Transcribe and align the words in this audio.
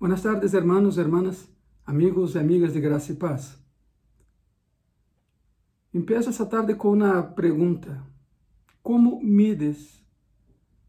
Buenas 0.00 0.22
tardes, 0.22 0.54
hermanos, 0.54 0.96
hermanas, 0.96 1.48
amigos 1.84 2.36
e 2.36 2.38
amigas 2.38 2.72
de 2.72 2.80
graça 2.80 3.10
e 3.10 3.16
paz. 3.16 3.58
Empieza 5.92 6.30
essa 6.30 6.46
tarde 6.46 6.76
com 6.76 6.92
uma 6.92 7.20
pergunta: 7.20 8.00
Como 8.80 9.20
mides 9.20 10.00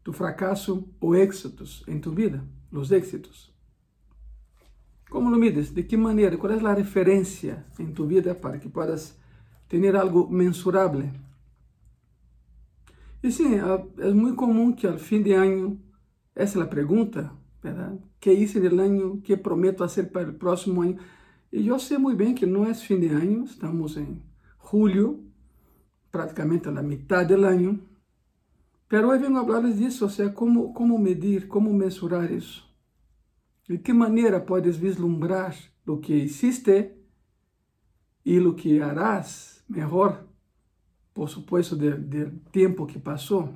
tu 0.04 0.12
fracasso 0.12 0.88
ou 1.00 1.16
êxitos 1.16 1.82
em 1.88 1.98
tu 1.98 2.12
vida? 2.12 2.46
Os 2.70 2.92
êxitos. 2.92 3.52
Como 5.10 5.28
lo 5.28 5.38
mides? 5.38 5.74
De 5.74 5.82
que 5.82 5.96
maneira? 5.96 6.36
Qual 6.36 6.52
é 6.52 6.64
a 6.64 6.72
referência 6.72 7.66
em 7.80 7.92
tu 7.92 8.06
vida 8.06 8.32
para 8.32 8.60
que 8.60 8.68
puedas 8.68 9.18
ter 9.68 9.96
algo 9.96 10.30
mensurável? 10.30 11.10
E 13.20 13.32
sim, 13.32 13.56
é 13.98 14.12
muito 14.12 14.36
comum 14.36 14.72
que 14.72 14.86
ao 14.86 14.98
fim 14.98 15.20
de 15.20 15.32
ano, 15.32 15.82
essa 16.32 16.60
é 16.60 16.62
a 16.62 16.66
pergunta, 16.66 17.39
¿verdad? 17.62 17.98
¿Qué 18.18 18.32
hice 18.32 18.58
en 18.58 18.66
el 18.66 18.80
año? 18.80 19.20
¿Qué 19.24 19.36
prometo 19.36 19.84
hacer 19.84 20.10
para 20.10 20.26
el 20.26 20.36
próximo 20.36 20.82
año? 20.82 20.96
Y 21.50 21.64
yo 21.64 21.78
sé 21.78 21.98
muy 21.98 22.14
bien 22.14 22.34
que 22.34 22.46
no 22.46 22.66
es 22.66 22.84
fin 22.84 23.00
de 23.00 23.10
año, 23.10 23.44
estamos 23.44 23.96
en 23.96 24.22
julio, 24.58 25.18
prácticamente 26.10 26.68
a 26.68 26.72
la 26.72 26.82
mitad 26.82 27.26
del 27.26 27.44
año, 27.44 27.80
pero 28.88 29.10
hoy 29.10 29.18
vengo 29.18 29.38
a 29.38 29.42
hablarles 29.42 29.78
de 29.78 29.86
eso, 29.86 30.06
o 30.06 30.10
sea, 30.10 30.34
cómo, 30.34 30.74
cómo 30.74 30.98
medir, 30.98 31.48
cómo 31.48 31.72
mensurar 31.72 32.32
eso. 32.32 32.64
De 33.68 33.80
qué 33.82 33.94
manera 33.94 34.44
puedes 34.44 34.80
vislumbrar 34.80 35.54
lo 35.84 36.00
que 36.00 36.16
hiciste 36.16 37.00
y 38.24 38.40
lo 38.40 38.56
que 38.56 38.82
harás 38.82 39.64
mejor, 39.68 40.28
por 41.12 41.28
supuesto, 41.28 41.76
del 41.76 42.40
tiempo 42.50 42.86
que 42.86 42.98
pasó. 42.98 43.50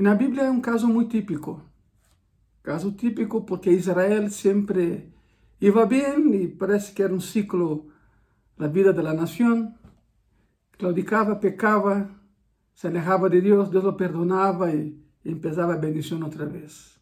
En 0.00 0.06
la 0.06 0.14
Biblia 0.14 0.44
es 0.44 0.50
un 0.50 0.62
caso 0.62 0.88
muy 0.88 1.08
típico. 1.08 1.62
Caso 2.62 2.94
típico 2.94 3.44
porque 3.44 3.70
Israel 3.70 4.30
siempre 4.30 5.12
iba 5.60 5.84
bien 5.84 6.32
y 6.32 6.46
parece 6.46 6.94
que 6.94 7.02
era 7.02 7.12
un 7.12 7.20
ciclo 7.20 7.84
la 8.56 8.68
vida 8.68 8.94
de 8.94 9.02
la 9.02 9.12
nación. 9.12 9.76
Claudicaba, 10.70 11.38
pecaba, 11.38 12.18
se 12.72 12.88
alejaba 12.88 13.28
de 13.28 13.42
Dios, 13.42 13.70
Dios 13.70 13.84
lo 13.84 13.94
perdonaba 13.98 14.72
y 14.72 15.04
empezaba 15.22 15.74
a 15.74 15.76
bendición 15.76 16.22
otra 16.22 16.46
vez. 16.46 16.98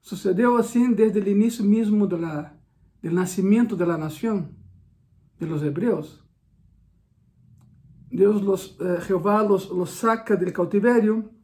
Sucedió 0.00 0.56
así 0.56 0.86
desde 0.94 1.18
el 1.18 1.26
inicio 1.26 1.64
mismo 1.64 2.06
del 2.06 3.14
nacimiento 3.16 3.74
de 3.74 3.86
la 3.88 3.98
nación, 3.98 4.56
de 5.40 5.46
los 5.48 5.60
hebreos. 5.60 6.24
Dios 8.10 8.42
los, 8.42 8.78
eh, 8.80 8.98
Jehová 9.00 9.42
los, 9.42 9.70
los 9.70 9.90
saca 9.90 10.36
del 10.36 10.52
cautiverio 10.52 11.34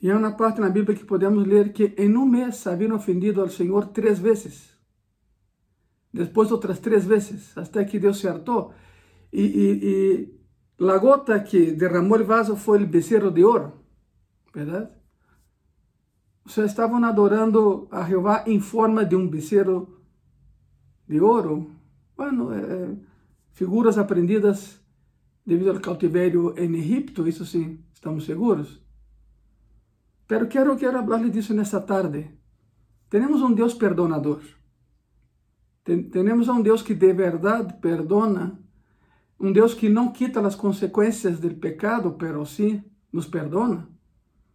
e 0.00 0.10
há 0.10 0.16
uma 0.16 0.32
parte 0.32 0.60
na 0.60 0.70
Bíblia 0.70 0.96
que 0.96 1.04
podemos 1.04 1.44
ler 1.46 1.72
que 1.72 1.94
em 1.98 2.16
um 2.16 2.24
mês 2.24 2.66
haviam 2.66 2.94
ofendido 2.94 3.40
ao 3.40 3.48
Senhor 3.48 3.86
três 3.88 4.18
vezes. 4.18 4.76
Depois 6.12 6.50
outras 6.50 6.78
três 6.78 7.04
vezes, 7.04 7.56
até 7.56 7.84
que 7.84 7.98
Deus 7.98 8.18
se 8.18 8.28
hartou. 8.28 8.72
E, 9.32 9.42
e, 9.42 10.38
e 10.80 10.88
a 10.88 10.98
gota 10.98 11.38
que 11.40 11.72
derramou 11.72 12.18
o 12.18 12.24
vaso 12.24 12.56
foi 12.56 12.82
o 12.82 12.86
becerro 12.86 13.30
de 13.30 13.44
ouro, 13.44 13.72
verdade? 14.54 14.90
Seja, 16.46 16.66
estavam 16.66 17.04
adorando 17.04 17.88
a 17.90 18.02
Jeová 18.04 18.44
em 18.46 18.58
forma 18.58 19.04
de 19.04 19.14
um 19.14 19.28
becerro 19.28 20.00
de 21.06 21.20
ouro. 21.20 21.72
Bueno, 22.16 22.52
é, 22.52 22.96
figuras 23.50 23.98
aprendidas 23.98 24.80
devido 25.44 25.70
ao 25.70 25.80
cautiverio 25.80 26.54
em 26.56 26.74
Egipto, 26.76 27.28
isso 27.28 27.44
sim, 27.44 27.84
estamos 27.92 28.24
seguros. 28.24 28.80
Pero 30.28 30.46
quero, 30.46 30.76
quero 30.76 30.98
hablarle 30.98 31.30
disso 31.30 31.54
nessa 31.54 31.80
tarde. 31.80 32.30
Temos 33.08 33.40
um 33.40 33.54
Deus 33.54 33.72
perdonador. 33.72 34.42
Temos 35.82 36.48
um 36.48 36.60
Deus 36.60 36.82
que 36.82 36.94
de 36.94 37.12
verdade 37.14 37.74
perdona. 37.80 38.60
Um 39.40 39.50
Deus 39.50 39.72
que 39.72 39.88
não 39.88 40.12
quita 40.12 40.46
as 40.46 40.54
consequências 40.54 41.40
do 41.40 41.54
pecado, 41.54 42.12
pero 42.12 42.44
sim 42.44 42.84
nos 43.10 43.26
perdona. 43.26 43.88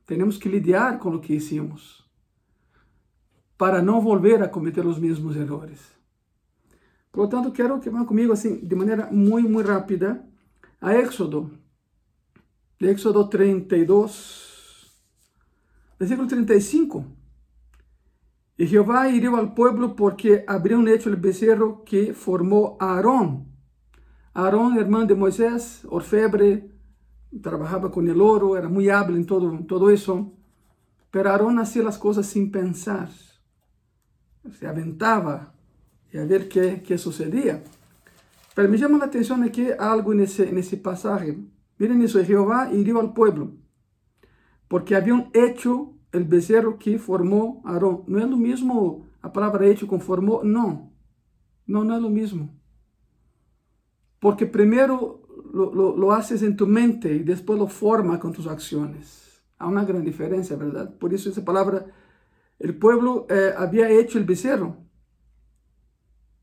Temos 0.05 0.37
que 0.37 0.47
lidiar 0.47 0.99
com 0.99 1.15
o 1.15 1.19
que 1.19 1.33
hicimos 1.33 2.03
para 3.57 3.81
não 3.81 4.01
volver 4.01 4.43
a 4.43 4.49
cometer 4.49 4.85
os 4.85 4.99
mesmos 4.99 5.35
erros. 5.35 5.79
Por 7.11 7.21
lo 7.21 7.29
tanto, 7.29 7.51
quero 7.51 7.79
que 7.79 7.89
vá 7.89 8.03
comigo 8.03 8.33
assim, 8.33 8.57
de 8.57 8.75
maneira 8.75 9.09
muito, 9.11 9.49
muito 9.49 9.69
rápida, 9.69 10.27
a 10.81 10.93
Éxodo, 10.93 11.51
Éxodo 12.81 13.29
32, 13.29 14.42
Versículo 15.99 16.27
35. 16.27 17.05
Y 18.57 18.67
Jehová 18.67 19.09
hirió 19.09 19.35
al 19.35 19.53
pueblo 19.53 19.95
porque 19.95 20.43
habrían 20.47 20.87
hecho 20.87 21.09
el 21.09 21.15
becerro 21.15 21.83
que 21.83 22.13
formó 22.13 22.77
Aarón. 22.79 23.47
Aarón, 24.33 24.77
hermano 24.77 25.05
de 25.05 25.15
Moisés, 25.15 25.81
orfebre, 25.89 26.69
trabajaba 27.41 27.91
con 27.91 28.07
el 28.07 28.21
oro, 28.21 28.57
era 28.57 28.69
muy 28.69 28.89
hábil 28.89 29.17
en 29.17 29.25
todo, 29.25 29.57
todo 29.67 29.89
eso. 29.89 30.31
Pero 31.09 31.29
Aarón 31.29 31.59
hacía 31.59 31.83
las 31.83 31.97
cosas 31.97 32.25
sin 32.27 32.51
pensar. 32.51 33.09
Se 34.59 34.67
aventaba 34.67 35.53
y 36.11 36.17
a 36.17 36.25
ver 36.25 36.47
qué, 36.47 36.83
qué 36.85 36.97
sucedía. 36.97 37.63
Pero 38.55 38.69
me 38.69 38.77
llama 38.77 38.99
la 38.99 39.05
atención 39.05 39.43
aquí 39.43 39.67
algo 39.79 40.13
en 40.13 40.21
ese, 40.21 40.47
en 40.47 40.57
ese 40.57 40.77
pasaje. 40.77 41.37
Miren 41.77 42.01
eso, 42.03 42.23
Jehová 42.23 42.71
hirió 42.71 42.99
al 42.99 43.13
pueblo 43.13 43.51
porque 44.73 44.95
habían 44.95 45.29
hecho 45.33 45.93
el 46.11 46.23
becerro 46.23 46.79
que 46.79 46.97
formó 46.97 47.61
Aarón. 47.63 48.05
No 48.07 48.17
es 48.17 48.27
lo 48.27 48.37
mismo 48.37 49.05
a 49.21 49.31
palabra 49.31 49.67
hecho 49.67 49.87
con 49.87 50.01
formó, 50.01 50.41
no. 50.43 50.91
No, 51.67 51.83
no 51.83 51.95
es 51.95 52.01
lo 52.01 52.09
mismo. 52.09 52.49
Porque 54.19 54.47
primero 54.47 55.21
lo, 55.53 55.95
lo, 55.95 56.11
haces 56.11 56.41
en 56.41 56.55
tu 56.55 56.65
mente 56.65 57.13
y 57.13 57.19
después 57.19 57.59
lo 57.59 57.67
forma 57.67 58.19
con 58.19 58.33
tus 58.33 58.47
acciones. 58.47 59.43
Hay 59.59 59.69
una 59.69 59.85
gran 59.85 60.03
diferencia, 60.03 60.55
¿verdad? 60.55 60.97
Por 60.97 61.13
eso 61.13 61.29
esa 61.29 61.45
palabra, 61.45 61.85
el 62.57 62.75
pueblo 62.75 63.27
eh, 63.29 63.53
había 63.55 63.87
hecho 63.91 64.17
el 64.17 64.25
becerro 64.25 64.77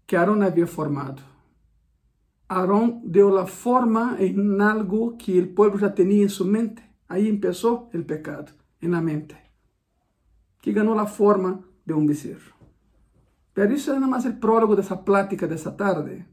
que 0.07 0.17
Aarón 0.17 0.45
había 0.45 0.69
formado. 0.69 1.21
Aarón 2.47 3.03
dio 3.07 3.29
la 3.29 3.47
forma 3.47 4.19
en 4.21 4.62
algo 4.62 5.19
que 5.19 5.37
el 5.37 5.49
pueblo 5.49 5.81
ya 5.81 5.93
tenía 5.93 6.23
en 6.23 6.31
su 6.31 6.45
mente. 6.45 6.90
Aí 7.10 7.37
começou 7.41 7.91
o 7.93 8.04
pecado 8.04 8.53
na 8.81 9.03
mente, 9.03 9.34
que 10.62 10.72
ganhou 10.72 10.97
a 10.97 11.06
forma 11.06 11.65
de 11.84 11.93
um 11.93 12.06
becerro. 12.06 12.54
Pero 13.53 13.72
isso 13.72 13.91
é 13.91 13.94
nada 13.94 14.06
mais 14.06 14.25
o 14.25 14.32
prólogo 14.34 14.76
dessa 14.76 14.97
plática 14.97 15.49
dessa 15.49 15.72
tarde. 15.72 16.25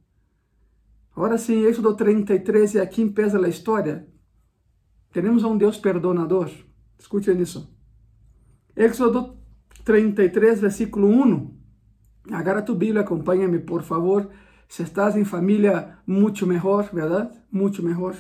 Agora 1.16 1.36
sim, 1.40 1.66
Êxodo 1.66 1.96
33, 1.96 2.76
e 2.76 2.80
aqui 2.80 3.02
empieza 3.02 3.44
a 3.44 3.50
história. 3.50 4.08
Temos 5.12 5.44
um 5.44 5.58
Deus 5.58 5.80
perdonador. 5.80 6.52
Escutem 7.00 7.42
isso. 7.42 7.76
Éxodo 8.76 9.36
33, 9.84 10.62
versículo 10.62 11.08
1. 11.08 11.58
Agarra 12.32 12.62
tu 12.62 12.76
Bíblia, 12.76 13.02
acompanha-me, 13.02 13.58
por 13.58 13.82
favor. 13.82 14.30
Se 14.70 14.84
estás 14.84 15.16
em 15.16 15.26
família, 15.26 15.98
muito 16.06 16.46
melhor, 16.46 16.88
verdade? 16.94 17.36
Muito 17.52 17.82
melhor. 17.82 18.16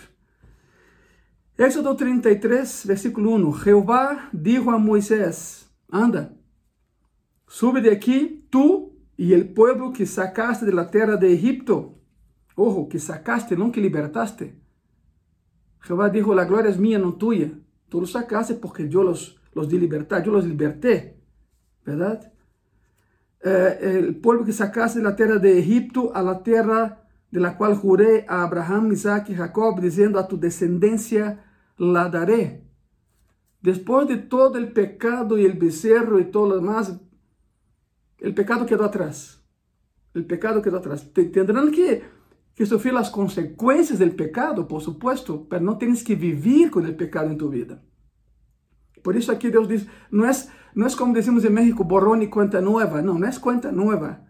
Éxodo 1.57 1.95
33, 1.95 2.85
versículo 2.85 3.31
1. 3.31 3.51
Jehová 3.53 4.29
dijo 4.31 4.69
a 4.69 4.77
Moisés, 4.77 5.67
anda, 5.89 6.31
sube 7.47 7.81
de 7.81 7.91
aquí 7.91 8.47
tú 8.51 8.95
y 9.17 9.33
el 9.33 9.51
pueblo 9.53 9.91
que 9.91 10.05
sacaste 10.05 10.67
de 10.67 10.73
la 10.73 10.91
tierra 10.91 11.17
de 11.17 11.33
Egipto. 11.33 11.97
Ojo, 12.55 12.87
que 12.87 12.99
sacaste, 12.99 13.57
no 13.57 13.71
que 13.71 13.81
libertaste. 13.81 14.61
Jehová 15.79 16.09
dijo, 16.09 16.35
la 16.35 16.45
gloria 16.45 16.69
es 16.69 16.77
mía, 16.77 16.99
no 16.99 17.15
tuya. 17.15 17.51
Tú 17.89 18.01
los 18.01 18.11
sacaste 18.11 18.53
porque 18.53 18.87
yo 18.87 19.01
los, 19.01 19.41
los 19.53 19.67
di 19.67 19.79
libertad, 19.79 20.23
yo 20.23 20.33
los 20.33 20.45
liberté, 20.45 21.19
¿verdad? 21.83 22.31
Eh, 23.43 23.79
el 23.81 24.15
pueblo 24.17 24.45
que 24.45 24.53
sacaste 24.53 24.99
de 24.99 25.05
la 25.05 25.15
tierra 25.15 25.37
de 25.39 25.57
Egipto 25.57 26.11
a 26.13 26.21
la 26.21 26.43
tierra 26.43 27.03
de 27.31 27.39
la 27.39 27.57
cual 27.57 27.75
juré 27.75 28.25
a 28.27 28.43
Abraham, 28.43 28.91
Isaac 28.91 29.29
y 29.29 29.35
Jacob, 29.35 29.81
diciendo 29.81 30.19
a 30.19 30.27
tu 30.27 30.39
descendencia, 30.39 31.45
la 31.77 32.09
daré. 32.09 32.63
Después 33.61 34.07
de 34.07 34.17
todo 34.17 34.57
el 34.57 34.71
pecado 34.71 35.37
y 35.37 35.45
el 35.45 35.53
becerro 35.53 36.19
y 36.19 36.25
todo 36.25 36.49
lo 36.49 36.55
demás, 36.55 36.99
el 38.19 38.33
pecado 38.33 38.65
quedó 38.65 38.85
atrás. 38.85 39.43
El 40.13 40.25
pecado 40.25 40.61
quedó 40.61 40.77
atrás. 40.77 41.11
Tendrán 41.13 41.71
que, 41.71 42.03
que 42.55 42.65
sufrir 42.65 42.93
las 42.93 43.09
consecuencias 43.09 43.99
del 43.99 44.15
pecado, 44.15 44.67
por 44.67 44.81
supuesto, 44.81 45.47
pero 45.49 45.63
no 45.63 45.77
tienes 45.77 46.03
que 46.03 46.15
vivir 46.15 46.71
con 46.71 46.85
el 46.85 46.95
pecado 46.95 47.29
en 47.29 47.37
tu 47.37 47.49
vida. 47.49 47.83
Por 49.03 49.15
isso 49.15 49.31
aqui 49.31 49.49
Deus 49.49 49.67
diz, 49.67 49.87
não 50.11 50.25
é, 50.25 50.31
não 50.75 50.87
é 50.87 50.95
como 50.95 51.13
decimos 51.13 51.45
em 51.45 51.49
México, 51.49 51.83
borrón 51.83 52.21
e 52.21 52.27
cuenta 52.27 52.59
nueva. 52.59 53.01
Não, 53.01 53.17
não 53.17 53.27
é 53.27 53.31
cuenta 53.39 53.71
nueva. 53.71 54.21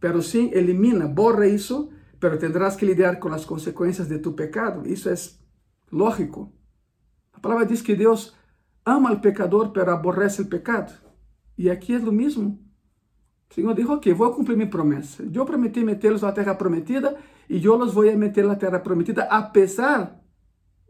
Pero 0.00 0.20
sim, 0.22 0.50
elimina, 0.52 1.06
borra 1.06 1.46
isso, 1.46 1.90
pero 2.18 2.38
tendrás 2.38 2.74
que 2.74 2.84
lidiar 2.84 3.18
com 3.20 3.28
as 3.28 3.44
consequências 3.44 4.08
de 4.08 4.18
tu 4.18 4.32
pecado. 4.32 4.88
Isso 4.88 5.08
é 5.08 5.14
lógico. 5.92 6.52
A 7.34 7.40
palavra 7.40 7.66
diz 7.66 7.82
que 7.82 7.94
Deus 7.94 8.34
ama 8.84 9.12
o 9.12 9.20
pecador, 9.20 9.70
pero 9.72 9.92
aborrece 9.92 10.42
o 10.42 10.46
pecado. 10.46 10.92
E 11.56 11.70
aqui 11.70 11.94
é 11.94 11.98
o 11.98 12.12
mesmo. 12.12 12.58
O 13.50 13.54
Senhor 13.54 13.74
dijo, 13.74 13.92
ok, 13.92 14.12
vou 14.12 14.32
cumprir 14.32 14.56
minha 14.56 14.68
promessa. 14.68 15.22
Eu 15.32 15.44
prometi 15.44 15.84
metê-los 15.84 16.22
na 16.22 16.32
terra 16.32 16.54
prometida 16.54 17.16
e 17.48 17.64
eu 17.64 17.76
los 17.76 17.94
vou 17.94 18.04
meter 18.16 18.44
na 18.44 18.56
terra 18.56 18.80
prometida 18.80 19.24
a 19.24 19.42
pesar 19.42 20.20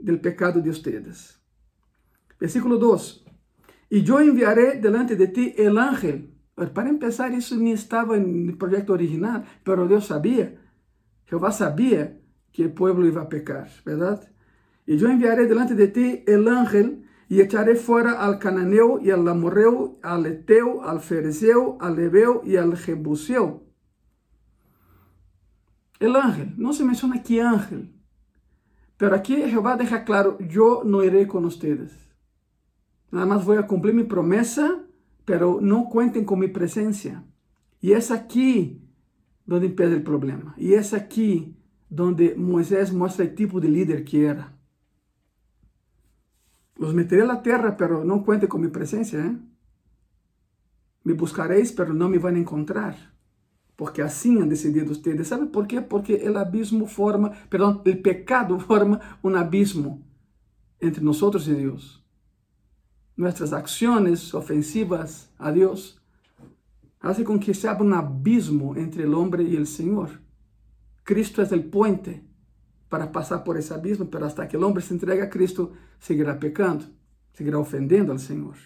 del 0.00 0.20
pecado 0.20 0.62
de 0.62 0.70
ustedes. 0.70 1.38
Versículo 2.41 2.79
2. 2.79 3.25
E 3.91 4.05
eu 4.08 4.20
enviaré 4.20 4.76
delante 4.76 5.14
de 5.14 5.29
ti 5.29 5.55
el 5.56 5.79
ángel. 5.79 6.31
Para 6.73 6.88
empezar, 6.88 7.32
isso 7.32 7.56
nem 7.56 7.73
estava 7.73 8.17
no 8.17 8.56
projeto 8.56 8.91
original, 8.91 9.43
mas 9.67 9.88
Deus 9.88 10.06
sabia. 10.06 10.58
Jeová 11.29 11.50
sabia 11.50 12.20
que 12.52 12.64
o 12.64 12.70
povo 12.70 13.05
ia 13.05 13.25
pecar, 13.25 13.69
verdade? 13.85 14.29
Y 14.86 14.96
yo 14.96 15.08
enviaré 15.08 15.46
delante 15.46 15.75
de 15.75 15.88
ti 15.88 16.25
el 16.26 16.46
ángel 16.48 17.04
y 17.28 17.40
echaré 17.40 17.75
fuera 17.75 18.25
al 18.25 18.38
cananeo 18.38 19.00
y 19.00 19.10
al 19.10 19.26
amorreo, 19.26 19.98
al 20.02 20.26
eteo, 20.26 20.84
al 20.84 21.00
fereceo, 21.00 21.78
al 21.81 21.98
hebeo 21.98 22.42
y 22.44 22.56
al 22.56 22.76
jebuseo. 22.76 23.62
El 26.00 26.16
ángel, 26.16 26.54
no 26.56 26.72
se 26.72 26.84
menciona 26.84 27.22
qué 27.22 27.40
ángel, 27.40 27.94
pero 28.96 29.16
aquí 29.16 29.36
Jehová 29.36 29.76
deja 29.76 30.04
claro, 30.04 30.38
yo 30.38 30.82
no 30.84 31.02
iré 31.02 31.26
con 31.26 31.44
ustedes. 31.44 31.92
Nada 33.10 33.26
más 33.26 33.44
voy 33.44 33.56
a 33.56 33.66
cumplir 33.66 33.94
mi 33.94 34.04
promesa, 34.04 34.84
pero 35.25 35.58
no 35.60 35.88
cuenten 35.88 36.25
con 36.25 36.38
mi 36.38 36.48
presencia. 36.48 37.25
Y 37.81 37.92
es 37.92 38.10
aquí 38.10 38.82
donde 39.46 39.66
empieza 39.66 39.94
el 39.94 40.02
problema. 40.02 40.54
Y 40.56 40.75
es 40.75 40.94
aquí 40.94 41.56
donde 41.88 42.34
Moisés 42.36 42.92
muestra 42.92 43.25
el 43.25 43.34
tipo 43.34 43.60
de 43.60 43.69
líder 43.69 44.04
que 44.04 44.26
era. 44.26 44.56
Los 46.76 46.92
meteré 46.94 47.22
a 47.22 47.26
la 47.26 47.42
tierra, 47.42 47.76
pero 47.76 48.04
no 48.04 48.24
cuente 48.24 48.48
con 48.48 48.60
mi 48.60 48.68
presencia. 48.68 49.24
¿eh? 49.24 49.36
Me 51.04 51.12
buscaréis, 51.12 51.72
pero 51.72 51.94
no 51.94 52.08
me 52.08 52.18
van 52.18 52.36
a 52.36 52.40
encontrar. 52.40 53.14
Porque 53.76 54.02
assim 54.02 54.40
han 54.40 54.48
decidido 54.48 54.92
ustedes. 54.92 55.28
¿Sabe 55.28 55.46
por 55.46 55.66
quê? 55.66 55.80
Porque 55.80 56.14
el 56.14 56.36
abismo 56.36 56.86
forma, 56.86 57.32
perdão, 57.50 57.82
el 57.84 58.00
pecado 58.00 58.58
forma 58.68 59.00
un 59.22 59.36
abismo 59.36 60.02
entre 60.80 61.02
nosotros 61.02 61.46
y 61.48 61.54
Dios. 61.54 62.04
Nuestras 63.16 63.52
acciones 63.52 64.34
ofensivas 64.34 65.32
a 65.38 65.52
Dios 65.52 66.00
hacen 67.00 67.24
con 67.24 67.38
que 67.38 67.54
se 67.54 67.68
abra 67.68 67.84
un 67.84 67.92
abismo 67.92 68.74
entre 68.76 69.04
el 69.04 69.14
hombre 69.14 69.44
y 69.44 69.56
el 69.56 69.66
Señor. 69.66 70.20
Cristo 71.04 71.42
es 71.42 71.52
el 71.52 71.64
puente 71.64 72.24
para 72.88 73.06
passar 73.06 73.44
por 73.44 73.56
esse 73.56 73.72
abismo, 73.72 74.06
pero 74.06 74.26
hasta 74.26 74.46
que 74.46 74.56
homem 74.56 74.81
se 74.81 74.94
entregue 74.94 75.22
a 75.22 75.31
Cristo, 75.31 75.72
seguirá 75.98 76.34
pecando, 76.38 76.84
seguirá 77.32 77.58
ofendendo 77.58 78.12
ao 78.12 78.19
Senhor. 78.19 78.56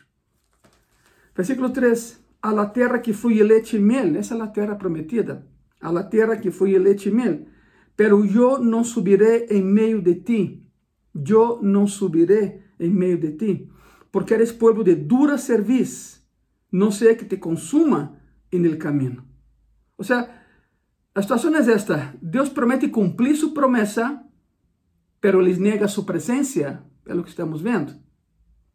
Versículo 1.34 1.72
3: 1.72 2.20
A 2.42 2.52
la 2.52 2.72
terra 2.72 3.00
que 3.00 3.12
fui 3.12 3.42
leite 3.42 3.76
e 3.76 3.80
mel, 3.80 4.16
essa 4.16 4.34
é 4.34 4.40
a 4.40 4.48
terra 4.48 4.76
prometida, 4.76 5.46
a 5.80 5.90
la 5.90 6.04
terra 6.04 6.36
que 6.36 6.50
fui 6.50 6.78
leite 6.78 7.08
e 7.08 7.12
mel, 7.12 7.46
pero 7.96 8.24
eu 8.24 8.58
não 8.58 8.84
subiré 8.84 9.46
em 9.50 9.62
meio 9.62 10.02
de 10.02 10.16
ti, 10.16 10.66
eu 11.14 11.62
não 11.62 11.86
subiré 11.86 12.62
em 12.78 12.90
meio 12.90 13.18
de 13.18 13.32
ti, 13.32 13.70
porque 14.10 14.34
eres 14.34 14.52
povo 14.52 14.82
de 14.84 14.94
dura 14.94 15.38
serviço, 15.38 16.22
não 16.70 16.90
sei 16.90 17.14
que 17.14 17.24
te 17.24 17.38
consuma 17.38 18.18
en 18.50 18.64
el 18.64 18.78
camino. 18.78 19.24
Ou 19.96 20.04
seja, 20.04 20.28
a 21.18 21.22
situação 21.22 21.52
é 21.52 21.58
esta: 21.58 22.14
Deus 22.22 22.48
promete 22.48 22.88
cumprir 22.88 23.34
sua 23.34 23.52
promessa, 23.52 24.22
pero 25.20 25.40
lhes 25.40 25.58
nega 25.58 25.88
sua 25.88 26.04
presença, 26.04 26.84
pelo 27.02 27.24
que 27.24 27.30
estamos 27.30 27.60
vendo. 27.60 27.92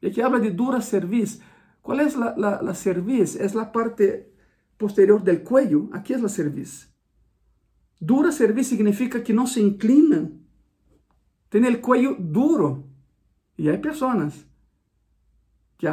E 0.01 0.07
aqui 0.07 0.21
habla 0.21 0.41
de 0.41 0.49
dura 0.49 0.81
cerviz. 0.81 1.39
Qual 1.81 1.97
é 1.97 2.03
a, 2.03 2.47
a, 2.47 2.71
a 2.71 2.73
cerviz? 2.73 3.37
É 3.37 3.45
a 3.57 3.65
parte 3.65 4.25
posterior 4.77 5.21
do 5.21 5.39
cuello. 5.39 5.89
Aqui 5.93 6.13
é 6.13 6.17
a 6.17 6.27
cerviz. 6.27 6.91
Dura 8.01 8.29
cerviz 8.29 8.67
significa 8.67 9.21
que 9.21 9.31
não 9.31 9.47
se 9.47 9.61
inclinam. 9.61 10.37
Tem 11.49 11.65
o 11.65 11.79
cuello 11.79 12.17
duro. 12.19 12.89
E 13.57 13.69
há 13.69 13.77
pessoas 13.77 14.45
que, 15.77 15.87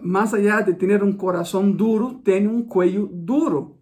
mais 0.00 0.32
allá 0.32 0.62
de 0.62 0.72
ter 0.72 1.02
um 1.02 1.12
coração 1.12 1.70
duro, 1.70 2.14
têm 2.20 2.48
um 2.48 2.62
cuello 2.62 3.06
duro 3.06 3.79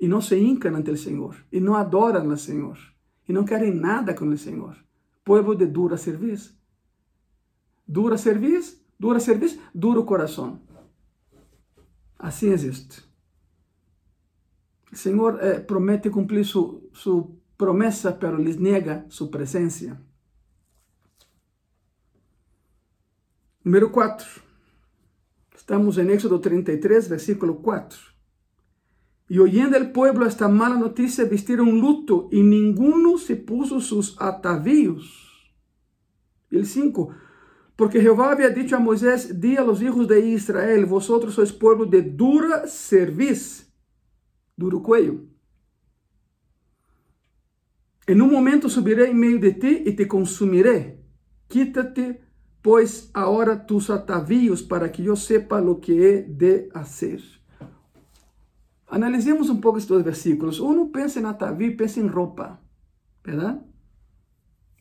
e 0.00 0.06
não 0.06 0.20
se 0.20 0.36
hincam 0.36 0.74
ante 0.74 0.90
o 0.90 0.96
Senhor, 0.96 1.36
e 1.50 1.60
não 1.60 1.74
adoram 1.74 2.30
ao 2.30 2.36
Senhor, 2.36 2.78
e 3.28 3.32
não 3.32 3.44
querem 3.44 3.74
nada 3.74 4.14
com 4.14 4.26
o 4.26 4.38
Senhor. 4.38 4.76
Povo 5.24 5.54
de 5.54 5.66
dura 5.66 5.96
serviço. 5.96 6.56
Dura 7.86 8.16
serviço, 8.16 8.84
dura 8.98 9.18
serviço, 9.18 9.58
duro 9.74 10.04
coração. 10.04 10.60
Assim 12.18 12.50
existe. 12.50 13.02
O 14.92 14.96
Senhor 14.96 15.38
eh, 15.42 15.60
promete 15.60 16.10
cumprir 16.10 16.44
sua, 16.44 16.80
sua 16.92 17.28
promessa, 17.56 18.12
pero 18.12 18.40
lhes 18.40 18.56
nega 18.56 19.04
sua 19.08 19.28
presença. 19.28 20.00
Número 23.64 23.90
4. 23.90 24.42
Estamos 25.56 25.98
em 25.98 26.08
Éxodo 26.10 26.38
33, 26.38 27.08
versículo 27.08 27.56
4. 27.56 28.15
Y 29.28 29.38
oyendo 29.38 29.76
el 29.76 29.90
pueblo 29.90 30.24
esta 30.26 30.48
mala 30.48 30.76
noticia, 30.76 31.24
vistieron 31.24 31.80
luto 31.80 32.28
y 32.30 32.42
ninguno 32.42 33.18
se 33.18 33.36
puso 33.36 33.80
sus 33.80 34.16
atavíos. 34.20 35.56
El 36.50 36.66
5. 36.66 37.10
Porque 37.74 38.00
Jehová 38.00 38.32
había 38.32 38.50
dicho 38.50 38.76
a 38.76 38.78
Moisés, 38.78 39.40
di 39.40 39.56
a 39.56 39.64
los 39.64 39.82
hijos 39.82 40.08
de 40.08 40.20
Israel, 40.20 40.86
vosotros 40.86 41.34
sois 41.34 41.52
pueblo 41.52 41.84
de 41.84 42.02
dura 42.02 42.66
cerviz, 42.66 43.70
duro 44.56 44.82
cuello. 44.82 45.24
En 48.06 48.22
un 48.22 48.30
momento 48.30 48.68
subiré 48.68 49.10
en 49.10 49.18
medio 49.18 49.40
de 49.40 49.52
ti 49.52 49.82
y 49.84 49.92
te 49.92 50.06
consumiré. 50.06 51.04
Quítate 51.48 52.22
pues 52.62 53.10
ahora 53.12 53.66
tus 53.66 53.90
atavíos 53.90 54.62
para 54.62 54.90
que 54.90 55.02
yo 55.02 55.16
sepa 55.16 55.60
lo 55.60 55.80
que 55.80 56.08
he 56.08 56.22
de 56.22 56.68
hacer. 56.72 57.20
Analisemos 58.88 59.50
um 59.50 59.60
pouco 59.60 59.78
esses 59.78 59.88
dois 59.88 60.04
versículos. 60.04 60.60
Uno 60.60 60.88
pensa 60.90 61.20
em 61.20 61.24
atavío, 61.24 61.76
pensa 61.76 62.00
em 62.00 62.06
roupa, 62.06 62.60
verdade? 63.24 63.60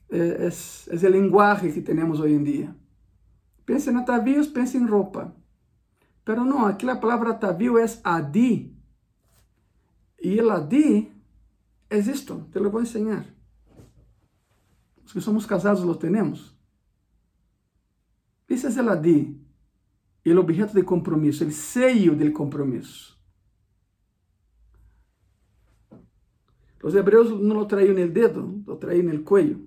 É, 0.09 0.47
é, 0.47 0.49
é 0.49 1.07
o 1.07 1.11
linguagem 1.11 1.71
que 1.71 1.81
temos 1.81 2.19
hoje 2.19 2.35
em 2.35 2.43
dia. 2.43 2.75
Pensa 3.65 3.91
em 3.91 3.95
atavíos, 3.95 4.47
pensa 4.47 4.77
em 4.77 4.85
roupa. 4.85 5.35
Pero 6.23 6.43
não, 6.43 6.65
aqui 6.65 6.87
a 6.89 6.95
palavra 6.95 7.31
atavio 7.31 7.77
é 7.77 7.85
adi. 8.03 8.75
E 10.21 10.39
el 10.39 10.49
adi 10.49 11.11
é 11.89 11.97
isto, 11.97 12.47
te 12.51 12.59
lo 12.59 12.71
vou 12.71 12.81
ensinar. 12.81 13.25
Os 15.03 15.13
que 15.13 15.21
somos 15.21 15.45
casados 15.45 15.83
lo 15.83 15.95
temos. 15.95 16.55
Esse 18.47 18.67
é 18.67 18.81
o 18.81 18.89
adi, 18.89 19.39
o 20.25 20.39
objeto 20.39 20.73
de 20.73 20.83
compromisso, 20.83 21.45
o 21.45 21.51
seio 21.51 22.15
do 22.15 22.31
compromisso. 22.31 23.14
Los 26.85 26.93
hebreos 26.93 27.41
no 27.41 27.55
lo 27.55 27.65
traían 27.65 27.93
en 27.93 28.03
el 28.03 28.13
dedo, 28.13 28.47
lo 28.67 28.77
traían 28.77 29.07
en 29.07 29.15
el 29.15 29.23
cuello. 29.23 29.57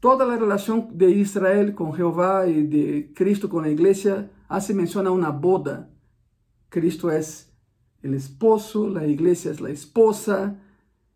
Toda 0.00 0.26
la 0.26 0.36
relación 0.36 0.98
de 0.98 1.10
Israel 1.12 1.74
con 1.74 1.94
Jehová 1.94 2.46
y 2.46 2.66
de 2.66 3.10
Cristo 3.14 3.48
con 3.48 3.62
la 3.62 3.70
iglesia 3.70 4.30
hace 4.46 4.74
mención 4.74 5.06
a 5.06 5.12
una 5.12 5.30
boda. 5.30 5.88
Cristo 6.68 7.10
es 7.10 7.54
el 8.02 8.12
esposo, 8.12 8.86
la 8.86 9.06
iglesia 9.06 9.50
es 9.50 9.62
la 9.62 9.70
esposa, 9.70 10.60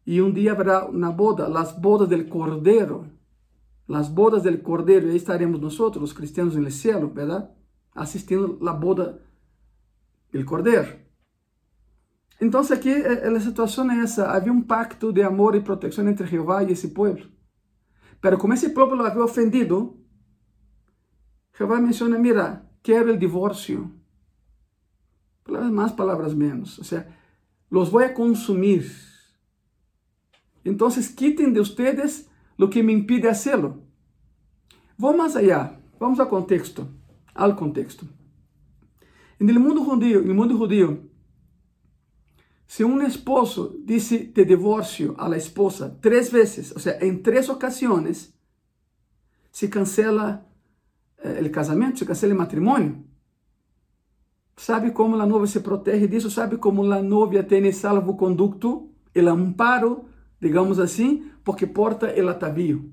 y 0.07 0.21
un 0.21 0.33
día 0.33 0.53
habrá 0.53 0.87
una 0.87 1.11
boda, 1.11 1.51
las 1.51 1.79
bodas 1.83 2.09
del 2.09 2.31
Cordero. 2.31 3.05
Las 3.89 4.15
bodas 4.15 4.43
del 4.43 4.63
Cordero, 4.63 5.09
y 5.09 5.11
ahí 5.11 5.17
estaremos 5.19 5.61
nosotros, 5.61 6.01
los 6.01 6.15
cristianos 6.15 6.57
en 6.57 6.65
el 6.65 6.73
cielo, 6.73 7.11
¿verdad? 7.13 7.55
Asistiendo 7.93 8.57
a 8.59 8.65
la 8.65 8.73
boda 8.73 9.19
del 10.33 10.47
Cordero. 10.47 11.02
Então, 12.43 12.61
aqui 12.61 12.91
a 12.91 13.41
situação 13.41 13.89
é 13.89 14.01
essa: 14.01 14.33
havia 14.33 14.53
um 14.53 14.61
pacto 14.61 15.13
de 15.13 15.23
amor 15.23 15.55
e 15.55 15.61
proteção 15.61 16.09
entre 16.09 16.27
Jeová 16.27 16.65
e 16.65 16.73
esse 16.73 16.89
povo. 16.89 17.29
Mas 18.21 18.37
como 18.37 18.53
esse 18.53 18.71
povo 18.71 18.97
lo 18.97 19.05
havia 19.05 19.23
ofendido, 19.23 19.97
Jeová 21.57 21.81
menciona: 21.81 22.19
Mira, 22.19 22.69
quero 22.83 23.13
o 23.13 23.17
divórcio. 23.17 23.95
Palavras 25.45 25.73
mais, 25.73 25.93
palavras 25.93 26.35
menos. 26.35 26.79
Ou 26.79 26.85
seja, 26.85 27.07
los 27.71 27.91
vou 27.91 28.03
a 28.03 28.09
consumir. 28.09 28.91
Então, 30.65 30.89
quiten 31.17 31.53
de 31.53 31.61
ustedes 31.61 32.29
lo 32.59 32.69
que 32.69 32.83
me 32.83 32.93
impide 32.93 33.29
hacerlo. 33.29 33.85
Vou 34.99 35.17
mais 35.17 35.37
allá. 35.37 35.79
Vamos 36.01 36.19
ao 36.19 36.27
contexto. 36.27 36.89
Al 37.33 37.55
contexto. 37.55 38.05
No 39.39 39.61
mundo 39.61 39.85
judío, 39.85 40.25
no 40.25 40.35
mundo 40.35 40.57
judío, 40.57 41.12
se 42.73 42.83
um 42.85 43.03
esposo 43.03 43.83
disse 43.85 44.29
te 44.33 44.47
divorcio 44.47 45.15
a 45.19 45.29
la 45.29 45.37
esposa 45.37 45.99
três 46.01 46.31
vezes, 46.31 46.73
ou 46.73 46.81
seja, 46.81 47.05
em 47.05 47.19
três 47.19 47.51
ocasiões, 47.51 48.33
se 49.53 49.69
cancela 49.69 50.43
eh, 51.19 51.43
o 51.43 51.51
casamento, 51.51 51.99
se 51.99 52.07
cancela 52.07 52.33
o 52.33 52.39
matrimônio. 52.39 53.05
Sabe 54.57 54.91
como 54.91 55.17
a 55.17 55.27
novia 55.27 55.49
se 55.49 55.61
protege 55.61 56.09
disso? 56.09 56.31
Sabe 56.31 56.57
como 56.57 56.91
a 56.91 57.03
novia 57.03 57.45
tem 57.45 57.71
salvo-conducto, 57.71 58.91
o 59.15 59.29
amparo, 59.29 60.07
digamos 60.41 60.79
assim, 60.79 61.31
porque 61.45 61.67
porta 61.67 62.07
o 62.19 62.29
atavío. 62.31 62.91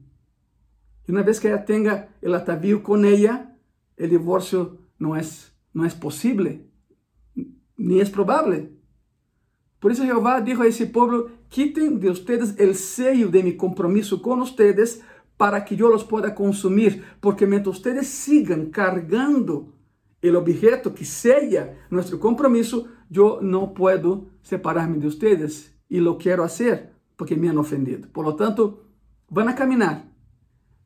E 1.07 1.11
uma 1.13 1.23
vez 1.23 1.39
que 1.39 1.47
ela 1.47 1.57
tenha 1.57 2.09
o 2.21 2.33
atavío 2.33 2.81
com 2.81 2.97
ela, 3.05 3.49
o 3.97 4.05
divórcio 4.05 4.77
não 4.99 5.15
é, 5.15 5.21
não 5.73 5.85
é 5.85 5.89
possível, 5.89 6.65
nem 7.77 8.01
é 8.01 8.05
provável. 8.05 8.77
Por 9.79 9.91
isso 9.91 10.03
Jeová 10.03 10.41
dijo 10.41 10.61
a 10.61 10.67
esse 10.67 10.85
povo, 10.85 11.29
quiten 11.47 11.99
de 11.99 12.09
ustedes 12.09 12.55
el 12.57 12.75
sello 12.75 13.29
de 13.29 13.43
mi 13.43 13.55
compromiso 13.55 14.21
con 14.21 14.41
ustedes 14.41 15.01
para 15.37 15.63
que 15.63 15.75
yo 15.75 15.89
los 15.89 16.03
pueda 16.03 16.35
consumir, 16.35 17.03
porque 17.21 17.47
mientras 17.47 17.77
ustedes 17.77 18.07
sigan 18.07 18.71
cargando 18.71 19.73
el 20.21 20.35
objeto 20.35 20.93
que 20.93 21.05
sella 21.05 21.77
nuestro 21.89 22.19
compromiso, 22.19 22.87
yo 23.09 23.39
no 23.41 23.73
puedo 23.73 24.27
separarme 24.41 24.97
de 24.97 25.07
ustedes 25.07 25.73
y 25.87 25.99
lo 25.99 26.17
quiero 26.17 26.43
hacer 26.43 26.93
porque 27.15 27.37
me 27.37 27.49
han 27.49 27.57
ofendido. 27.57 28.09
Por 28.11 28.25
lo 28.25 28.35
tanto, 28.35 28.83
van 29.29 29.47
a 29.47 29.55
caminar. 29.55 30.09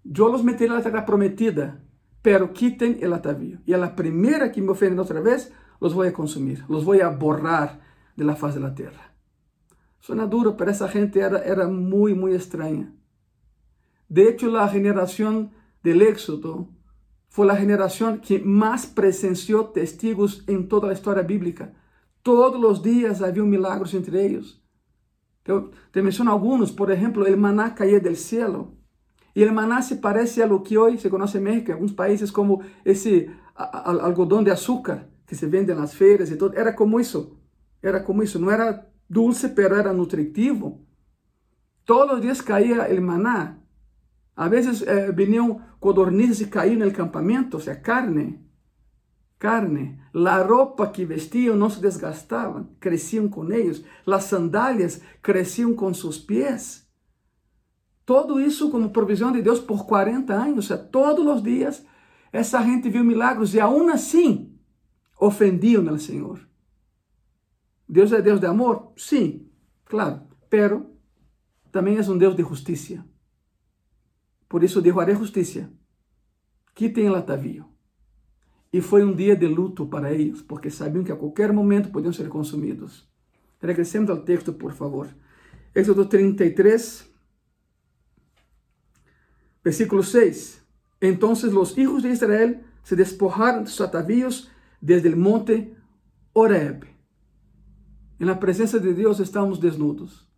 Yo 0.03 0.29
los 0.29 0.43
meteré 0.43 0.67
en 0.67 0.73
la 0.73 0.81
tierra 0.81 1.05
prometida, 1.05 1.83
pero 2.21 2.53
quiten 2.53 2.99
el 3.01 3.13
atavío. 3.13 3.59
Y 3.65 3.73
a 3.73 3.77
la 3.77 3.95
primera 3.95 4.51
que 4.51 4.61
me 4.61 4.71
ofenden 4.71 4.99
otra 4.99 5.19
vez, 5.19 5.51
los 5.81 5.93
voy 5.93 6.07
a 6.07 6.13
consumir, 6.13 6.63
los 6.69 6.85
voy 6.85 7.01
a 7.01 7.09
borrar 7.09 7.81
de 8.15 8.25
la 8.25 8.35
faz 8.35 8.55
de 8.55 8.61
la 8.61 8.75
tierra. 8.75 9.13
Suena 9.99 10.27
duro, 10.27 10.57
pero 10.57 10.71
esa 10.71 10.87
gente 10.87 11.19
era, 11.19 11.39
era 11.39 11.67
muy, 11.67 12.13
muy 12.13 12.33
extraña. 12.33 12.93
De 14.09 14.29
hecho, 14.29 14.47
la 14.47 14.67
generación 14.67 15.51
del 15.81 16.01
Éxodo 16.01 16.69
fue 17.29 17.47
la 17.47 17.55
generación 17.55 18.19
que 18.19 18.39
más 18.39 18.85
presenció 18.85 19.65
testigos 19.65 20.43
en 20.47 20.67
toda 20.67 20.87
la 20.89 20.93
historia 20.93 21.23
bíblica. 21.23 21.73
Todos 22.21 22.59
los 22.61 22.83
días 22.83 23.21
había 23.21 23.43
milagros 23.43 23.93
entre 23.95 24.23
ellos. 24.25 24.63
Te, 25.91 26.01
menciono 26.01 26.31
algunos, 26.31 26.71
por 26.71 26.91
ejemplo, 26.91 27.25
el 27.25 27.37
maná 27.37 27.75
caía 27.75 27.99
del 27.99 28.17
cielo. 28.17 28.73
Y 29.33 29.41
el 29.41 29.51
maná 29.51 29.81
se 29.81 29.95
parece 29.95 30.43
a 30.43 30.47
lo 30.47 30.63
que 30.63 30.77
hoy 30.77 30.97
se 30.97 31.09
conoce 31.09 31.39
en 31.39 31.45
México, 31.45 31.67
en 31.67 31.71
algunos 31.73 31.93
países 31.93 32.31
como 32.31 32.61
ese 32.85 33.31
algodón 33.55 34.43
de 34.43 34.51
azúcar 34.51 35.09
que 35.25 35.35
se 35.35 35.47
vende 35.47 35.73
en 35.73 35.79
las 35.79 35.95
feiras 35.95 36.29
y 36.29 36.37
todo. 36.37 36.53
Era 36.53 36.75
como 36.75 36.99
eso. 36.99 37.39
Era 37.83 37.99
como 37.99 38.23
isso, 38.23 38.39
não 38.39 38.49
era 38.49 38.89
dulce, 39.09 39.49
pero 39.49 39.75
era 39.75 39.91
nutritivo. 39.91 40.87
Todos 41.85 42.15
os 42.15 42.21
dias 42.21 42.41
caía 42.41 42.87
o 42.87 43.01
maná. 43.01 43.57
A 44.35 44.47
vezes 44.47 44.81
eh, 44.81 45.11
vinham 45.11 45.61
codornizes 45.79 46.41
e 46.41 46.47
caíam 46.47 46.79
no 46.79 46.91
campamento, 46.91 47.57
ou 47.57 47.61
seja, 47.61 47.77
carne. 47.79 48.39
Carne. 49.37 49.99
A 50.15 50.41
roupa 50.41 50.87
que 50.87 51.03
vestiam 51.03 51.57
não 51.57 51.69
se 51.69 51.81
desgastava, 51.81 52.67
cresciam 52.79 53.27
com 53.27 53.51
eles. 53.51 53.83
As 54.07 54.23
sandálias 54.23 55.01
cresciam 55.21 55.75
com 55.75 55.93
seus 55.93 56.17
pés. 56.17 56.87
Todo 58.05 58.39
isso 58.39 58.71
como 58.71 58.89
provisão 58.89 59.31
de 59.31 59.41
Deus 59.41 59.59
por 59.59 59.85
40 59.85 60.33
anos. 60.33 60.55
Ou 60.55 60.61
seja, 60.61 60.77
todos 60.77 61.25
os 61.27 61.43
dias 61.43 61.85
essa 62.31 62.63
gente 62.63 62.89
viu 62.89 63.03
milagros 63.03 63.53
e, 63.53 63.59
aún 63.59 63.89
assim, 63.89 64.57
ofendiam 65.19 65.87
ao 65.87 65.99
Senhor. 65.99 66.39
Deus 67.87 68.11
é 68.11 68.21
Deus 68.21 68.39
de 68.39 68.47
amor? 68.47 68.93
Sim, 68.95 69.49
claro, 69.85 70.27
pero 70.49 70.95
também 71.71 71.97
é 71.97 72.01
um 72.01 72.17
Deus 72.17 72.35
de 72.35 72.43
justiça. 72.43 73.05
Por 74.47 74.63
isso 74.63 74.81
dijo, 74.81 74.99
haré 74.99 75.15
justiça. 75.15 75.69
Quitem 76.75 77.07
el 77.07 77.15
atavío. 77.15 77.65
E 78.71 78.81
foi 78.81 79.03
um 79.03 79.15
dia 79.15 79.35
de 79.35 79.47
luto 79.47 79.87
para 79.87 80.11
eles, 80.11 80.41
porque 80.41 80.69
sabiam 80.69 81.03
que 81.03 81.11
a 81.11 81.15
qualquer 81.15 81.51
momento 81.51 81.91
podiam 81.91 82.13
ser 82.13 82.27
consumidos. 82.29 83.07
Regressemos 83.59 84.09
ao 84.09 84.21
texto, 84.21 84.53
por 84.53 84.73
favor. 84.73 85.07
Êxodo 85.75 86.05
33, 86.05 87.07
versículo 89.63 90.03
6. 90.03 90.63
Entonces 91.01 91.51
los 91.51 91.77
hijos 91.77 92.03
de 92.03 92.09
Israel 92.09 92.63
se 92.83 92.95
despojaron 92.95 93.63
de 93.63 93.69
sus 93.69 93.81
atavíos 93.81 94.51
desde 94.81 95.09
el 95.09 95.15
monte 95.15 95.75
Oreb. 96.33 96.92
En 98.23 98.27
la 98.27 98.39
presencia 98.39 98.79
de 98.79 98.93
Dios 98.93 99.19
estamos 99.19 99.59
desnudos. 99.59 100.31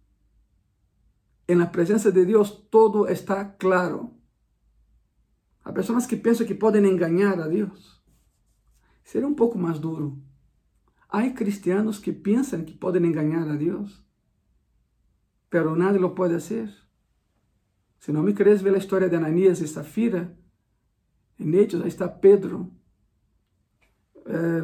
En 1.45 1.59
la 1.59 1.71
presencia 1.71 2.09
de 2.09 2.25
Dios 2.25 2.67
todo 2.71 3.07
está 3.07 3.57
claro. 3.57 4.11
Hay 5.61 5.71
personas 5.71 6.07
que 6.07 6.17
piensan 6.17 6.47
que 6.47 6.55
pueden 6.55 6.87
engañar 6.87 7.39
a 7.39 7.47
Dios. 7.47 8.03
Sería 9.03 9.27
un 9.27 9.35
poco 9.35 9.59
más 9.59 9.81
duro. 9.81 10.17
Hay 11.09 11.35
cristianos 11.35 11.99
que 11.99 12.11
piensan 12.11 12.65
que 12.65 12.73
pueden 12.73 13.05
engañar 13.05 13.47
a 13.49 13.55
Dios, 13.55 14.03
pero 15.49 15.75
nadie 15.75 15.99
lo 15.99 16.15
puede 16.15 16.37
hacer. 16.37 16.71
Si 17.99 18.11
no 18.11 18.23
me 18.23 18.33
crees, 18.33 18.63
ve 18.63 18.71
la 18.71 18.79
historia 18.79 19.09
de 19.09 19.17
Ananías 19.17 19.61
y 19.61 19.67
Zafira. 19.67 20.35
En 21.37 21.53
Hechos, 21.53 21.85
está 21.85 22.19
Pedro. 22.19 22.71
Eh, 24.25 24.63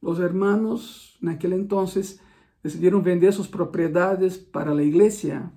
los 0.00 0.20
hermanos 0.20 1.18
en 1.20 1.30
aquel 1.30 1.52
entonces 1.52 2.20
decidiram 2.62 3.00
vender 3.00 3.32
suas 3.32 3.46
propriedades 3.46 4.36
para 4.36 4.72
a 4.72 4.82
igreja. 4.82 5.50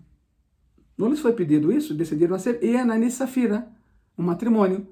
Não 0.97 1.09
lhes 1.09 1.19
foi 1.19 1.33
pedido 1.33 1.71
isso, 1.71 1.93
decidiram 1.93 2.37
fazer. 2.37 2.63
E 2.63 2.77
Ananias 2.77 3.13
e 3.13 3.17
Safira, 3.17 3.67
um 4.17 4.23
matrimônio, 4.23 4.87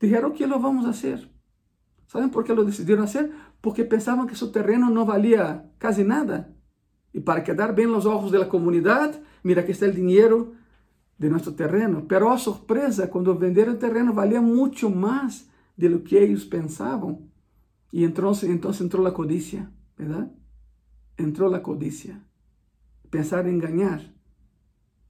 disseram 0.00 0.32
que 0.32 0.44
lo 0.44 0.58
vamos 0.58 0.84
fazer. 0.84 1.28
Sabem 2.06 2.28
por 2.28 2.44
que 2.44 2.52
lo 2.52 2.64
decidiram 2.64 3.06
fazer? 3.06 3.32
Porque 3.60 3.84
pensavam 3.84 4.26
que 4.26 4.36
seu 4.36 4.50
terreno 4.50 4.90
não 4.90 5.04
valia 5.04 5.64
quase 5.80 6.04
nada. 6.04 6.54
E 7.14 7.20
para 7.20 7.40
quedar 7.40 7.72
bem 7.72 7.86
nos 7.86 8.06
olhos 8.06 8.30
da 8.30 8.44
comunidade, 8.44 9.18
mira, 9.44 9.60
aqui 9.60 9.70
está 9.70 9.86
o 9.86 9.92
dinheiro 9.92 10.54
de 11.18 11.28
nosso 11.28 11.52
terreno. 11.52 12.02
Pero 12.02 12.28
a 12.28 12.36
surpresa, 12.36 13.06
quando 13.06 13.34
venderam 13.34 13.74
o 13.74 13.78
terreno, 13.78 14.12
valia 14.12 14.42
muito 14.42 14.90
mais 14.90 15.48
de 15.76 15.88
lo 15.88 16.00
que 16.00 16.16
eles 16.16 16.44
pensavam. 16.44 17.28
E 17.92 18.04
entrou, 18.04 18.32
então 18.44 18.70
entrou 18.80 19.06
a 19.06 19.12
codícia, 19.12 19.70
verdade? 19.96 20.30
entró 21.16 21.48
la 21.48 21.62
codicia, 21.62 22.22
pensar 23.10 23.46
en 23.46 23.54
engañar. 23.54 24.12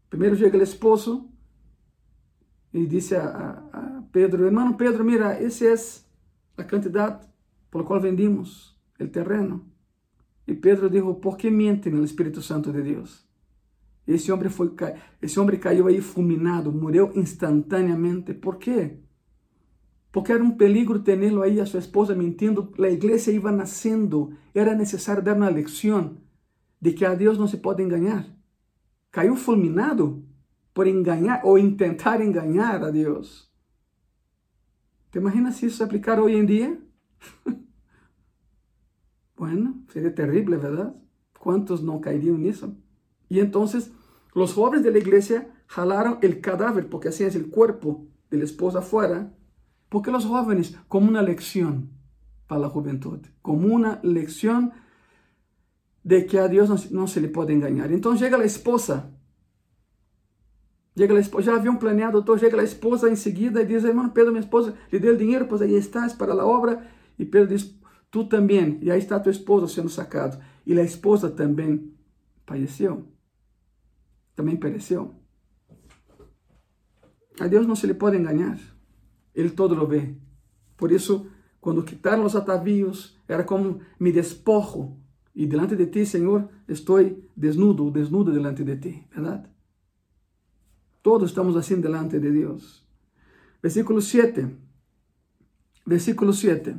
Primero 0.09 0.35
llega 0.35 0.56
el 0.56 0.62
esposo 0.62 1.30
y 2.73 2.87
dice 2.87 3.16
a, 3.16 3.26
a, 3.26 3.50
a 3.73 4.04
Pedro, 4.12 4.47
hermano 4.47 4.76
Pedro, 4.76 5.04
mira, 5.04 5.38
esa 5.38 5.73
es 5.73 6.06
la 6.56 6.66
cantidad 6.66 7.28
por 7.71 7.82
la 7.82 7.88
cual 7.88 8.00
vendimos 8.00 8.78
el 8.99 9.11
terreno. 9.11 9.64
Y 10.47 10.54
Pedro 10.54 10.88
dijo, 10.88 11.21
¿por 11.21 11.37
qué 11.37 11.50
mienten 11.50 11.97
el 11.97 12.04
Espíritu 12.04 12.42
Santo 12.42 12.73
de 12.73 12.82
Dios? 12.82 13.28
ese 14.06 14.32
hombre 14.32 14.49
foi, 14.49 14.71
esse 15.21 15.38
homem 15.38 15.59
caiu 15.59 15.87
aí 15.87 16.00
fulminado, 16.00 16.73
murió 16.73 17.12
instantaneamente. 17.14 18.35
Por 18.35 18.59
qué 18.59 18.99
porque 20.12 20.33
era 20.33 20.45
un 20.45 20.59
peligro 20.59 21.02
tenerlo 21.02 21.42
ahí 21.42 21.59
a 21.59 21.66
su 21.66 21.78
esposa 21.78 22.14
mintiendo. 22.14 22.71
La 22.76 22.90
iglesia 22.90 23.33
iba 23.33 23.50
naciendo, 23.50 24.31
era 24.54 24.75
necesario 24.75 25.23
dar 25.23 25.37
una 25.38 25.50
lección 25.50 26.21
de 26.81 26.95
que 26.95 27.07
a 27.07 27.16
Dios 27.16 27.38
no 27.38 27.49
se 27.49 27.57
puede 27.57 27.83
engañar. 27.83 28.37
Cayó 29.11 29.35
fulminado 29.35 30.23
por 30.75 30.87
engañar 30.87 31.40
o 31.45 31.57
intentar 31.57 32.21
engañar 32.21 32.85
a 32.85 32.92
Dios. 32.92 33.50
¿Te 35.11 35.19
imaginas 35.19 35.57
si 35.57 35.66
eso 35.66 35.78
se 35.78 35.85
aplicara 35.85 36.23
hoy 36.23 36.37
en 36.37 36.47
día? 36.47 36.78
bueno, 39.37 39.83
sería 39.88 40.14
terrible, 40.14 40.59
¿verdad? 40.59 40.95
¿Cuántos 41.38 41.83
no 41.83 42.00
caerían 42.02 42.37
en 42.37 42.47
eso? 42.47 42.76
Y 43.31 43.40
entonces 43.40 43.92
los 44.35 44.52
jóvenes 44.52 44.85
de 44.85 44.90
la 44.90 44.99
iglesia 44.99 45.54
jalaron 45.66 46.19
el 46.21 46.42
cadáver, 46.42 46.88
porque 46.90 47.09
así 47.09 47.25
es 47.25 47.35
el 47.35 47.49
cuerpo 47.49 48.07
de 48.31 48.38
la 48.38 48.45
esposa 48.45 48.81
afuera, 48.81 49.35
porque 49.92 50.11
los 50.11 50.25
jóvenes, 50.25 50.75
como 50.88 51.06
una 51.06 51.20
lección 51.20 51.90
para 52.46 52.62
la 52.62 52.70
juventud, 52.70 53.18
como 53.42 53.75
una 53.75 54.00
lección 54.02 54.72
de 56.02 56.25
que 56.25 56.38
a 56.38 56.49
Dios 56.49 56.70
no, 56.70 56.76
no 56.99 57.06
se 57.06 57.20
le 57.20 57.28
puede 57.28 57.52
engañar. 57.52 57.92
Entonces 57.92 58.22
llega 58.22 58.38
la 58.38 58.46
esposa, 58.46 59.11
llega 60.94 61.12
la 61.12 61.20
esposa, 61.20 61.52
ya 61.52 61.58
habían 61.58 61.78
planeado 61.78 62.25
todo, 62.25 62.37
llega 62.37 62.56
la 62.56 62.62
esposa 62.62 63.06
enseguida 63.06 63.61
y 63.61 63.66
dice, 63.66 63.87
hermano 63.87 64.14
Pedro, 64.14 64.32
mi 64.32 64.38
esposa 64.38 64.72
le 64.90 64.99
dio 64.99 65.11
el 65.11 65.18
dinero, 65.18 65.46
pues 65.46 65.61
ahí 65.61 65.75
estás 65.75 66.14
para 66.14 66.32
la 66.32 66.46
obra. 66.46 66.90
Y 67.18 67.26
Pedro 67.26 67.49
dice, 67.49 67.78
tú 68.08 68.26
también, 68.30 68.78
y 68.80 68.88
ahí 68.88 68.99
está 68.99 69.22
tu 69.22 69.28
esposo 69.28 69.68
siendo 69.68 69.92
sacado. 69.92 70.40
Y 70.64 70.72
la 70.72 70.80
esposa 70.80 71.37
también 71.37 71.99
falleció, 72.46 73.04
también 74.34 74.58
pereció. 74.58 75.12
A 77.38 77.46
Deus 77.46 77.66
não 77.66 77.76
se 77.76 77.87
lhe 77.87 77.94
pode 77.94 78.16
enganar. 78.16 78.71
Ele 79.34 79.50
todo 79.50 79.74
lo 79.74 79.86
vê. 79.86 80.14
Por 80.76 80.90
isso, 80.92 81.26
quando 81.60 81.82
quitaram 81.82 82.24
os 82.24 82.34
atavios, 82.34 83.16
era 83.28 83.44
como 83.44 83.80
me 83.98 84.12
despojo 84.12 84.98
e 85.34 85.46
delante 85.46 85.74
de 85.76 85.86
ti, 85.86 86.04
Senhor, 86.04 86.48
estou 86.68 86.98
desnudo, 87.34 87.90
desnudo 87.90 88.32
delante 88.32 88.64
de 88.64 88.76
ti, 88.76 89.06
verdade? 89.14 89.48
Todos 91.00 91.30
estamos 91.30 91.56
assim 91.56 91.80
delante 91.80 92.20
de 92.20 92.30
Deus. 92.30 92.86
Versículo 93.62 94.00
7. 94.00 94.56
Versículo 95.86 96.32
7. 96.32 96.76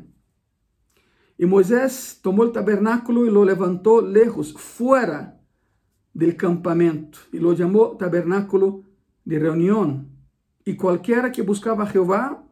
Y 1.37 1.45
Moisés 1.45 2.19
tomó 2.21 2.43
el 2.43 2.51
tabernáculo 2.51 3.25
y 3.25 3.31
lo 3.31 3.43
levantó 3.43 4.01
lejos, 4.01 4.53
fuera 4.53 5.41
del 6.13 6.37
campamento, 6.37 7.17
y 7.31 7.39
lo 7.39 7.53
llamó 7.53 7.97
tabernáculo 7.97 8.83
de 9.25 9.39
reunión. 9.39 10.09
Y 10.65 10.75
cualquiera 10.75 11.31
que 11.31 11.41
buscaba 11.41 11.83
a 11.83 11.87
Jehová 11.87 12.43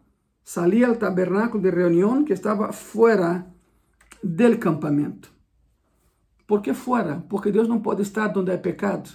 salía 0.44 0.88
al 0.88 0.98
tabernáculo 0.98 1.64
de 1.64 1.72
reunión 1.72 2.26
que 2.26 2.34
estaba 2.34 2.74
fuera 2.74 3.48
del 4.22 4.60
campamento. 4.60 5.30
¿Por 6.46 6.62
qué 6.62 6.74
fuera? 6.74 7.24
Porque 7.30 7.52
Dios 7.52 7.70
no 7.70 7.82
puede 7.82 8.02
estar 8.02 8.34
donde 8.34 8.52
hay 8.52 8.58
pecado. 8.58 9.10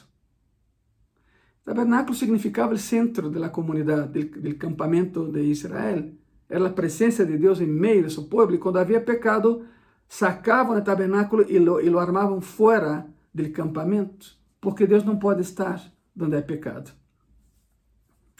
Tabernáculo 1.65 2.15
significava 2.15 2.75
o 2.75 2.79
centro 2.79 3.29
da 3.29 3.51
comunidade, 3.51 4.25
do 4.25 4.57
campamento 4.57 5.31
de 5.31 5.43
Israel. 5.43 6.15
Era 6.49 6.67
a 6.69 6.71
presença 6.71 7.27
de 7.27 7.37
Deus 7.37 7.61
em 7.61 7.67
meio 7.67 8.05
de 8.05 8.13
seu 8.13 8.25
povo. 8.25 8.55
E 8.55 8.59
quando 8.59 8.79
havia 8.79 9.01
pecado, 9.01 9.67
sacavam 10.09 10.77
o 10.77 10.81
tabernáculo 10.81 11.45
e 11.49 11.59
lo, 11.59 11.81
e 11.81 11.91
lo 11.91 11.99
armavam 11.99 12.41
fora 12.41 13.05
do 13.35 13.51
campamento. 13.51 14.39
Porque 14.61 14.87
Deus 14.87 15.05
não 15.05 15.19
pode 15.19 15.43
estar 15.43 15.83
onde 16.19 16.37
há 16.37 16.43
pecado. 16.43 16.93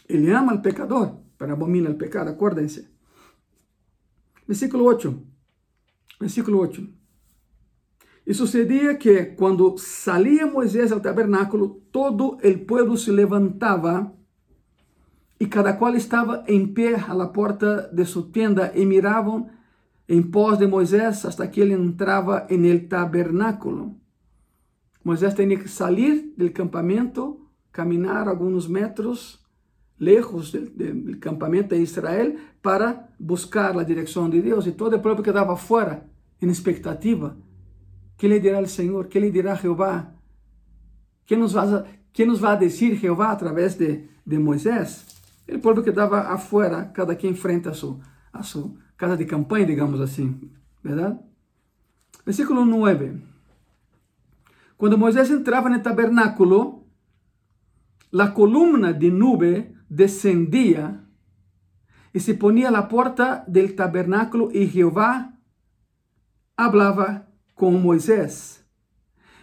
Ele 0.07 0.31
ama 0.31 0.53
o 0.53 0.61
pecador, 0.61 1.17
para 1.37 1.53
abomina 1.53 1.89
o 1.89 1.95
pecado, 1.95 2.29
acordem-se. 2.29 2.87
Versículo 4.47 4.85
8. 4.85 5.21
Versículo 6.19 6.59
8. 6.59 6.87
E 8.25 8.33
sucedia 8.33 8.95
que, 8.95 9.25
quando 9.37 9.77
salia 9.77 10.45
Moisés 10.45 10.91
ao 10.91 10.99
tabernáculo, 10.99 11.81
todo 11.91 12.37
o 12.43 12.65
povo 12.65 12.97
se 12.97 13.11
levantava 13.11 14.13
e 15.39 15.45
cada 15.45 15.73
qual 15.73 15.95
estava 15.95 16.43
em 16.47 16.65
pé 16.67 16.95
à 16.95 17.27
porta 17.27 17.89
de 17.93 18.05
sua 18.05 18.23
tenda 18.31 18.71
e 18.75 18.85
miravam 18.85 19.49
em 20.09 20.21
pós 20.21 20.57
de 20.57 20.67
Moisés 20.67 21.25
hasta 21.25 21.47
que 21.47 21.61
ele 21.61 21.73
entrava 21.73 22.47
en 22.49 22.65
el 22.65 22.87
tabernáculo. 22.87 23.95
Moisés 25.03 25.33
tinha 25.33 25.57
que 25.57 25.69
sair 25.69 26.33
do 26.37 26.49
campamento, 26.51 27.47
caminhar 27.71 28.27
alguns 28.27 28.67
metros 28.67 29.46
lejos 29.99 30.51
do 30.51 31.17
campamento 31.19 31.75
de 31.75 31.81
Israel 31.81 32.35
para 32.61 33.09
buscar 33.19 33.77
a 33.77 33.83
direção 33.83 34.29
de 34.29 34.41
Deus 34.41 34.67
e 34.67 34.71
todo 34.71 34.95
o 34.95 34.99
povo 34.99 35.23
quedava 35.23 35.55
fora 35.55 36.05
em 36.41 36.49
expectativa 36.49 37.35
¿Qué 38.17 38.27
le 38.27 38.39
dirá 38.39 38.59
el 38.59 38.67
Señor? 38.67 39.09
¿Qué 39.09 39.19
le 39.19 39.31
dirá 39.31 39.55
Jehová? 39.55 40.15
¿Qué 41.25 41.37
nos 41.37 41.55
va 41.55 41.63
a, 41.63 41.85
qué 42.11 42.25
nos 42.25 42.43
va 42.43 42.53
a 42.53 42.57
decir 42.57 42.97
Jehová 42.97 43.31
a 43.31 43.37
través 43.37 43.77
de, 43.77 44.09
de 44.25 44.39
Moisés? 44.39 45.05
El 45.45 45.61
pueblo 45.61 45.83
quedaba 45.83 46.33
afuera, 46.33 46.91
cada 46.91 47.15
quien 47.15 47.35
frente 47.35 47.69
a 47.69 47.73
su, 47.73 48.01
a 48.31 48.43
su 48.43 48.77
casa 48.95 49.15
de 49.15 49.27
campaña, 49.27 49.65
digamos 49.65 49.99
así, 49.99 50.35
¿verdad? 50.81 51.21
Versículo 52.25 52.65
9. 52.65 53.21
Cuando 54.75 54.97
Moisés 54.97 55.29
entraba 55.29 55.69
en 55.69 55.75
el 55.75 55.81
tabernáculo, 55.83 56.83
la 58.11 58.33
columna 58.33 58.93
de 58.93 59.11
nube 59.11 59.75
descendía 59.89 61.07
y 62.13 62.19
se 62.19 62.33
ponía 62.33 62.69
a 62.69 62.71
la 62.71 62.87
puerta 62.87 63.43
del 63.47 63.75
tabernáculo 63.75 64.49
y 64.51 64.67
Jehová 64.67 65.39
hablaba 66.55 67.27
con 67.53 67.81
Moisés. 67.81 68.65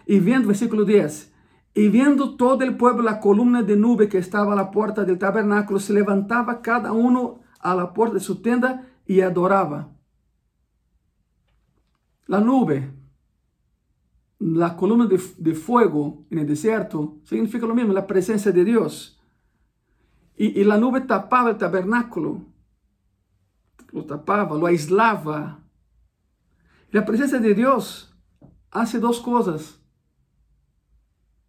Y 0.05 0.19
viendo, 0.19 0.49
versículo 0.49 0.83
10, 0.83 1.33
y 1.73 1.89
viendo 1.89 2.35
todo 2.35 2.63
el 2.63 2.77
pueblo 2.77 3.03
la 3.03 3.19
columna 3.19 3.63
de 3.63 3.75
nube 3.75 4.07
que 4.07 4.17
estaba 4.17 4.53
a 4.53 4.55
la 4.55 4.71
puerta 4.71 5.03
del 5.03 5.17
tabernáculo, 5.17 5.79
se 5.79 5.93
levantaba 5.93 6.61
cada 6.61 6.91
uno 6.91 7.41
a 7.59 7.75
la 7.75 7.93
puerta 7.93 8.15
de 8.15 8.21
su 8.21 8.41
tienda 8.41 8.87
y 9.05 9.21
adoraba. 9.21 9.91
La 12.27 12.39
nube, 12.39 12.91
la 14.39 14.75
columna 14.75 15.05
de, 15.05 15.19
de 15.37 15.53
fuego 15.53 16.25
en 16.29 16.39
el 16.39 16.47
desierto, 16.47 17.19
significa 17.23 17.65
lo 17.65 17.75
mismo, 17.75 17.93
la 17.93 18.07
presencia 18.07 18.51
de 18.51 18.63
Dios. 18.63 19.14
E, 20.37 20.61
e 20.61 20.71
a 20.71 20.77
nube 20.77 21.01
tapava 21.01 21.51
o 21.51 21.55
tabernáculo, 21.55 22.45
lo 23.93 24.03
tapava, 24.03 24.55
lo 24.55 24.65
aislava 24.65 25.57
E 26.91 26.97
a 26.97 27.01
presença 27.01 27.39
de 27.39 27.53
Deus 27.53 28.13
hace 28.71 28.99
duas 28.99 29.19
coisas 29.19 29.79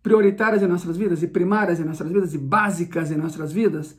prioritárias 0.06 0.62
em 0.62 0.68
nossas 0.68 0.96
vidas 0.96 1.20
e 1.24 1.26
primárias 1.26 1.80
em 1.80 1.84
nossas 1.84 2.08
vidas 2.08 2.32
e 2.32 2.38
básicas 2.38 3.10
em 3.10 3.16
nossas 3.16 3.52
vidas. 3.52 3.98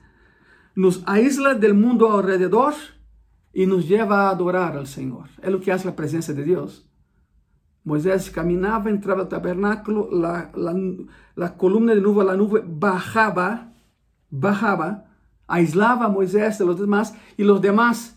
Nos 0.74 1.04
aísla 1.06 1.54
do 1.54 1.76
mundo 1.76 2.06
ao 2.06 2.22
redor 2.22 2.74
e 3.54 3.66
nos 3.66 3.90
leva 3.90 4.16
a 4.16 4.30
adorar 4.30 4.78
ao 4.78 4.86
Senhor. 4.86 5.28
É 5.42 5.50
o 5.50 5.60
que 5.60 5.70
faz 5.70 5.86
a 5.86 5.92
presença 5.92 6.34
de 6.34 6.44
Deus. 6.44 6.88
Moisés 7.84 8.30
caminhava, 8.30 8.90
entrava 8.90 9.22
ao 9.22 9.28
tabernáculo, 9.28 10.10
la, 10.10 10.50
la, 10.54 10.74
la 11.36 11.50
columna 11.50 11.94
de 11.94 12.00
nuvem, 12.00 12.30
a 12.30 12.38
nuvem 12.38 12.64
bajava, 12.64 13.68
bajava, 14.30 15.06
aislava 15.48 16.06
a 16.06 16.10
Moisés 16.10 16.58
de 16.58 16.64
los 16.64 16.78
demás 16.78 17.14
e 17.38 17.44
os 17.44 17.60
demás 17.60 18.16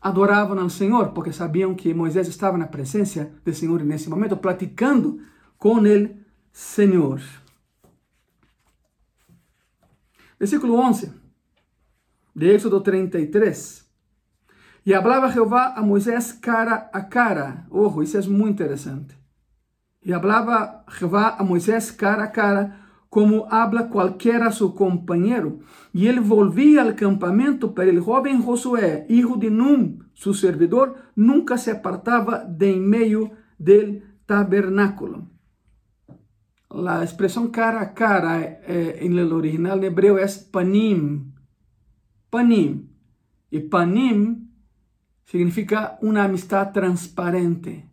adoravam 0.00 0.58
ao 0.58 0.70
Senhor, 0.70 1.10
porque 1.10 1.32
sabiam 1.32 1.74
que 1.74 1.92
Moisés 1.92 2.26
estava 2.28 2.56
na 2.56 2.66
presença 2.66 3.30
do 3.44 3.52
Senhor 3.52 3.82
nesse 3.82 4.08
momento, 4.08 4.36
platicando 4.36 5.20
com 5.58 5.74
o 5.74 6.10
Senhor. 6.52 7.20
Versículo 10.38 10.74
11 10.76 11.12
de 12.34 12.54
Éxodo 12.54 12.80
33. 12.80 13.86
E 14.86 14.94
falava 14.94 15.30
Jeová 15.30 15.74
a 15.76 15.82
Moisés 15.82 16.32
cara 16.32 16.88
a 16.92 17.02
cara. 17.02 17.66
Ojo, 17.70 18.02
isso 18.02 18.16
é 18.16 18.22
muito 18.22 18.54
interessante. 18.54 19.14
E 20.02 20.12
falava 20.12 20.82
Jeová 20.98 21.36
a 21.38 21.44
Moisés 21.44 21.90
cara 21.90 22.24
a 22.24 22.28
cara 22.28 22.79
como 23.10 23.48
habla 23.50 23.88
cualquiera 23.88 24.52
su 24.52 24.74
compañero. 24.74 25.58
Y 25.92 26.06
él 26.06 26.20
volvía 26.20 26.82
al 26.82 26.94
campamento, 26.94 27.74
pero 27.74 27.90
el 27.90 28.00
joven 28.00 28.40
Josué, 28.40 29.04
hijo 29.08 29.36
de 29.36 29.50
Num, 29.50 29.98
su 30.14 30.32
servidor, 30.32 30.94
nunca 31.16 31.58
se 31.58 31.72
apartaba 31.72 32.44
de 32.44 32.70
en 32.72 32.88
medio 32.88 33.32
del 33.58 34.04
tabernáculo. 34.26 35.28
La 36.70 37.02
expresión 37.02 37.48
cara 37.50 37.80
a 37.80 37.94
cara 37.94 38.40
eh, 38.42 39.00
en 39.00 39.18
el 39.18 39.32
original 39.32 39.82
hebreo 39.82 40.18
es 40.18 40.38
panim. 40.38 41.34
Panim. 42.30 42.90
Y 43.50 43.58
panim 43.58 44.50
significa 45.24 45.98
una 46.00 46.24
amistad 46.24 46.70
transparente. 46.72 47.90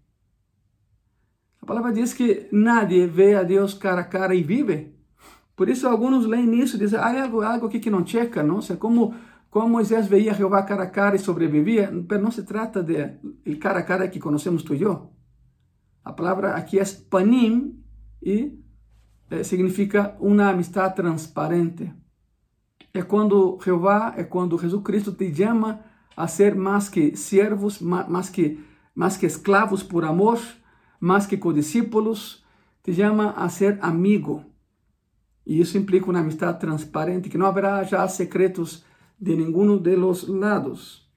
La 1.60 1.66
palabra 1.66 1.92
dice 1.92 2.16
que 2.16 2.50
nadie 2.52 3.08
ve 3.08 3.36
a 3.36 3.44
Dios 3.44 3.74
cara 3.74 4.04
a 4.04 4.10
cara 4.10 4.36
y 4.36 4.44
vive. 4.44 4.97
Por 5.58 5.68
isso, 5.70 5.88
alguns 5.88 6.28
leem 6.28 6.46
nisso 6.46 6.76
e 6.76 6.80
dizem, 6.80 7.00
ah, 7.00 7.24
algo, 7.24 7.42
algo 7.42 7.66
aqui 7.66 7.80
que 7.80 7.90
não 7.90 8.06
checa, 8.06 8.44
não? 8.44 8.62
sei 8.62 8.76
como, 8.76 9.16
como 9.50 9.68
Moisés 9.68 10.06
veia 10.06 10.32
Jeová 10.36 10.62
cara 10.62 10.84
a 10.84 10.90
cara 10.90 11.16
e 11.16 11.20
sobrevivia, 11.20 11.92
mas 11.92 12.22
não 12.22 12.30
se 12.30 12.44
trata 12.44 12.84
de 12.84 13.18
el 13.44 13.58
cara 13.58 13.80
a 13.80 13.84
cara 13.84 14.08
que 14.08 14.20
conhecemos 14.20 14.62
tu 14.62 14.76
e 14.76 14.84
eu. 14.84 15.12
A 16.06 16.14
palavra 16.14 16.54
aqui 16.54 16.78
é 16.80 16.84
panim 17.10 17.84
e 18.22 18.60
eh, 19.32 19.44
significa 19.44 20.16
uma 20.20 20.50
amistade 20.50 20.96
transparente. 20.96 21.92
É 22.94 23.02
quando 23.02 23.58
Jeová, 23.64 24.14
é 24.16 24.24
quando 24.24 24.60
Jesus 24.60 24.84
Cristo 24.84 25.12
te 25.12 25.34
chama 25.34 25.80
a 26.16 26.28
ser 26.28 26.54
mais 26.54 26.88
que 26.88 27.16
servos, 27.16 27.82
mais 27.82 28.30
que, 28.30 28.64
mais 28.94 29.18
que 29.18 29.26
escravos 29.26 29.82
por 29.82 30.06
amor, 30.06 30.40
mais 31.00 31.26
que 31.26 31.36
codiscípulos, 31.36 32.46
te 32.84 32.94
chama 32.94 33.32
a 33.32 33.50
ser 33.50 33.80
amigo. 33.82 34.46
E 35.48 35.62
isso 35.62 35.78
implica 35.78 36.10
uma 36.10 36.20
amistade 36.20 36.60
transparente, 36.60 37.30
que 37.30 37.38
não 37.38 37.46
haverá 37.46 37.82
já 37.82 38.06
secretos 38.10 38.84
de 39.18 39.34
nenhum 39.34 39.78
de 39.78 39.96
los 39.96 40.28
lados. 40.28 41.10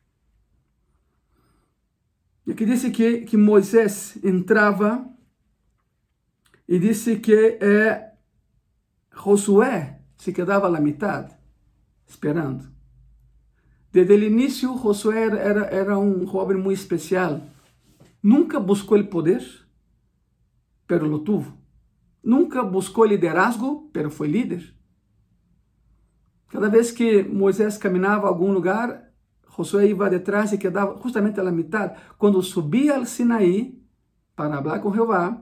E 2.47 2.53
aqui 2.53 2.65
diz 2.65 2.85
que, 2.85 3.23
que 3.23 3.37
Moisés 3.37 4.17
entrava 4.23 5.05
e 6.69 6.79
disse 6.79 7.19
que 7.19 7.59
é, 7.61 8.13
Josué 9.13 10.01
se 10.17 10.33
quedava 10.33 10.71
na 10.71 10.81
metade, 10.81 11.35
esperando. 12.07 12.71
Desde 13.91 14.15
o 14.15 14.23
início, 14.23 14.79
Josué 14.79 15.25
era, 15.25 15.65
era 15.65 15.99
um 15.99 16.25
jovem 16.25 16.57
muito 16.57 16.79
especial. 16.79 17.41
Nunca 18.23 18.61
buscou 18.61 18.97
o 18.97 19.07
poder, 19.09 19.43
pero 20.87 21.09
lo 21.09 21.19
tuvo. 21.19 21.60
Nunca 22.23 22.63
buscou 22.63 23.05
liderazgo, 23.05 23.89
pero 23.93 24.11
foi 24.11 24.29
líder. 24.29 24.75
Cada 26.49 26.69
vez 26.69 26.91
que 26.91 27.23
Moisés 27.23 27.79
caminhava 27.79 28.27
a 28.27 28.29
algum 28.29 28.53
lugar, 28.53 29.11
Josué 29.49 29.87
ia 29.87 30.11
detrás 30.11 30.53
e 30.53 30.59
quedava 30.59 30.99
justamente 31.03 31.41
a 31.41 31.51
metade. 31.51 31.99
Quando 32.19 32.43
subia 32.43 32.97
ao 32.97 33.05
Sinaí 33.05 33.81
para 34.35 34.63
falar 34.63 34.81
com 34.81 34.93
Jeová, 34.93 35.41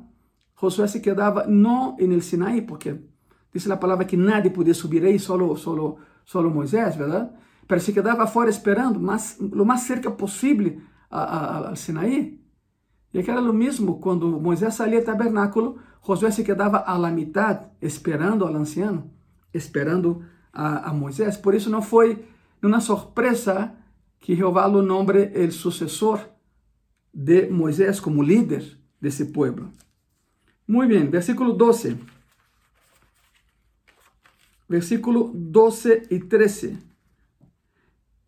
Josué 0.61 0.87
se 0.87 1.01
quedava 1.01 1.47
não 1.47 1.97
no 1.97 2.21
Sinaí, 2.21 2.63
porque 2.63 3.01
diz 3.53 3.71
a 3.71 3.77
palavra 3.77 4.05
que 4.05 4.17
nadie 4.17 4.51
podia 4.51 4.75
subir 4.75 5.05
aí, 5.05 5.19
solo, 5.19 5.57
solo, 5.57 5.99
solo 6.25 6.51
Moisés, 6.51 6.97
verdade? 6.97 7.31
Pero 7.67 7.81
se 7.81 7.93
quedava 7.93 8.27
fora 8.27 8.51
esperando, 8.51 8.99
mas, 8.99 9.39
o 9.41 9.65
mais 9.65 9.83
cerca 9.83 10.11
possível 10.11 10.81
ao 11.11 11.77
Sinaí. 11.77 12.41
E 13.13 13.19
aquilo 13.19 13.39
era 13.39 13.51
o 13.51 13.55
mesmo 13.55 14.01
quando 14.01 14.41
Moisés 14.41 14.75
saía 14.75 15.01
do 15.01 15.07
tabernáculo, 15.07 15.79
Josué 16.01 16.31
se 16.31 16.45
quedava 16.45 16.79
à 16.79 16.97
la 16.99 17.11
mitad, 17.11 17.71
esperando 17.81 18.47
ao 18.47 18.55
anciano, 18.55 19.11
esperando 19.53 20.23
a, 20.53 20.91
a 20.91 20.95
Moisés. 20.95 21.37
Por 21.37 21.55
isso 21.55 21.71
não 21.71 21.83
foi 21.83 22.25
uma 22.63 22.81
surpresa 22.81 23.75
que 24.19 24.35
Jeová 24.35 24.67
lo 24.67 24.83
nombre 24.83 25.31
el 25.35 25.53
sucessor 25.53 26.21
de 27.13 27.49
Moisés 27.51 28.01
como 28.01 28.23
líder 28.23 28.79
desse 29.01 29.27
povo. 29.27 29.71
Muito 30.67 30.89
bem, 30.91 31.09
versículo 31.09 31.53
12. 31.53 31.99
Versículo 34.69 35.33
12 35.35 36.09
e 36.11 36.21
13. 36.21 36.79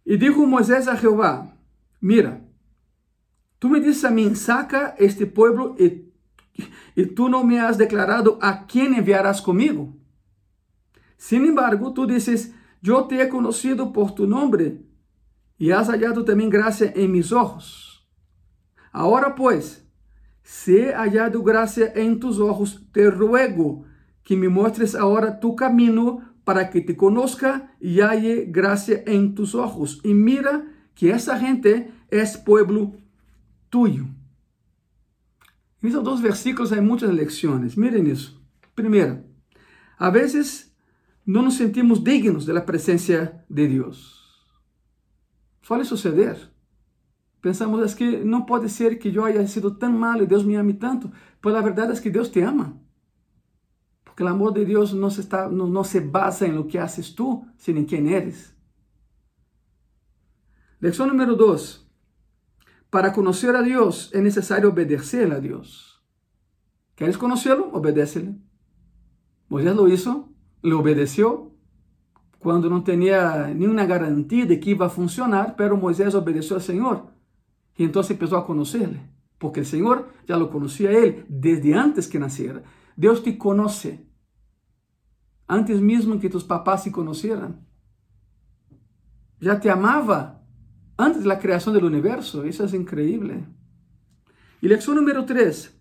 E 0.06 0.16
dijo 0.16 0.46
Moisés 0.46 0.88
a 0.88 0.94
Jeová: 0.94 1.46
Mira, 2.00 2.42
tu 3.60 3.68
me 3.68 3.78
dizes 3.78 4.04
a 4.04 4.10
mim, 4.10 4.34
saca 4.34 4.96
este 4.98 5.26
pueblo 5.26 5.76
e, 5.78 6.10
e 6.96 7.06
tu 7.06 7.28
não 7.28 7.44
me 7.44 7.60
has 7.60 7.76
declarado 7.76 8.38
a 8.40 8.66
quem 8.66 8.98
enviarás 8.98 9.40
comigo. 9.40 9.96
Sin 11.16 11.44
embargo, 11.44 11.92
tu 11.92 12.06
dices, 12.06 12.54
eu 12.82 13.06
te 13.06 13.20
he 13.20 13.28
conocido 13.28 13.92
por 13.92 14.12
tu 14.12 14.26
nombre 14.26 14.86
e 15.58 15.70
has 15.70 15.88
hallado 15.88 16.24
também 16.24 16.48
graça 16.48 16.86
em 16.96 17.06
mis 17.06 17.30
ojos. 17.30 18.02
Agora, 18.90 19.30
pues, 19.30 19.86
se 20.42 20.88
he 20.88 20.92
hallado 20.94 21.42
graça 21.42 21.92
em 21.94 22.18
tus 22.18 22.40
ojos, 22.40 22.82
te 22.90 23.08
ruego 23.10 23.84
que 24.24 24.34
me 24.34 24.48
mostres 24.48 24.94
agora 24.94 25.38
tu 25.38 25.54
caminho 25.54 26.22
para 26.44 26.70
que 26.70 26.80
te 26.80 26.96
conozca 26.96 27.70
y 27.80 28.00
halle 28.00 28.46
gracia 28.46 29.04
en 29.06 29.34
tus 29.34 29.54
ojos. 29.54 30.00
Y 30.02 30.14
mira 30.14 30.64
que 30.94 31.10
esa 31.10 31.38
gente 31.38 31.92
es 32.10 32.38
pueblo 32.38 32.94
tuyo. 33.70 34.04
En 35.82 35.88
esos 35.88 36.04
dos 36.04 36.20
versículos 36.20 36.72
hay 36.72 36.82
muchas 36.82 37.12
lecciones. 37.14 37.76
Miren 37.76 38.06
eso. 38.06 38.38
Primero, 38.74 39.24
a 39.96 40.10
veces 40.10 40.74
no 41.24 41.42
nos 41.42 41.54
sentimos 41.54 42.04
dignos 42.04 42.44
de 42.44 42.52
la 42.52 42.66
presencia 42.66 43.44
de 43.48 43.66
Dios. 43.66 44.46
Suele 45.62 45.84
suceder. 45.84 46.50
Pensamos, 47.40 47.82
es 47.82 47.94
que 47.94 48.22
no 48.24 48.44
puede 48.44 48.68
ser 48.68 48.98
que 48.98 49.12
yo 49.12 49.24
haya 49.24 49.46
sido 49.46 49.76
tan 49.78 49.98
malo 49.98 50.22
y 50.22 50.26
Dios 50.26 50.44
me 50.44 50.58
ame 50.58 50.74
tanto. 50.74 51.10
Pues 51.40 51.54
la 51.54 51.62
verdad 51.62 51.90
es 51.90 52.00
que 52.00 52.10
Dios 52.10 52.30
te 52.30 52.44
ama. 52.44 52.78
Porque 54.04 54.22
o 54.22 54.28
amor 54.28 54.52
de 54.52 54.66
Deus 54.66 54.92
não 54.92 55.08
se, 55.08 55.20
está, 55.20 55.48
não, 55.48 55.66
não 55.66 55.84
se 55.84 56.00
basa 56.00 56.46
em 56.46 56.52
lo 56.52 56.66
que 56.66 56.76
haces 56.76 57.14
tu, 57.14 57.46
sino 57.56 57.78
em 57.78 57.86
quem 57.86 58.12
eres. 58.12 58.54
Lecção 60.80 61.06
número 61.06 61.36
2. 61.36 61.89
Para 62.90 63.12
conocer 63.12 63.54
a 63.54 63.62
Dios 63.62 64.10
es 64.12 64.22
necesario 64.22 64.70
obedecer 64.70 65.32
a 65.32 65.40
Dios. 65.40 66.04
¿Quieres 66.96 67.16
conocerlo? 67.16 67.70
Obedécele. 67.72 68.36
Moisés 69.48 69.74
lo 69.74 69.88
hizo, 69.88 70.28
le 70.62 70.74
obedeció 70.74 71.54
cuando 72.40 72.68
no 72.68 72.82
tenía 72.82 73.48
ni 73.54 73.66
una 73.66 73.86
garantía 73.86 74.46
de 74.46 74.58
que 74.58 74.70
iba 74.70 74.86
a 74.86 74.90
funcionar, 74.90 75.54
pero 75.56 75.76
Moisés 75.76 76.14
obedeció 76.14 76.56
al 76.56 76.62
Señor 76.62 77.14
y 77.76 77.84
entonces 77.84 78.12
empezó 78.12 78.36
a 78.36 78.46
conocerle, 78.46 79.10
porque 79.38 79.60
el 79.60 79.66
Señor 79.66 80.08
ya 80.26 80.36
lo 80.36 80.50
conocía 80.50 80.90
a 80.90 80.92
él 80.92 81.24
desde 81.28 81.74
antes 81.74 82.08
que 82.08 82.18
naciera. 82.18 82.62
Dios 82.96 83.22
te 83.22 83.38
conoce 83.38 84.06
antes 85.46 85.80
mismo 85.80 86.18
que 86.20 86.30
tus 86.30 86.44
papás 86.44 86.84
se 86.84 86.92
conocieran. 86.92 87.66
Ya 89.40 89.58
te 89.58 89.70
amaba 89.70 90.39
antes 91.00 91.22
de 91.22 91.28
la 91.28 91.38
creación 91.38 91.74
del 91.74 91.84
universo. 91.84 92.44
Eso 92.44 92.64
es 92.64 92.74
increíble. 92.74 93.46
Y 94.60 94.68
lección 94.68 94.96
número 94.96 95.24
3. 95.24 95.76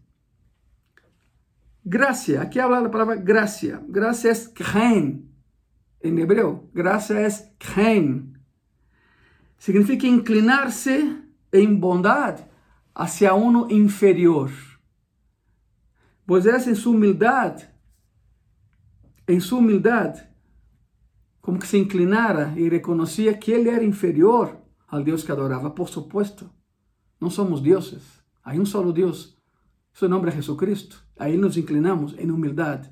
Gracia. 1.83 2.41
Aquí 2.41 2.59
habla 2.59 2.81
la 2.81 2.91
palabra 2.91 3.15
gracia. 3.15 3.81
Gracia 3.87 4.31
es 4.31 4.49
khen. 4.49 5.29
En 6.01 6.17
hebreo, 6.17 6.69
gracia 6.73 7.25
es 7.25 7.51
khen. 7.57 8.39
Significa 9.57 10.07
inclinarse 10.07 11.23
en 11.51 11.79
bondad 11.79 12.39
hacia 12.93 13.33
uno 13.33 13.67
inferior. 13.69 14.49
Pues 16.25 16.45
es 16.45 16.67
en 16.67 16.75
su 16.75 16.91
humildad 16.91 17.61
em 19.29 19.39
sua 19.39 19.59
humildade, 19.59 20.27
como 21.39 21.59
que 21.59 21.67
se 21.67 21.77
inclinara 21.77 22.51
e 22.57 22.67
reconhecia 22.67 23.37
que 23.37 23.51
ele 23.51 23.69
era 23.69 23.83
inferior 23.83 24.58
al 24.89 25.05
Dios 25.05 25.23
que 25.23 25.31
adoraba. 25.31 25.75
Por 25.75 25.87
supuesto, 25.87 26.53
no 27.19 27.29
somos 27.29 27.63
dioses. 27.63 28.23
Hay 28.43 28.59
un 28.59 28.65
solo 28.65 28.91
Dios. 28.91 29.37
Su 29.93 30.09
nombre 30.09 30.31
es 30.31 30.37
Jesucristo. 30.37 30.97
A 31.17 31.29
Él 31.29 31.41
nos 31.41 31.57
inclinamos 31.57 32.15
en 32.17 32.31
humildad. 32.31 32.91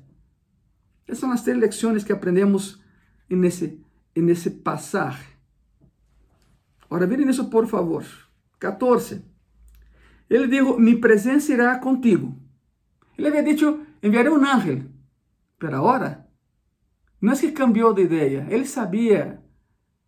Esas 1.06 1.20
son 1.20 1.30
las 1.30 1.44
tres 1.44 1.56
lecciones 1.56 2.04
que 2.04 2.12
aprendemos 2.12 2.82
en 3.28 3.44
ese, 3.44 3.80
en 4.14 4.28
ese 4.28 4.50
pasaje. 4.50 5.38
Ahora 6.88 7.06
miren 7.06 7.28
eso 7.28 7.50
por 7.50 7.66
favor. 7.66 8.04
14. 8.58 9.24
Él 10.28 10.50
dijo, 10.50 10.78
mi 10.78 10.94
presencia 10.94 11.54
irá 11.54 11.80
contigo. 11.80 12.36
Él 13.16 13.26
había 13.26 13.42
dicho, 13.42 13.80
enviaré 14.02 14.28
un 14.30 14.44
ángel. 14.44 14.90
Pero 15.58 15.78
ahora, 15.78 16.28
no 17.20 17.32
es 17.32 17.40
que 17.40 17.52
cambió 17.52 17.92
de 17.92 18.02
idea. 18.02 18.46
Él 18.50 18.66
sabía 18.66 19.42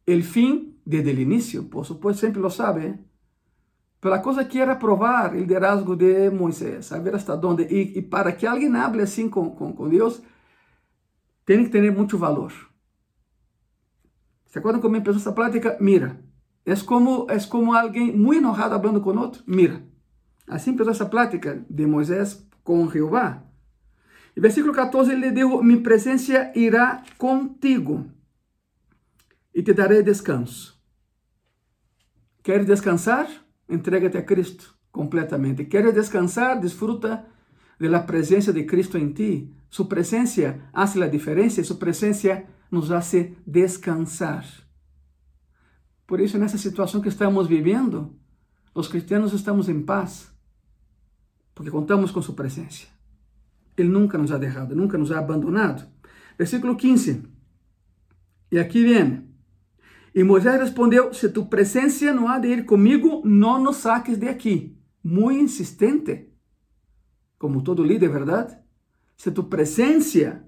el 0.06 0.22
fin 0.22 0.79
desde 0.90 1.12
o 1.12 1.20
início, 1.20 1.68
por 1.70 1.84
supuesto, 1.86 2.20
sempre 2.20 2.40
lo 2.40 2.50
sabe. 2.50 2.86
¿eh? 2.86 2.98
Pero 4.00 4.14
a 4.14 4.22
coisa 4.22 4.48
que 4.48 4.58
era 4.58 4.78
provar 4.78 5.32
o 5.32 5.36
liderazgo 5.36 5.94
de 5.94 6.30
Moisés, 6.30 6.86
saber 6.86 7.14
hasta 7.14 7.34
onde. 7.34 7.64
E, 7.64 8.00
para 8.02 8.32
que 8.32 8.46
alguém 8.46 8.74
hable 8.74 9.02
assim 9.02 9.28
com, 9.28 9.88
Deus, 9.88 10.22
tem 11.44 11.64
que 11.64 11.70
ter 11.70 11.92
muito 11.92 12.16
valor. 12.16 12.52
¿Se 14.46 14.58
acuerdan 14.58 14.80
como 14.80 14.96
empezó 14.96 15.18
essa 15.18 15.32
plática? 15.32 15.76
Mira, 15.80 16.18
é 16.64 16.74
como, 16.76 17.26
é 17.30 17.38
como 17.46 17.74
alguém 17.74 18.16
muito 18.16 18.38
enojado 18.38 18.80
falando 18.80 19.00
com 19.00 19.16
outro. 19.16 19.44
Mira, 19.46 19.82
assim 20.48 20.70
empezó 20.70 20.90
essa 20.90 21.06
plática 21.06 21.62
de 21.68 21.86
Moisés 21.86 22.44
com 22.64 22.90
Jeová. 22.90 23.44
E 24.34 24.40
versículo 24.40 24.72
14 24.72 25.12
ele 25.12 25.30
dijo: 25.30 25.62
Mi 25.62 25.76
presença 25.76 26.50
irá 26.54 27.02
contigo 27.18 28.06
e 29.54 29.62
te 29.62 29.74
darei 29.74 30.02
descanso. 30.02 30.79
Queres 32.42 32.66
descansar? 32.66 33.28
Entrega-te 33.68 34.18
a 34.18 34.24
Cristo 34.24 34.74
completamente. 34.90 35.66
Queres 35.66 35.94
descansar? 35.94 36.60
Desfruta 36.60 37.26
de 37.78 37.88
la 37.88 38.06
presença 38.06 38.52
de 38.52 38.64
Cristo 38.64 38.98
em 38.98 39.12
ti. 39.12 39.54
Su 39.68 39.88
presença 39.88 40.58
hace 40.72 41.02
a 41.02 41.06
diferença, 41.06 41.62
su 41.62 41.78
presença 41.78 42.44
nos 42.70 42.90
hace 42.90 43.36
descansar. 43.46 44.44
Por 46.06 46.20
isso, 46.20 46.38
nessa 46.38 46.58
situação 46.58 47.00
que 47.00 47.08
estamos 47.08 47.46
vivendo, 47.46 48.16
os 48.74 48.88
cristianos 48.88 49.32
estamos 49.32 49.68
em 49.68 49.80
paz, 49.80 50.32
porque 51.54 51.70
contamos 51.70 52.10
com 52.10 52.20
sua 52.20 52.34
presença. 52.34 52.86
Ele 53.76 53.88
nunca 53.88 54.18
nos 54.18 54.32
ha 54.32 54.38
deixado, 54.38 54.74
nunca 54.74 54.98
nos 54.98 55.12
ha 55.12 55.18
abandonado. 55.18 55.88
Versículo 56.36 56.76
15. 56.76 57.22
E 58.50 58.58
aqui 58.58 58.82
vem. 58.82 59.29
E 60.14 60.24
Moisés 60.24 60.60
respondeu: 60.60 61.12
Se 61.14 61.28
tu 61.28 61.46
presença 61.46 62.12
não 62.12 62.28
há 62.28 62.38
de 62.38 62.48
ir 62.48 62.64
comigo, 62.64 63.22
não 63.24 63.62
nos 63.62 63.76
saques 63.76 64.18
de 64.18 64.28
aqui. 64.28 64.76
Muito 65.02 65.42
insistente, 65.42 66.28
como 67.38 67.62
todo 67.62 67.82
líder, 67.82 68.10
verdade? 68.10 68.56
Se 69.16 69.30
tu 69.30 69.44
presença 69.44 70.44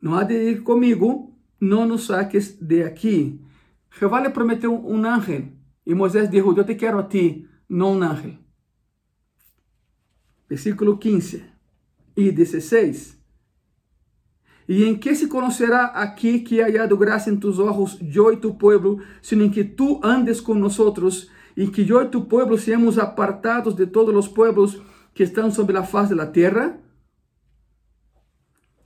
não 0.00 0.14
há 0.14 0.22
de 0.22 0.34
ir 0.34 0.62
comigo, 0.62 1.34
não 1.60 1.86
nos 1.86 2.06
saques 2.06 2.58
de 2.60 2.82
aqui. 2.82 3.40
Jeová 3.90 4.20
lhe 4.20 4.30
prometeu 4.30 4.74
um 4.74 5.04
ángel 5.04 5.48
e 5.84 5.94
Moisés 5.94 6.28
disse: 6.28 6.46
Eu 6.46 6.64
te 6.64 6.74
quero 6.74 6.98
a 6.98 7.04
ti, 7.04 7.48
não 7.68 7.96
um 7.96 8.02
ángel. 8.02 8.34
Versículo 10.48 10.98
15 10.98 11.44
e 12.16 12.30
16. 12.30 13.15
E 14.68 14.84
em 14.84 14.96
que 14.96 15.14
se 15.14 15.28
conocerá 15.28 15.86
aqui 15.86 16.40
que 16.40 16.60
hallado 16.60 16.96
graça 16.96 17.30
em 17.30 17.36
tus 17.36 17.58
ojos, 17.58 17.98
yo 18.00 18.32
e 18.32 18.36
tu 18.36 18.54
pueblo, 18.54 19.00
sino 19.22 19.44
em 19.44 19.50
que 19.50 19.62
tu 19.62 20.00
andes 20.02 20.40
com 20.40 20.54
nosotros, 20.54 21.30
e 21.56 21.68
que 21.68 21.84
yo 21.84 22.02
e 22.02 22.08
tu 22.08 22.22
pueblo 22.22 22.58
seamos 22.58 22.98
apartados 22.98 23.74
de 23.74 23.86
todos 23.86 24.14
os 24.14 24.28
pueblos 24.28 24.80
que 25.14 25.22
estão 25.22 25.50
sobre 25.50 25.76
a 25.76 25.84
faz 25.84 26.10
da 26.10 26.26
terra? 26.26 26.78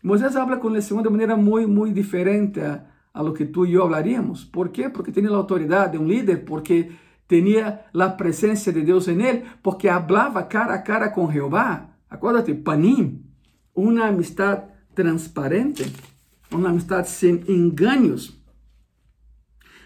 Moisés 0.03 0.35
habla 0.35 0.57
com 0.57 0.75
el 0.75 0.81
Senhor 0.81 1.03
de 1.03 1.11
maneira 1.11 1.37
muito, 1.37 1.69
muito 1.69 1.95
diferente 1.95 2.61
a, 2.61 3.23
lo 3.23 3.35
que 3.35 3.45
tú 3.45 3.67
e 3.67 3.75
eu 3.75 3.83
hablaríamos. 3.83 4.45
¿Por 4.45 4.71
quê? 4.71 4.89
Porque 4.89 5.13
tinha 5.13 5.31
a 5.31 5.37
autoridade 5.37 5.93
de 5.93 5.99
um 5.99 6.07
líder, 6.07 6.45
porque 6.45 6.93
tinha 7.29 7.81
a 7.93 8.09
presença 8.09 8.73
de 8.73 8.81
Deus 8.83 9.09
em 9.09 9.21
ele, 9.21 9.45
porque 9.63 9.89
hablava 9.89 10.43
cara 10.43 10.75
a 10.75 10.79
cara 10.79 11.11
com 11.11 11.31
Jeová. 11.31 11.91
Acuérdate, 12.09 12.55
Panim, 12.55 13.23
uma 13.75 14.07
amistade 14.07 14.70
transparente, 14.95 15.93
uma 16.51 16.69
amistade 16.69 17.09
sem 17.09 17.43
enganos. 17.49 18.39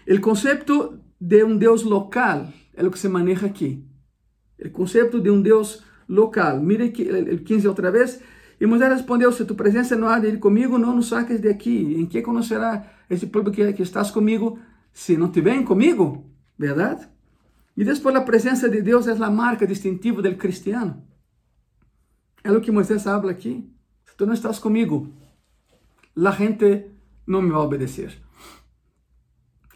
O 0.07 0.21
conceito 0.21 0.99
de 1.19 1.43
um 1.43 1.57
Deus 1.57 1.83
local 1.83 2.47
é 2.73 2.85
o 2.85 2.91
que 2.91 2.99
se 2.99 3.09
maneja 3.09 3.45
aqui. 3.45 3.83
O 4.63 4.69
conceito 4.69 5.19
de 5.19 5.29
um 5.29 5.41
Deus 5.41 5.83
local. 6.07 6.61
Mire 6.61 6.93
el 6.97 7.43
15 7.43 7.67
otra 7.67 7.91
vez. 7.91 8.21
Y 8.59 8.65
Moisés 8.65 8.89
respondió, 8.89 9.31
si 9.31 9.43
tu 9.43 9.55
presencia 9.55 9.97
no 9.97 10.09
ha 10.09 10.19
de 10.19 10.29
ir 10.29 10.39
conmigo, 10.39 10.77
no 10.77 10.93
nos 10.93 11.07
saques 11.07 11.41
de 11.41 11.51
aquí. 11.51 11.95
¿En 11.95 12.07
qué 12.07 12.23
conocerá 12.23 13.03
ese 13.09 13.27
pueblo 13.27 13.51
que, 13.51 13.73
que 13.73 13.83
estás 13.83 14.11
conmigo 14.11 14.59
si 14.93 15.17
no 15.17 15.31
te 15.31 15.41
ven 15.41 15.65
conmigo? 15.65 16.23
¿Verdad? 16.57 17.11
Y 17.75 17.83
después 17.83 18.15
la 18.15 18.23
presencia 18.23 18.69
de 18.69 18.81
Dios 18.81 19.07
es 19.07 19.19
la 19.19 19.29
marca 19.29 19.65
distintiva 19.65 20.21
del 20.21 20.37
cristiano. 20.37 21.03
É 22.45 22.51
o 22.51 22.61
que 22.61 22.71
Moisés 22.71 23.07
habla 23.07 23.31
aqui. 23.31 23.74
tú 24.15 24.25
no 24.25 24.33
estás 24.33 24.59
conmigo, 24.59 25.07
la 26.13 26.31
gente 26.31 26.91
no 27.25 27.41
me 27.41 27.51
va 27.51 27.57
a 27.57 27.61
obedecer. 27.61 28.23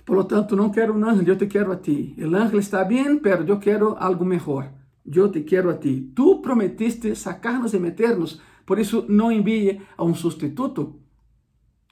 Por 0.05 0.17
lo 0.17 0.25
tanto, 0.25 0.55
no 0.55 0.71
quiero 0.71 0.93
un 0.93 1.03
ángel, 1.03 1.25
yo 1.25 1.37
te 1.37 1.47
quiero 1.47 1.71
a 1.71 1.81
ti. 1.81 2.15
El 2.17 2.33
ángel 2.33 2.59
está 2.59 2.83
bien, 2.83 3.19
pero 3.21 3.45
yo 3.45 3.59
quiero 3.59 3.95
algo 3.99 4.25
mejor. 4.25 4.71
Yo 5.03 5.29
te 5.29 5.45
quiero 5.45 5.69
a 5.69 5.79
ti. 5.79 6.11
Tú 6.15 6.41
prometiste 6.41 7.15
sacarnos 7.15 7.73
y 7.73 7.79
meternos, 7.79 8.41
por 8.65 8.79
eso 8.79 9.05
no 9.07 9.29
envíe 9.29 9.81
a 9.97 10.03
un 10.03 10.15
sustituto. 10.15 10.97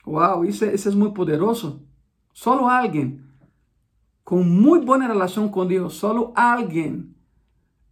Wow, 0.06 0.46
eso, 0.46 0.66
es 0.66 0.96
muy 0.96 1.12
poderoso. 1.12 1.84
Solo 2.32 2.70
alguien 2.70 3.28
con 4.24 4.50
muy 4.62 4.80
buena 4.80 5.08
relación 5.08 5.50
con 5.50 5.68
Dios, 5.68 5.94
solo 5.94 6.34
alguien 6.36 7.16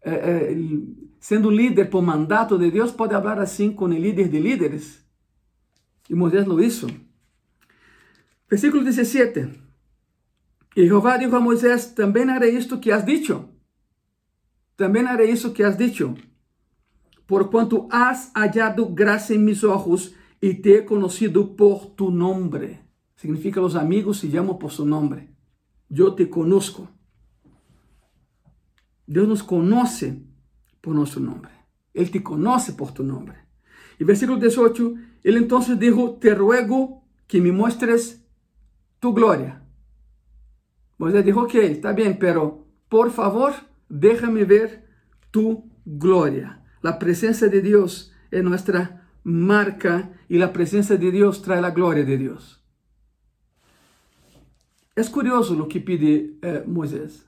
eh, 0.02 0.50
eh, 0.52 1.05
sendo 1.26 1.50
líder 1.50 1.90
por 1.90 2.04
mandato 2.04 2.56
de 2.56 2.70
Deus, 2.70 2.92
pode 2.92 3.14
falar 3.14 3.40
assim 3.40 3.72
com 3.72 3.86
o 3.86 3.88
líder 3.88 4.30
de 4.30 4.40
líderes. 4.40 5.04
E 6.08 6.14
Moisés 6.14 6.46
lo 6.46 6.62
hizo. 6.62 6.86
Versículo 8.48 8.84
17. 8.84 9.50
E 10.76 10.86
Jeová 10.86 11.18
dijo 11.18 11.36
a 11.36 11.40
Moisés: 11.40 11.96
Também 11.96 12.30
haré 12.30 12.50
isto 12.50 12.80
que 12.80 12.92
has 12.92 13.04
dicho. 13.04 13.50
Também 14.78 15.04
haré 15.08 15.26
isso 15.26 15.52
que 15.52 15.64
has 15.64 15.76
dicho. 15.76 16.14
Por 17.26 17.50
quanto 17.50 17.88
has 17.90 18.32
hallado 18.36 18.86
graça 18.86 19.34
em 19.34 19.40
mis 19.40 19.64
ojos 19.64 20.14
e 20.40 20.54
te 20.54 20.76
he 20.76 20.82
conocido 20.84 21.56
por 21.56 21.88
tu 21.96 22.12
nombre. 22.12 22.82
Significa 23.16 23.60
os 23.60 23.76
amigos 23.76 24.20
se 24.20 24.30
chamam 24.30 24.60
por 24.60 24.72
su 24.72 24.86
nombre. 24.86 25.28
Eu 25.90 26.12
te 26.16 26.28
conozco. 26.28 26.88
Deus 29.08 29.28
nos 29.28 29.42
conhece 29.42 30.35
por 30.86 30.94
nuestro 30.94 31.20
nombre. 31.20 31.52
Él 31.96 32.12
te 32.12 32.22
conoce 32.22 32.74
por 32.74 32.94
tu 32.94 33.04
nombre. 33.04 33.40
Y 33.98 34.04
versículo 34.04 34.40
18, 34.40 34.94
Él 35.24 35.38
entonces 35.38 35.80
dijo, 35.80 36.18
te 36.22 36.36
ruego 36.36 37.04
que 37.26 37.42
me 37.42 37.52
muestres 37.52 38.24
tu 39.00 39.14
gloria. 39.14 39.64
Moisés 41.00 41.26
dijo, 41.26 41.42
ok, 41.42 41.56
está 41.56 41.92
bien, 41.92 42.18
pero 42.20 42.68
por 42.88 43.12
favor, 43.12 43.54
déjame 43.90 44.46
ver 44.46 44.88
tu 45.32 45.72
gloria. 45.86 46.64
La 46.84 47.00
presencia 47.00 47.48
de 47.48 47.62
Dios 47.62 48.14
es 48.30 48.44
nuestra 48.44 49.10
marca 49.24 50.14
y 50.30 50.38
la 50.38 50.54
presencia 50.54 50.98
de 50.98 51.10
Dios 51.10 51.42
trae 51.42 51.62
la 51.62 51.72
gloria 51.72 52.06
de 52.06 52.18
Dios. 52.18 52.64
Es 54.96 55.10
curioso 55.10 55.56
lo 55.56 55.68
que 55.68 55.82
pide 55.82 56.38
eh, 56.44 56.64
Moisés. 56.68 57.28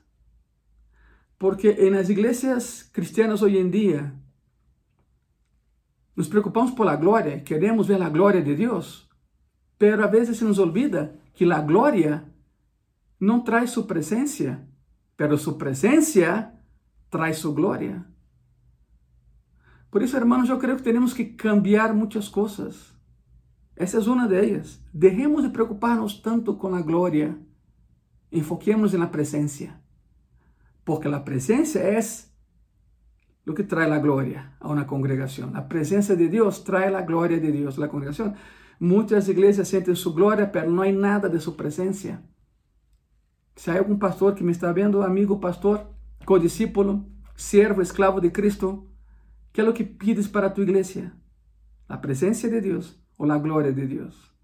Porque 1.38 1.86
en 1.86 1.94
las 1.94 2.10
iglesias 2.10 2.90
cristianas 2.92 3.42
hoy 3.42 3.58
en 3.58 3.70
día 3.70 4.14
nos 6.16 6.28
preocupamos 6.28 6.72
por 6.72 6.84
la 6.84 6.96
gloria, 6.96 7.44
queremos 7.44 7.86
ver 7.86 8.00
la 8.00 8.10
gloria 8.10 8.42
de 8.42 8.56
Dios, 8.56 9.08
pero 9.78 10.02
a 10.02 10.08
veces 10.08 10.36
se 10.36 10.44
nos 10.44 10.58
olvida 10.58 11.14
que 11.32 11.46
la 11.46 11.62
gloria 11.62 12.24
no 13.20 13.44
trae 13.44 13.68
su 13.68 13.86
presencia, 13.86 14.68
pero 15.14 15.38
su 15.38 15.56
presencia 15.56 16.60
trae 17.08 17.34
su 17.34 17.54
gloria. 17.54 18.04
Por 19.90 20.02
eso, 20.02 20.16
hermanos, 20.16 20.48
yo 20.48 20.58
creo 20.58 20.76
que 20.76 20.82
tenemos 20.82 21.14
que 21.14 21.36
cambiar 21.36 21.94
muchas 21.94 22.28
cosas. 22.28 22.94
Esa 23.76 23.98
es 23.98 24.08
una 24.08 24.26
de 24.26 24.44
ellas. 24.44 24.84
Dejemos 24.92 25.44
de 25.44 25.50
preocuparnos 25.50 26.20
tanto 26.20 26.58
con 26.58 26.72
la 26.72 26.82
gloria. 26.82 27.38
Enfoquemos 28.32 28.92
en 28.92 29.00
la 29.00 29.10
presencia. 29.10 29.80
porque 30.88 31.10
la 31.10 31.22
presencia 31.22 31.86
es 31.98 32.34
lo 33.44 33.52
que 33.52 33.62
trae 33.62 33.86
la 33.90 33.98
gloria 33.98 34.56
a 34.58 34.68
una 34.68 34.86
congregación. 34.86 35.52
La 35.52 35.68
presencia 35.68 36.16
de 36.16 36.28
Dios 36.28 36.64
trae 36.64 36.90
la 36.90 37.02
gloria 37.02 37.38
de 37.38 37.52
Dios 37.52 37.76
a 37.76 37.82
la 37.82 37.88
congregación. 37.90 38.36
Muchas 38.78 39.28
iglesias 39.28 39.68
sienten 39.68 39.96
su 39.96 40.14
gloria, 40.14 40.50
pero 40.50 40.70
no 40.70 40.80
hay 40.80 40.94
nada 40.94 41.28
de 41.28 41.40
su 41.40 41.56
presencia. 41.56 42.22
Si 43.54 43.70
hay 43.70 43.76
algún 43.76 43.98
pastor 43.98 44.34
que 44.34 44.42
me 44.42 44.50
está 44.50 44.72
viendo, 44.72 45.02
amigo 45.02 45.38
pastor, 45.40 45.92
codiscípulo, 46.24 47.04
siervo, 47.34 47.82
esclavo 47.82 48.22
de 48.22 48.32
Cristo, 48.32 48.86
¿qué 49.52 49.60
es 49.60 49.66
lo 49.66 49.74
que 49.74 49.84
pides 49.84 50.26
para 50.26 50.54
tu 50.54 50.62
iglesia? 50.62 51.14
¿La 51.86 52.00
presencia 52.00 52.48
de 52.48 52.62
Dios 52.62 52.98
o 53.18 53.26
la 53.26 53.36
gloria 53.36 53.72
de 53.72 53.86
Dios? 53.86 54.34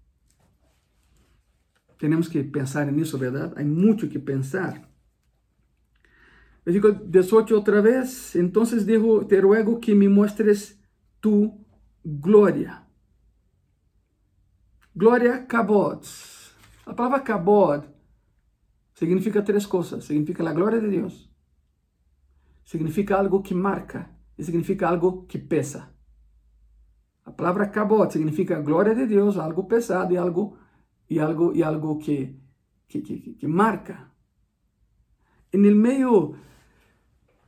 Tenemos 1.97 2.29
que 2.29 2.43
pensar 2.43 2.87
en 2.87 2.99
eso, 2.99 3.17
¿verdad? 3.17 3.51
Hay 3.57 3.65
mucho 3.65 4.07
que 4.11 4.19
pensar. 4.19 4.94
Versículo 6.65 6.93
18 6.93 7.57
otra 7.57 7.79
vez. 7.79 8.35
Entonces 8.35 8.85
dijo, 8.85 9.25
te 9.27 9.39
ruego 9.39 9.79
que 9.79 9.93
me 9.93 10.09
muestres 10.09 10.81
tu 11.19 11.63
gloria. 12.03 12.87
Glória 14.93 15.45
kabod. 15.45 16.03
A 16.85 16.95
palavra 16.95 17.23
kabod 17.23 17.83
significa 18.93 19.43
três 19.43 19.67
coisas. 19.67 20.05
Significa 20.05 20.47
a 20.49 20.53
glória 20.53 20.79
de 20.79 20.89
Deus. 20.89 21.29
Significa 22.63 23.19
algo 23.19 23.43
que 23.43 23.53
marca. 23.53 24.09
E 24.37 24.43
significa 24.43 24.89
algo 24.89 25.27
que 25.27 25.37
pesa. 25.37 25.93
A 27.25 27.31
palavra 27.31 27.69
kabod 27.69 28.11
significa 28.11 28.61
glória 28.61 28.93
de 28.93 29.07
Deus, 29.07 29.37
algo 29.37 29.67
pesado 29.67 30.13
e 30.13 30.17
algo, 30.17 30.57
e 31.09 31.19
algo, 31.19 31.53
e 31.53 31.63
algo 31.63 31.97
que, 31.97 32.39
que, 32.87 33.01
que, 33.01 33.35
que 33.35 33.47
marca. 33.47 34.11
E 35.51 35.57
no 35.57 35.75
meio 35.75 36.35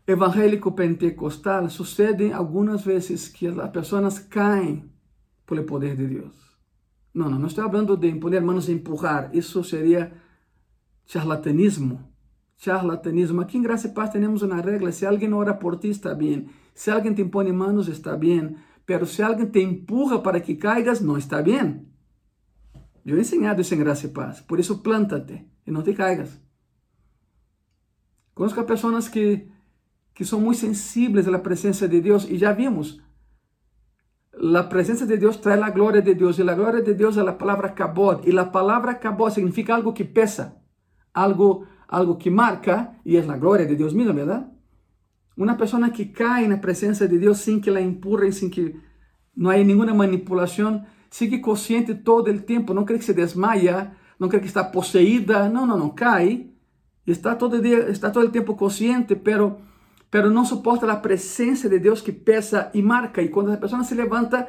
evangélico 0.08 0.74
pentecostal 0.74 1.70
sucede 1.70 2.34
algunas 2.34 2.86
veces 2.86 3.30
que 3.30 3.52
las 3.52 3.70
personas 3.70 4.22
caen 4.22 4.90
por 5.46 5.58
el 5.58 5.66
poder 5.66 5.98
de 5.98 6.08
Dios. 6.08 6.58
No, 7.14 7.30
no, 7.30 7.38
no 7.38 7.48
estoy 7.48 7.66
hablando 7.66 7.98
de 7.98 8.16
poner 8.16 8.42
manos 8.42 8.70
y 8.70 8.72
empujar, 8.72 9.30
eso 9.34 9.64
sería 9.64 10.24
charlatanismo. 11.06 12.10
Charlatanismo. 12.58 13.42
Aquí 13.42 13.58
en 13.58 13.64
Gracia 13.64 13.92
y 13.92 13.94
Paz 13.94 14.12
tenemos 14.12 14.42
una 14.42 14.62
regla, 14.62 14.92
si 14.92 15.06
alguien 15.06 15.34
ora 15.34 15.60
por 15.60 15.80
ti 15.80 15.90
está 15.90 16.14
bien, 16.14 16.50
si 16.74 16.90
alguien 16.90 17.14
te 17.14 17.22
impone 17.22 17.54
manos 17.54 17.88
está 17.88 18.16
bien, 18.16 18.58
pero 18.86 19.06
si 19.06 19.22
alguien 19.22 19.52
te 19.52 19.62
empuja 19.62 20.24
para 20.24 20.42
que 20.42 20.58
caigas, 20.58 21.02
no 21.02 21.18
está 21.18 21.42
bien. 21.42 21.92
Yo 23.04 23.16
he 23.16 23.20
enseñado 23.20 23.62
eso 23.62 23.76
en 23.76 23.82
Gracia 23.82 24.10
y 24.10 24.14
Paz, 24.14 24.42
por 24.42 24.60
eso 24.60 24.82
plántate 24.82 25.48
y 25.66 25.72
no 25.72 25.84
te 25.84 25.94
caigas. 25.94 26.42
Conozco 28.34 28.62
a 28.62 28.66
personas 28.66 29.10
que 30.18 30.26
son 30.26 30.44
muy 30.44 30.56
sensibles 30.56 31.28
a 31.28 31.32
la 31.32 31.44
presencia 31.44 31.88
de 31.88 32.02
Dios. 32.02 32.28
Y 32.28 32.40
ya 32.40 32.52
vimos, 32.52 33.00
la 34.34 34.68
presencia 34.68 35.06
de 35.06 35.16
Dios 35.16 35.42
trae 35.42 35.58
la 35.58 35.70
gloria 35.70 36.02
de 36.02 36.16
Dios 36.16 36.40
y 36.40 36.44
la 36.44 36.56
gloria 36.56 36.82
de 36.82 36.96
Dios 36.96 37.18
es 37.18 37.24
la 37.24 37.38
palabra 37.38 37.76
kabod. 37.76 38.26
Y 38.26 38.32
la 38.32 38.52
palabra 38.52 38.98
kabod 38.98 39.30
significa 39.30 39.76
algo 39.76 39.94
que 39.94 40.06
pesa, 40.06 40.60
algo, 41.14 41.66
algo 41.88 42.18
que 42.18 42.32
marca 42.32 43.00
y 43.06 43.18
es 43.18 43.28
la 43.28 43.38
gloria 43.38 43.68
de 43.68 43.76
Dios 43.76 43.94
mismo, 43.94 44.12
¿verdad? 44.12 44.52
Una 45.36 45.56
persona 45.56 45.94
que 45.94 46.12
cae 46.12 46.46
en 46.46 46.50
la 46.50 46.62
presencia 46.62 47.06
de 47.06 47.20
Dios 47.20 47.38
sin 47.38 47.62
que 47.62 47.70
la 47.70 47.80
empurren, 47.80 48.34
sin 48.34 48.50
que 48.50 48.76
no 49.36 49.52
hay 49.52 49.64
ninguna 49.64 49.94
manipulación, 49.94 50.88
sigue 51.12 51.42
consciente 51.42 51.94
todo 51.94 52.26
el 52.26 52.44
tiempo, 52.44 52.74
no 52.74 52.86
cree 52.86 52.98
que 52.98 53.06
se 53.06 53.14
desmaya, 53.14 53.96
no 54.18 54.30
cree 54.30 54.42
que 54.42 54.48
está 54.48 54.72
poseída, 54.72 55.48
no, 55.48 55.68
no, 55.68 55.78
no, 55.78 55.94
cae. 55.94 56.56
Está 57.06 57.38
todo, 57.38 57.58
el 57.58 57.62
día, 57.62 57.78
está 57.88 58.12
todo 58.12 58.24
el 58.24 58.32
tiempo 58.32 58.58
consciente, 58.58 59.16
pero 59.16 59.68
pero 60.10 60.30
não 60.30 60.46
suporta 60.46 60.90
a 60.92 60.96
presença 60.96 61.68
de 61.70 61.80
Deus 61.80 62.02
que 62.02 62.12
pesa 62.12 62.72
e 62.74 62.82
marca. 62.82 63.22
E 63.22 63.30
quando 63.30 63.52
a 63.52 63.58
pessoa 63.58 63.84
se 63.84 63.94
levanta, 63.94 64.48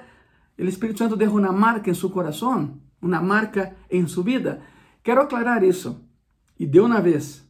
o 0.59 0.63
Espírito 0.63 0.99
Santo 0.99 1.17
deixa 1.17 1.35
uma 1.35 1.53
marca 1.53 1.91
em 1.91 1.95
seu 1.95 2.11
coração, 2.11 2.79
uma 3.01 3.21
marca 3.21 3.77
em 3.91 4.07
sua 4.07 4.25
vida. 4.25 4.63
Quero 5.03 5.21
aclarar 5.21 5.63
isso. 5.63 6.05
E 6.59 6.67
de 6.67 6.81
uma 6.81 7.01
vez, 7.01 7.47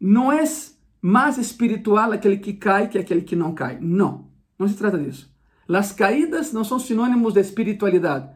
não 0.00 0.32
é 0.32 0.42
mais 1.00 1.38
espiritual 1.38 2.12
aquele 2.12 2.36
que 2.36 2.52
cai 2.52 2.88
que 2.88 2.98
aquele 2.98 3.22
que 3.22 3.36
não 3.36 3.54
cai. 3.54 3.78
Não, 3.80 4.28
não 4.58 4.68
se 4.68 4.74
trata 4.74 4.98
disso. 4.98 5.32
As 5.68 5.92
caídas 5.92 6.52
não 6.52 6.64
são 6.64 6.78
sinônimos 6.78 7.34
de 7.34 7.40
espiritualidade. 7.40 8.28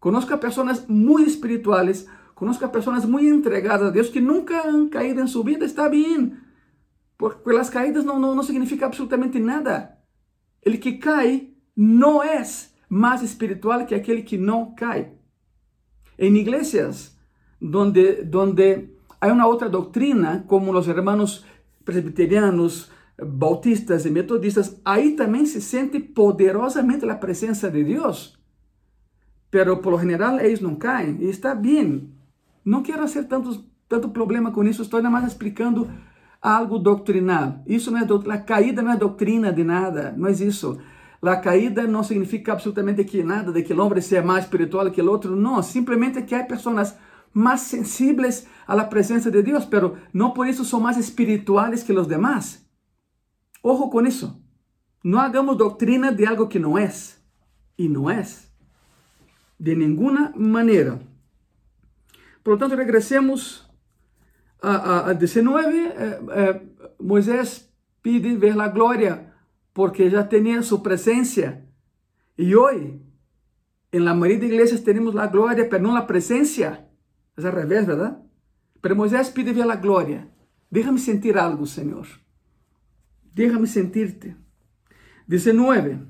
Conosco 0.00 0.36
pessoas 0.38 0.86
muito 0.88 1.28
espirituais, 1.28 2.06
conosco 2.34 2.68
pessoas 2.68 3.04
muito 3.04 3.26
entregadas 3.26 3.88
a 3.88 3.90
Deus 3.90 4.08
que 4.08 4.20
nunca 4.20 4.66
han 4.66 4.88
caído 4.88 5.20
em 5.20 5.26
sua 5.26 5.44
vida, 5.44 5.64
está 5.64 5.88
bem 5.88 6.36
porque 7.18 7.50
as 7.56 7.68
caídas 7.68 8.04
não, 8.04 8.18
não, 8.18 8.34
não 8.34 8.44
significa 8.44 8.86
absolutamente 8.86 9.40
nada. 9.40 9.98
Ele 10.64 10.78
que 10.78 10.92
cai 10.92 11.50
não 11.76 12.22
é 12.22 12.40
mais 12.88 13.22
espiritual 13.22 13.84
que 13.84 13.94
aquele 13.94 14.22
que 14.22 14.38
não 14.38 14.72
cai. 14.74 15.12
Em 16.16 16.34
igrejas 16.36 17.16
donde, 17.60 18.22
donde 18.24 18.90
há 19.20 19.26
uma 19.32 19.46
outra 19.46 19.68
doutrina, 19.68 20.44
como 20.46 20.72
os 20.72 20.86
hermanos 20.86 21.44
presbiterianos, 21.84 22.90
bautistas 23.20 24.06
e 24.06 24.10
metodistas, 24.10 24.80
aí 24.84 25.16
também 25.16 25.44
se 25.44 25.60
sente 25.60 25.98
poderosamente 25.98 27.04
a 27.08 27.16
presença 27.16 27.68
de 27.70 27.82
Deus. 27.82 28.38
Pero 29.50 29.78
por 29.78 29.92
lo 29.92 29.98
general 29.98 30.38
eles 30.38 30.60
não 30.60 30.76
caem 30.76 31.18
e 31.20 31.30
está 31.30 31.54
bem. 31.54 32.12
Não 32.64 32.82
quero 32.82 33.00
fazer 33.00 33.24
tantos, 33.24 33.64
tanto 33.88 34.10
problema 34.10 34.52
com 34.52 34.62
isso, 34.64 34.82
estou 34.82 35.02
nada 35.02 35.12
mais 35.12 35.26
explicando 35.26 35.90
algo 36.40 36.78
doutrinal. 36.78 37.62
Isso 37.66 37.90
não 37.90 37.98
é 37.98 38.34
a 38.34 38.38
caída 38.38 38.82
não 38.82 38.92
é 38.92 38.96
doutrina 38.96 39.52
de 39.52 39.64
nada, 39.64 40.14
não 40.16 40.28
é 40.28 40.32
isso. 40.32 40.78
A 41.20 41.36
caída 41.36 41.86
não 41.86 42.04
significa 42.04 42.52
absolutamente 42.52 43.04
que 43.04 43.22
nada 43.22 43.52
de 43.52 43.62
que 43.62 43.72
o 43.72 43.80
homem 43.84 44.00
seja 44.00 44.22
mais 44.22 44.44
espiritual 44.44 44.90
que 44.90 45.02
o 45.02 45.10
outro, 45.10 45.34
não, 45.34 45.62
simplesmente 45.62 46.22
que 46.22 46.34
há 46.34 46.44
pessoas 46.44 46.96
mais 47.34 47.60
sensíveis 47.62 48.46
à 48.66 48.84
presença 48.84 49.30
de 49.30 49.42
Deus, 49.42 49.64
pero 49.64 49.96
não 50.12 50.30
por 50.30 50.46
isso 50.46 50.64
são 50.64 50.80
mais 50.80 50.96
espirituales 50.96 51.82
que 51.82 51.92
os 51.92 52.06
demás. 52.06 52.64
Ojo 53.62 53.90
com 53.90 54.00
isso. 54.02 54.40
Não 55.02 55.18
hagamos 55.18 55.56
doutrina 55.56 56.12
de 56.12 56.24
algo 56.24 56.46
que 56.46 56.58
não 56.58 56.78
é. 56.78 56.92
E 57.76 57.88
não 57.88 58.08
é. 58.08 58.24
De 59.58 59.74
nenhuma 59.74 60.32
maneira. 60.36 61.00
Por 62.42 62.52
lo 62.52 62.58
tanto, 62.58 62.76
regressemos 62.76 63.67
a, 64.60 65.08
a 65.08 65.14
19, 65.14 65.86
eh, 65.86 66.18
eh, 66.34 66.68
Moisés 66.98 67.70
pide 68.02 68.36
ver 68.36 68.56
la 68.56 68.68
gloria 68.68 69.34
porque 69.72 70.10
ya 70.10 70.28
tenía 70.28 70.62
su 70.62 70.82
presencia. 70.82 71.64
Y 72.36 72.54
hoy, 72.54 73.00
en 73.92 74.04
la 74.04 74.14
mayoría 74.14 74.40
de 74.40 74.46
iglesias 74.46 74.84
tenemos 74.84 75.14
la 75.14 75.28
gloria, 75.28 75.68
pero 75.68 75.82
no 75.82 75.94
la 75.94 76.06
presencia. 76.06 76.88
Es 77.36 77.44
al 77.44 77.52
revés, 77.52 77.86
¿verdad? 77.86 78.22
Pero 78.80 78.96
Moisés 78.96 79.30
pide 79.30 79.52
ver 79.52 79.66
la 79.66 79.76
gloria. 79.76 80.28
Déjame 80.70 80.98
sentir 80.98 81.38
algo, 81.38 81.66
Señor. 81.66 82.06
Déjame 83.34 83.66
sentirte. 83.66 84.36
19. 85.28 86.00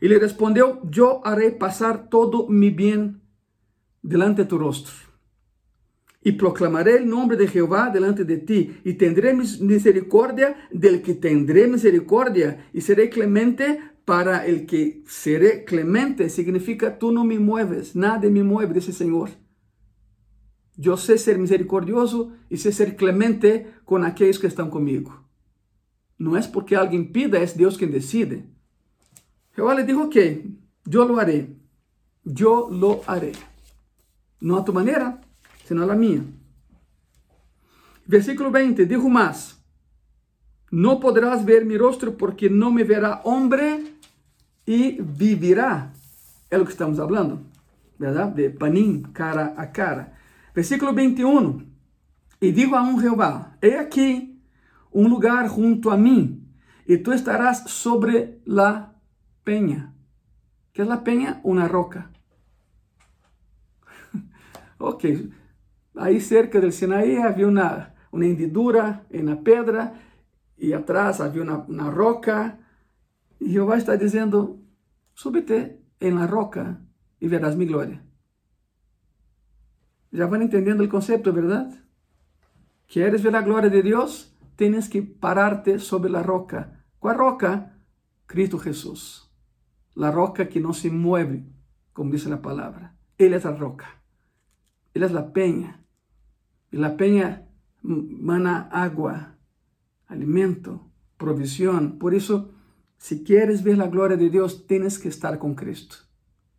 Y 0.00 0.08
le 0.08 0.18
respondió, 0.18 0.82
yo 0.90 1.26
haré 1.26 1.50
pasar 1.50 2.08
todo 2.08 2.46
mi 2.48 2.70
bien 2.70 3.22
delante 4.02 4.42
de 4.42 4.48
tu 4.48 4.58
rostro 4.58 5.03
y 6.24 6.32
proclamaré 6.32 6.96
el 6.96 7.08
nombre 7.08 7.36
de 7.36 7.46
Jehová 7.46 7.90
delante 7.90 8.24
de 8.24 8.38
ti, 8.38 8.78
y 8.82 8.94
tendré 8.94 9.34
misericordia 9.34 10.56
del 10.72 11.02
que 11.02 11.14
tendré 11.14 11.68
misericordia, 11.68 12.66
y 12.72 12.80
seré 12.80 13.10
clemente 13.10 13.78
para 14.06 14.46
el 14.46 14.64
que 14.66 15.02
seré 15.06 15.64
clemente. 15.64 16.30
Significa, 16.30 16.98
tú 16.98 17.12
no 17.12 17.24
me 17.24 17.38
mueves, 17.38 17.94
nadie 17.94 18.30
me 18.30 18.42
mueve, 18.42 18.74
dice 18.74 18.90
el 18.90 18.96
Señor. 18.96 19.30
Yo 20.76 20.96
sé 20.96 21.18
ser 21.18 21.38
misericordioso 21.38 22.32
y 22.50 22.56
sé 22.56 22.72
ser 22.72 22.96
clemente 22.96 23.74
con 23.84 24.04
aquellos 24.04 24.38
que 24.38 24.46
están 24.46 24.70
conmigo. 24.70 25.24
No 26.18 26.36
es 26.36 26.48
porque 26.48 26.74
alguien 26.74 27.12
pida, 27.12 27.40
es 27.40 27.56
Dios 27.56 27.76
quien 27.76 27.92
decide. 27.92 28.48
Jehová 29.52 29.74
le 29.74 29.84
dijo, 29.84 30.04
ok, 30.04 30.16
yo 30.86 31.04
lo 31.04 31.18
haré, 31.18 31.54
yo 32.24 32.68
lo 32.70 33.02
haré. 33.06 33.32
No 34.40 34.56
a 34.56 34.64
tu 34.64 34.72
manera, 34.72 35.20
senão 35.64 35.90
a 35.90 35.94
minha. 35.94 36.24
Versículo 38.06 38.50
20, 38.50 38.84
dijo 38.86 39.08
mais, 39.08 39.58
não 40.70 41.00
poderás 41.00 41.42
ver 41.42 41.64
mi 41.64 41.76
rostro 41.76 42.12
porque 42.12 42.48
não 42.48 42.70
me 42.70 42.84
verá 42.84 43.20
homem 43.24 43.94
e 44.66 44.98
vivirá. 45.00 45.90
É 46.50 46.58
o 46.58 46.64
que 46.64 46.72
estamos 46.72 46.98
falando, 46.98 47.40
verdade? 47.98 48.34
De 48.34 48.50
panim, 48.50 49.02
cara 49.12 49.54
a 49.56 49.66
cara. 49.66 50.12
Versículo 50.54 50.92
21, 50.92 51.66
e 52.40 52.52
digo 52.52 52.76
a 52.76 52.82
um 52.82 53.00
Jeová, 53.00 53.56
he 53.60 53.76
aqui 53.76 54.38
um 54.92 55.08
lugar 55.08 55.48
junto 55.48 55.90
a 55.90 55.96
mim, 55.96 56.46
e 56.86 56.98
tu 56.98 57.12
estarás 57.12 57.64
sobre 57.70 58.40
la 58.46 58.94
peña. 59.44 59.94
que 60.74 60.82
é 60.82 60.84
la 60.84 61.04
peña? 61.04 61.40
Uma 61.44 61.68
roca. 61.68 62.10
ok. 64.78 65.30
Aí 65.96 66.20
cerca 66.20 66.60
del 66.60 66.72
Sinaí 66.72 67.16
havia 67.18 67.48
uma, 67.48 67.94
uma 68.10 68.26
hendidura 68.26 69.06
na 69.10 69.36
pedra, 69.36 69.94
e 70.58 70.72
atrás 70.74 71.20
havia 71.20 71.42
uma, 71.42 71.58
uma 71.68 71.90
roca, 71.90 72.58
e 73.40 73.50
Jeová 73.50 73.76
está 73.76 73.96
dizendo, 73.96 74.60
súbete 75.14 75.80
en 76.00 76.16
la 76.16 76.26
roca 76.26 76.80
e 77.20 77.28
verás 77.28 77.56
mi 77.56 77.66
glória. 77.66 78.02
Já 80.12 80.26
vão 80.26 80.40
entendendo 80.40 80.82
o 80.82 80.88
conceito, 80.88 81.32
verdade? 81.32 81.74
Queres 82.86 83.22
ver 83.22 83.34
a 83.34 83.42
glória 83.42 83.68
de 83.68 83.82
Deus? 83.82 84.34
tienes 84.56 84.88
que 84.88 85.02
pararte 85.02 85.78
sobre 85.78 86.10
la 86.10 86.22
roca. 86.22 86.84
¿Cuál 86.98 87.18
roca? 87.18 87.78
Cristo 88.26 88.58
Jesús. 88.58 89.30
La 89.94 90.10
roca 90.10 90.48
que 90.48 90.60
no 90.60 90.72
se 90.72 90.90
mueve, 90.90 91.44
como 91.92 92.12
dice 92.12 92.28
la 92.28 92.42
palabra. 92.42 92.96
Él 93.18 93.34
es 93.34 93.44
la 93.44 93.52
roca. 93.52 94.02
Él 94.92 95.02
es 95.02 95.12
la 95.12 95.32
peña. 95.32 95.83
Y 96.74 96.76
la 96.76 96.96
peña 96.96 97.46
mana 97.82 98.68
agua, 98.72 99.36
alimento, 100.08 100.90
provisión. 101.16 102.00
Por 102.00 102.16
eso, 102.16 102.50
si 102.96 103.22
quieres 103.22 103.62
ver 103.62 103.78
la 103.78 103.86
gloria 103.86 104.16
de 104.16 104.28
Dios, 104.28 104.66
tienes 104.66 104.98
que 104.98 105.08
estar 105.08 105.38
con 105.38 105.54
Cristo. 105.54 105.94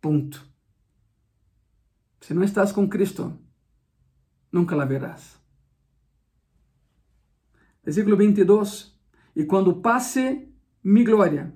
Punto. 0.00 0.38
Si 2.22 2.32
no 2.32 2.42
estás 2.42 2.72
con 2.72 2.88
Cristo, 2.88 3.38
nunca 4.50 4.74
la 4.74 4.86
verás. 4.86 5.38
Versículo 7.84 8.16
22. 8.16 8.98
E 9.34 9.44
quando 9.44 9.82
passe 9.82 10.48
mi 10.82 11.04
glória, 11.04 11.52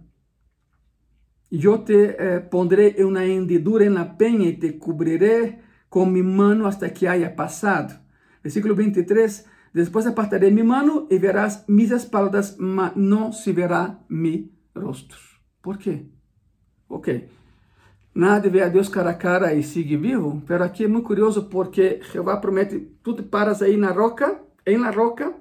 eu 1.51 1.79
te 1.79 2.15
eh, 2.19 2.41
pondré 2.41 2.95
uma 2.99 3.25
hendidura 3.25 3.89
na 3.89 4.05
penha 4.05 4.51
e 4.51 4.53
te 4.53 4.71
cobriré 4.75 5.61
com 5.89 6.05
mi 6.05 6.23
mano 6.23 6.67
hasta 6.67 6.91
que 6.91 7.07
haya 7.07 7.35
passado. 7.35 8.00
Versículo 8.43 8.75
23. 8.75 9.47
Depois 9.73 10.07
apartaré 10.07 10.51
mi 10.51 10.63
mano 10.63 11.07
e 11.11 11.19
verás 11.19 11.65
mis 11.69 11.91
espaldas, 11.91 12.57
mas 12.59 12.93
não 12.97 13.33
se 13.33 13.53
verá 13.53 14.01
mi 14.09 14.53
rosto. 14.75 15.17
Por 15.63 15.79
quê? 15.79 16.07
Ok. 16.89 17.29
Nada 18.13 18.41
de 18.41 18.49
ver 18.49 18.63
a 18.63 18.69
Deus 18.69 18.89
cara 18.89 19.11
a 19.11 19.15
cara 19.15 19.55
e 19.55 19.63
seguir 19.63 19.97
vivo, 19.97 20.43
pero 20.45 20.65
aqui 20.65 20.85
é 20.85 20.89
muito 20.89 21.07
curioso 21.07 21.45
porque 21.45 22.01
Jeová 22.13 22.37
promete, 22.39 22.81
tu 23.03 23.15
te 23.15 23.23
paras 23.23 23.63
aí 23.63 23.77
na 23.77 23.93
roca, 23.93 24.41
em 24.67 24.77
la 24.77 24.91
roca, 24.91 25.33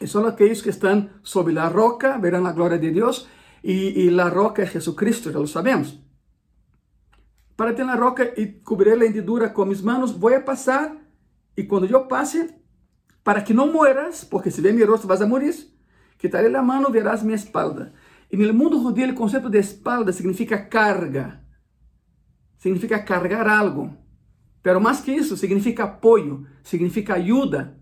e 0.00 0.06
só 0.06 0.26
aqueles 0.26 0.60
que 0.60 0.70
estão 0.70 1.08
sobre 1.22 1.56
a 1.58 1.68
roca 1.68 2.18
verão 2.18 2.44
a 2.46 2.52
glória 2.52 2.78
de 2.78 2.90
Deus 2.90 3.28
e, 3.62 4.06
e 4.06 4.20
a 4.20 4.28
roca 4.28 4.62
é 4.62 4.66
Jesucristo, 4.66 5.30
já 5.30 5.38
lo 5.38 5.46
sabemos. 5.46 5.96
Para 7.56 7.72
ter 7.74 7.82
a 7.82 7.94
roca 7.94 8.32
e 8.40 8.46
cobrir 8.46 9.00
a 9.00 9.06
hendidura 9.06 9.50
com 9.50 9.66
mis 9.66 9.82
manos, 9.82 10.10
vou 10.10 10.34
a 10.34 10.40
passar 10.40 10.96
e 11.56 11.64
quando 11.64 11.86
eu 11.86 12.06
passe, 12.06 12.54
para 13.22 13.42
que 13.42 13.52
não 13.52 13.72
mueras, 13.72 14.24
porque 14.24 14.50
se 14.50 14.60
vê 14.60 14.72
meu 14.72 14.86
rosto 14.86 15.06
vas 15.06 15.20
a 15.20 15.26
morir, 15.26 15.54
quitaré 16.18 16.54
a 16.54 16.62
mão, 16.62 16.90
verás 16.90 17.22
minha 17.22 17.34
espalda. 17.34 17.92
E 18.30 18.36
no 18.36 18.54
mundo 18.54 18.80
judío, 18.80 19.10
o 19.10 19.14
conceito 19.14 19.50
de 19.50 19.58
espalda 19.58 20.12
significa 20.12 20.56
carga, 20.58 21.40
significa 22.58 22.98
cargar 22.98 23.46
algo. 23.48 23.92
Pero 24.62 24.80
mais 24.80 25.00
que 25.00 25.12
isso, 25.12 25.36
significa 25.36 25.84
apoio, 25.84 26.46
significa 26.62 27.14
ajuda. 27.14 27.78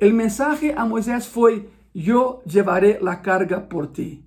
O 0.00 0.10
mensaje 0.10 0.72
a 0.72 0.84
Moisés 0.84 1.26
foi: 1.26 1.70
Eu 1.94 2.42
llevaré 2.44 2.98
la 3.00 3.16
carga 3.16 3.60
por 3.60 3.86
ti. 3.88 4.24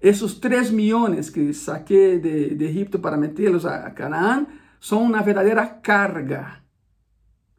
Esses 0.00 0.34
3 0.34 0.70
milhões 0.70 1.30
que 1.30 1.52
saquei 1.52 2.18
de, 2.18 2.54
de 2.54 2.64
Egipto 2.64 2.98
para 2.98 3.16
metê-los 3.16 3.64
a, 3.64 3.86
a 3.86 3.90
Canaã 3.90 4.46
são 4.80 5.02
uma 5.02 5.22
verdadeira 5.22 5.66
carga. 5.66 6.63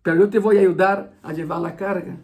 Pero 0.06 0.22
eu 0.22 0.30
te 0.30 0.38
ajudar 0.38 1.18
a 1.24 1.32
levar 1.32 1.66
a 1.66 1.72
carga. 1.72 2.20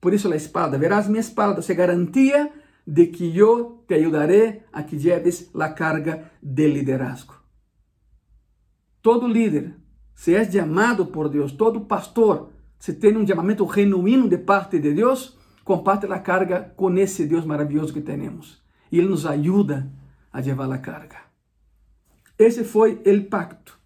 Por 0.00 0.12
isso 0.12 0.28
a 0.32 0.34
espada. 0.34 0.76
Verás 0.76 1.06
minha 1.06 1.20
espada, 1.20 1.62
se 1.62 1.72
garantia 1.72 2.50
de 2.84 3.06
que 3.06 3.38
eu 3.38 3.84
te 3.86 3.94
ajudaré 3.94 4.66
a 4.72 4.82
que 4.82 4.98
lleves 4.98 5.48
a 5.54 5.68
carga 5.68 6.32
de 6.42 6.66
liderazgo. 6.66 7.34
Todo 9.00 9.28
líder, 9.28 9.76
se 10.16 10.34
és 10.34 10.52
chamado 10.52 11.06
por 11.06 11.28
Deus, 11.28 11.52
todo 11.52 11.86
pastor, 11.86 12.50
se 12.76 12.92
tem 12.92 13.16
um 13.16 13.24
chamamento 13.24 13.64
genuíno 13.72 14.28
de 14.28 14.38
parte 14.38 14.80
de 14.80 14.92
Deus, 14.92 15.38
comparte 15.62 16.06
a 16.06 16.18
carga 16.18 16.74
com 16.74 16.92
esse 16.98 17.24
Deus 17.24 17.44
maravilhoso 17.44 17.92
que 17.92 18.00
temos. 18.00 18.60
E 18.90 18.98
Ele 18.98 19.08
nos 19.08 19.24
ajuda 19.24 19.88
a 20.32 20.40
levar 20.40 20.72
a 20.72 20.78
carga. 20.78 21.18
Esse 22.36 22.64
foi 22.64 23.00
o 23.06 23.24
pacto. 23.30 23.78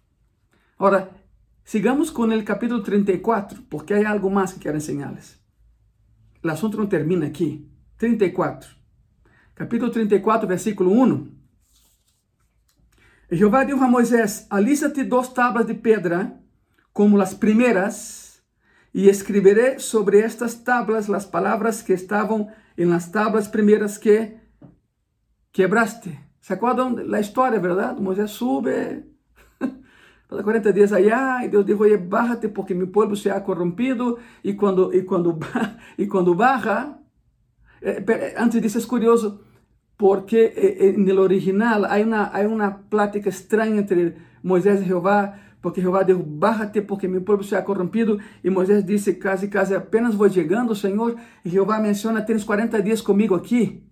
Agora, 0.79 1.20
sigamos 1.63 2.09
com 2.09 2.23
o 2.23 2.43
capítulo 2.43 2.81
34, 2.81 3.63
porque 3.69 3.93
há 3.93 4.09
algo 4.09 4.29
mais 4.29 4.53
que 4.53 4.59
quero 4.59 4.77
ensinar-lhes. 4.77 5.39
O 6.43 6.49
assunto 6.49 6.77
não 6.77 6.87
termina 6.87 7.27
aqui. 7.27 7.69
34. 7.97 8.69
Capítulo 9.53 9.91
34, 9.91 10.47
versículo 10.47 10.91
1. 10.91 11.31
Jeová 13.31 13.63
disse 13.63 13.83
a 13.83 13.87
Moisés: 13.87 14.47
Alisa-te 14.49 15.03
duas 15.03 15.29
tábuas 15.29 15.67
de 15.67 15.75
pedra, 15.75 16.39
como 16.91 17.21
as 17.21 17.33
primeiras 17.33 18.43
y 18.93 19.07
escribiré 19.07 19.79
sobre 19.79 20.21
estas 20.21 20.63
tablas 20.63 21.07
las 21.07 21.25
palabras 21.25 21.83
que 21.83 21.93
estaban 21.93 22.47
en 22.75 22.89
las 22.89 23.11
tablas 23.11 23.47
primeras 23.47 23.97
que 23.99 24.41
quebraste. 25.51 26.19
¿Se 26.39 26.53
acuerdan 26.53 27.09
la 27.09 27.19
historia, 27.19 27.59
verdad? 27.59 27.97
Moisés 27.97 28.31
sube, 28.31 29.05
Pasa 30.31 30.43
40 30.43 30.71
días 30.71 30.93
allá 30.93 31.43
y 31.43 31.49
Dios 31.49 31.65
dijo, 31.65 31.83
oye, 31.83 31.97
bájate 31.97 32.47
porque 32.47 32.73
mi 32.73 32.85
pueblo 32.85 33.17
se 33.17 33.31
ha 33.31 33.43
corrompido 33.43 34.17
y 34.41 34.55
cuando, 34.55 34.93
y 34.93 35.03
cuando, 35.03 35.37
y 35.97 36.07
cuando 36.07 36.35
baja, 36.35 37.01
eh, 37.81 38.01
eh, 38.07 38.33
antes 38.37 38.61
dice, 38.61 38.79
es 38.79 38.87
curioso, 38.87 39.41
porque 39.97 40.45
eh, 40.45 40.53
eh, 40.55 40.93
en 40.95 41.09
el 41.09 41.19
original 41.19 41.83
hay 41.83 42.03
una, 42.03 42.33
hay 42.33 42.45
una 42.45 42.83
plática 42.83 43.29
extraña 43.29 43.79
entre 43.79 44.15
Moisés 44.41 44.81
y 44.81 44.85
Jehová, 44.85 45.37
porque 45.59 45.81
Jehová 45.81 46.05
dijo, 46.05 46.23
bájate 46.25 46.81
porque 46.81 47.09
mi 47.09 47.19
pueblo 47.19 47.43
se 47.43 47.57
ha 47.57 47.65
corrompido. 47.65 48.17
Y 48.41 48.49
Moisés 48.49 48.85
dice 48.85 49.19
casi, 49.19 49.49
casi, 49.49 49.73
apenas 49.73 50.15
voy 50.15 50.29
llegando, 50.29 50.75
Señor. 50.75 51.17
Y 51.43 51.49
Jehová 51.49 51.81
menciona, 51.81 52.25
tienes 52.25 52.45
40 52.45 52.79
días 52.79 53.03
conmigo 53.03 53.35
aquí. 53.35 53.83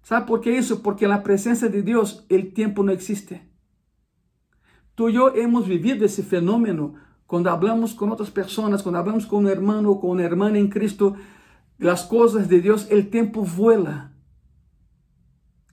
¿Sabe 0.00 0.26
por 0.26 0.40
qué 0.40 0.58
eso? 0.58 0.80
Porque 0.80 1.06
en 1.06 1.10
la 1.10 1.24
presencia 1.24 1.68
de 1.68 1.82
Dios 1.82 2.24
el 2.28 2.54
tiempo 2.54 2.84
no 2.84 2.92
existe. 2.92 3.51
Tú 4.94 5.08
y 5.08 5.14
yo 5.14 5.34
hemos 5.34 5.66
vivido 5.66 6.04
ese 6.04 6.22
fenómeno 6.22 6.94
cuando 7.26 7.50
hablamos 7.50 7.94
con 7.94 8.10
otras 8.10 8.30
personas, 8.30 8.82
cuando 8.82 8.98
hablamos 8.98 9.26
con 9.26 9.46
un 9.46 9.50
hermano 9.50 9.90
o 9.90 10.00
con 10.00 10.10
una 10.10 10.24
hermana 10.24 10.58
en 10.58 10.68
Cristo, 10.68 11.16
las 11.78 12.04
cosas 12.04 12.48
de 12.48 12.60
Dios, 12.60 12.86
el 12.90 13.08
tiempo 13.08 13.42
vuela. 13.42 14.12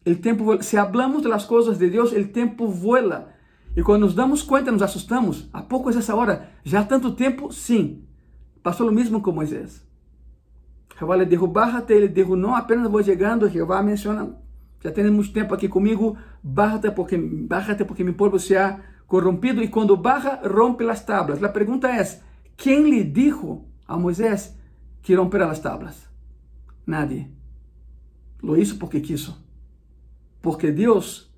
El 0.05 0.21
tiempo 0.21 0.45
vuela. 0.45 0.63
Si 0.63 0.77
hablamos 0.77 1.21
de 1.21 1.29
las 1.29 1.45
cosas 1.45 1.77
de 1.77 1.89
Dios, 1.89 2.13
el 2.13 2.31
tiempo 2.31 2.67
vuela. 2.67 3.35
E 3.75 3.83
quando 3.83 4.05
nos 4.05 4.15
damos 4.15 4.41
conta, 4.41 4.71
nos 4.71 4.81
assustamos. 4.81 5.49
Há 5.53 5.61
pouco 5.61 5.91
é 5.91 5.97
essa 5.97 6.15
hora? 6.15 6.49
Já 6.63 6.83
tanto 6.83 7.13
tempo? 7.13 7.51
Sim. 7.51 8.07
Passou 8.63 8.87
o 8.89 8.91
mesmo 8.91 9.21
com 9.21 9.31
Moisés. 9.31 9.85
Jeová 10.97 11.15
lhe 11.15 11.25
dijo, 11.25 11.45
bájate. 11.45 11.93
Ele 11.93 12.07
dijo, 12.07 12.35
não, 12.35 12.55
apenas 12.55 12.89
vou 12.89 13.03
chegando. 13.03 13.47
Jeová 13.49 13.83
menciona, 13.83 14.35
tem 14.81 15.11
muito 15.11 15.31
tempo 15.31 15.53
aqui 15.53 15.67
comigo. 15.67 16.17
Bájate 16.41 16.91
porque, 16.91 17.17
porque 17.85 18.03
meu 18.03 18.15
povo 18.15 18.39
se 18.39 18.55
ha 18.55 18.81
corrompido 19.09 19.63
y 19.63 19.69
cuando 19.69 19.97
baja 19.97 20.39
rompe 20.43 20.85
las 20.85 21.05
tablas. 21.05 21.41
La 21.41 21.51
pregunta 21.51 21.99
es, 21.99 22.21
¿quién 22.55 22.91
le 22.91 23.03
dijo 23.03 23.65
a 23.87 23.97
Moisés 23.97 24.55
que 25.01 25.15
rompiera 25.15 25.47
las 25.47 25.63
tablas? 25.63 26.07
Nadie. 26.85 27.31
Lo 28.41 28.55
hizo 28.55 28.77
porque 28.77 29.01
quiso. 29.01 29.43
Porque 30.41 30.71
Dios 30.71 31.33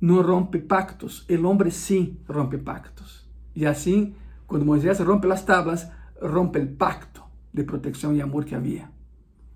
no 0.00 0.22
rompe 0.22 0.58
pactos, 0.58 1.24
el 1.28 1.46
hombre 1.46 1.70
sí 1.70 2.20
rompe 2.28 2.58
pactos. 2.58 3.26
Y 3.54 3.64
así, 3.64 4.14
cuando 4.46 4.66
Moisés 4.66 5.00
rompe 5.00 5.26
las 5.28 5.46
tablas, 5.46 5.90
rompe 6.20 6.60
el 6.60 6.68
pacto 6.68 7.26
de 7.54 7.64
protección 7.64 8.14
y 8.14 8.20
amor 8.20 8.44
que 8.44 8.54
había. 8.54 8.92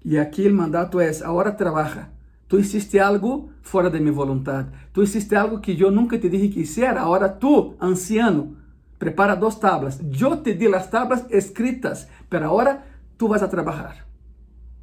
Y 0.02 0.16
aquí 0.16 0.46
el 0.46 0.54
mandato 0.54 1.02
es, 1.02 1.20
ahora 1.20 1.58
trabaja 1.58 2.12
Tu 2.50 2.58
hiciste 2.58 2.98
algo 2.98 3.52
fora 3.62 3.88
de 3.88 4.00
minha 4.00 4.12
vontade. 4.12 4.72
Tu 4.92 5.04
hiciste 5.04 5.36
algo 5.36 5.60
que 5.60 5.80
eu 5.80 5.92
nunca 5.92 6.18
te 6.18 6.28
dije 6.28 6.48
que 6.48 6.62
hiciera. 6.62 7.02
Agora 7.02 7.28
tu, 7.28 7.76
anciano, 7.78 8.56
prepara 8.98 9.36
duas 9.36 9.60
tablas. 9.60 10.00
Eu 10.00 10.42
te 10.42 10.54
di 10.54 10.66
as 10.66 10.90
tablas 10.90 11.24
escritas, 11.30 12.08
pero 12.28 12.46
agora 12.46 12.84
tu 13.16 13.28
vas 13.28 13.44
a 13.44 13.48
trabalhar. 13.48 14.04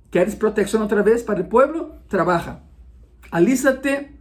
¿Queres 0.10 0.34
proteção 0.34 0.82
outra 0.82 1.04
vez 1.04 1.22
para 1.22 1.42
o 1.42 1.50
pueblo? 1.50 1.92
Trabaja. 2.08 2.62
Alízate 3.32 4.16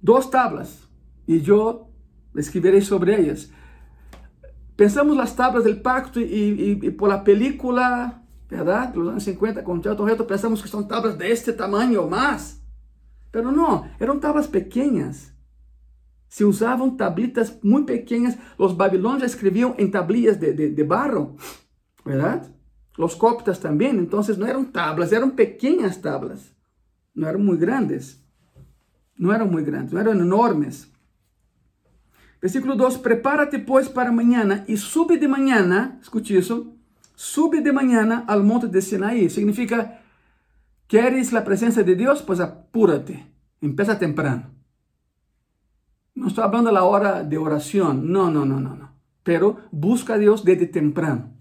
duas 0.00 0.30
tablas 0.30 0.88
e 1.26 1.42
eu 1.44 1.90
escreverei 2.36 2.82
sobre 2.82 3.14
elas. 3.14 3.50
Pensamos 4.76 5.16
nas 5.16 5.34
tablas 5.34 5.64
do 5.64 5.74
pacto 5.80 6.20
e, 6.20 6.24
e, 6.24 6.86
e 6.86 6.90
por 6.92 7.08
la 7.08 7.18
película 7.18 8.22
¿verdad? 8.48 8.94
Los 8.94 9.08
años 9.08 9.24
50 9.24 9.62
con 9.62 9.82
Charlton 9.82 10.08
Heston 10.08 10.26
pensamos 10.26 10.62
que 10.62 10.68
son 10.68 10.88
tablas 10.88 11.18
de 11.18 11.30
este 11.30 11.52
tamaño 11.52 12.02
o 12.02 12.08
más. 12.08 12.62
Pero 13.30 13.52
no, 13.52 13.86
eran 14.00 14.20
tablas 14.20 14.48
pequeñas. 14.48 15.34
Se 16.28 16.44
usavam 16.44 16.96
tablitas 16.96 17.58
muito 17.62 17.86
pequenas. 17.86 18.36
Os 18.56 18.74
babilônios 18.74 19.22
escreviam 19.22 19.74
em 19.78 19.90
tablillas 19.90 20.38
de, 20.38 20.52
de, 20.52 20.70
de 20.70 20.84
barro, 20.84 21.36
¿verdad? 22.04 22.50
Los 22.96 23.14
coptas 23.14 23.58
também. 23.58 23.96
Então, 23.96 24.20
não 24.36 24.46
eram 24.46 24.64
tablas, 24.64 25.12
eram 25.12 25.30
pequenas 25.30 25.96
tablas. 25.96 26.54
Não 27.14 27.28
eram 27.28 27.40
muito 27.40 27.60
grandes. 27.60 28.22
Não 29.18 29.32
eram 29.32 29.48
muito 29.48 29.66
grandes, 29.66 29.92
não 29.92 30.00
eram 30.00 30.12
enormes. 30.12 30.90
Versículo 32.40 32.76
2: 32.76 32.98
Prepara-te, 32.98 33.58
pois, 33.58 33.88
para 33.88 34.10
amanhã 34.10 34.64
e 34.68 34.76
sube 34.76 35.18
de 35.18 35.26
manhã. 35.26 35.98
Escute 36.00 36.36
isso 36.36 36.77
sube 37.18 37.62
de 37.62 37.72
mañana 37.72 38.24
al 38.28 38.44
monte 38.44 38.68
de 38.68 38.80
Sinaí. 38.80 39.28
Significa, 39.28 40.02
¿quieres 40.86 41.32
la 41.32 41.44
presencia 41.44 41.82
de 41.82 41.96
Dios? 41.96 42.22
Pues 42.22 42.38
apúrate, 42.38 43.26
empieza 43.60 43.98
temprano. 43.98 44.52
No 46.14 46.28
estoy 46.28 46.44
hablando 46.44 46.70
de 46.70 46.74
la 46.74 46.84
hora 46.84 47.24
de 47.24 47.36
oración, 47.36 48.12
no, 48.12 48.30
no, 48.30 48.44
no, 48.46 48.60
no. 48.60 48.92
Pero 49.24 49.58
busca 49.72 50.14
a 50.14 50.18
Dios 50.18 50.44
desde 50.44 50.68
temprano. 50.68 51.32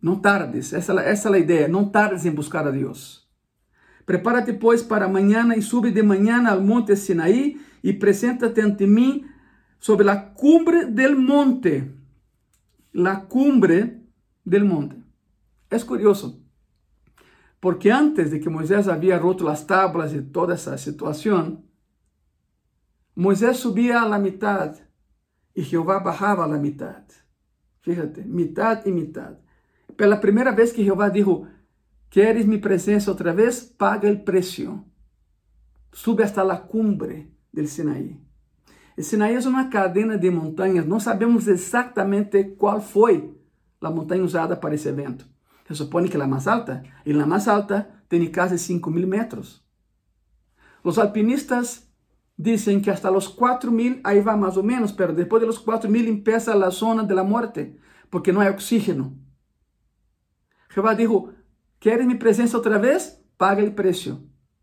No 0.00 0.22
tardes, 0.22 0.72
esa, 0.72 1.10
es 1.10 1.24
la 1.26 1.38
idea, 1.38 1.68
no 1.68 1.90
tardes 1.90 2.24
en 2.24 2.34
buscar 2.34 2.66
a 2.66 2.72
Dios. 2.72 3.30
Prepárate 4.06 4.54
pues 4.54 4.82
para 4.82 5.06
mañana 5.06 5.54
y 5.54 5.60
sube 5.60 5.90
de 5.90 6.02
mañana 6.02 6.50
al 6.50 6.64
monte 6.64 6.96
Sinaí 6.96 7.60
y 7.82 7.92
preséntate 7.92 8.62
ante 8.62 8.86
mí 8.86 9.26
sobre 9.78 10.06
la 10.06 10.32
cumbre 10.32 10.86
del 10.86 11.16
monte 11.16 11.95
la 12.96 13.26
cumbre 13.26 14.00
del 14.42 14.64
monte. 14.64 14.96
Es 15.68 15.84
curioso, 15.84 16.40
porque 17.60 17.92
antes 17.92 18.30
de 18.30 18.40
que 18.40 18.48
Moisés 18.48 18.88
había 18.88 19.18
roto 19.18 19.44
las 19.44 19.66
tablas 19.66 20.14
y 20.14 20.22
toda 20.22 20.54
esa 20.54 20.78
situación, 20.78 21.66
Moisés 23.14 23.58
subía 23.58 24.00
a 24.00 24.08
la 24.08 24.18
mitad 24.18 24.76
y 25.52 25.62
Jehová 25.62 25.98
bajaba 25.98 26.46
a 26.46 26.48
la 26.48 26.56
mitad. 26.56 27.02
Fíjate, 27.82 28.24
mitad 28.24 28.86
y 28.86 28.92
mitad. 28.92 29.40
Pero 29.94 30.08
la 30.08 30.20
primera 30.20 30.52
vez 30.52 30.72
que 30.72 30.82
Jehová 30.82 31.10
dijo, 31.10 31.46
¿quieres 32.08 32.46
mi 32.46 32.56
presencia 32.56 33.12
otra 33.12 33.34
vez? 33.34 33.74
Paga 33.76 34.08
el 34.08 34.24
precio. 34.24 34.86
Sube 35.92 36.24
hasta 36.24 36.42
la 36.42 36.62
cumbre 36.62 37.30
del 37.52 37.68
Sinaí. 37.68 38.25
Sinaí 39.02 39.34
é 39.34 39.40
uma 39.40 39.68
cadena 39.68 40.16
de 40.16 40.30
montanhas, 40.30 40.86
não 40.86 40.98
sabemos 40.98 41.46
exatamente 41.46 42.42
qual 42.56 42.80
foi 42.80 43.36
a 43.80 43.90
montanha 43.90 44.24
usada 44.24 44.56
para 44.56 44.74
esse 44.74 44.88
evento. 44.88 45.26
Se 45.68 45.74
supõe 45.74 46.08
que 46.08 46.16
a 46.16 46.26
mais 46.26 46.46
alta, 46.48 46.82
e 47.04 47.12
a 47.12 47.26
mais 47.26 47.46
alta 47.46 47.88
tem 48.08 48.30
quase 48.32 48.58
5 48.58 48.90
mil 48.90 49.06
metros. 49.06 49.62
Os 50.82 50.98
alpinistas 50.98 51.86
dizem 52.38 52.80
que 52.80 52.90
hasta 52.90 53.10
os 53.10 53.28
4 53.28 53.70
mil, 53.70 54.00
aí 54.02 54.20
vai 54.20 54.36
mais 54.36 54.56
ou 54.56 54.62
menos, 54.62 54.94
mas 54.96 55.14
depois 55.14 55.40
de 55.40 55.46
los 55.46 55.58
4 55.58 55.90
mil 55.90 56.08
empieza 56.08 56.52
a 56.52 56.70
zona 56.70 57.04
de 57.04 57.14
la 57.14 57.24
muerte, 57.24 57.76
porque 58.10 58.32
não 58.32 58.40
há 58.40 58.50
oxígeno. 58.50 59.16
Jehová 60.68 60.94
dijo, 60.94 61.32
¿quieres 61.78 62.06
mi 62.06 62.14
presencia 62.16 62.58
otra 62.58 62.78
vez? 62.78 63.22
Paga 63.36 63.62
el 63.62 63.74
precio. 63.74 64.20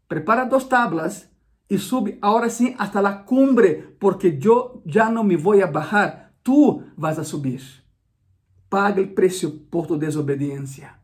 Prepara 0.08 0.46
dos 0.46 0.70
tablas 0.70 1.30
y 1.70 1.78
sube 1.78 2.20
ahora 2.22 2.50
sí 2.50 2.76
hasta 2.78 3.02
la 3.02 3.26
cumbre, 3.26 3.96
porque 4.00 4.38
yo 4.38 4.82
ya 4.86 5.10
no 5.10 5.24
me 5.24 5.38
voy 5.38 5.62
a 5.62 5.68
bajar, 5.68 6.34
tú 6.44 6.84
vas 6.96 7.18
a 7.18 7.24
subir. 7.24 7.62
Paga 8.70 9.00
el 9.00 9.14
precio 9.14 9.52
por 9.70 9.88
tu 9.88 9.98
desobediencia. 9.98 11.00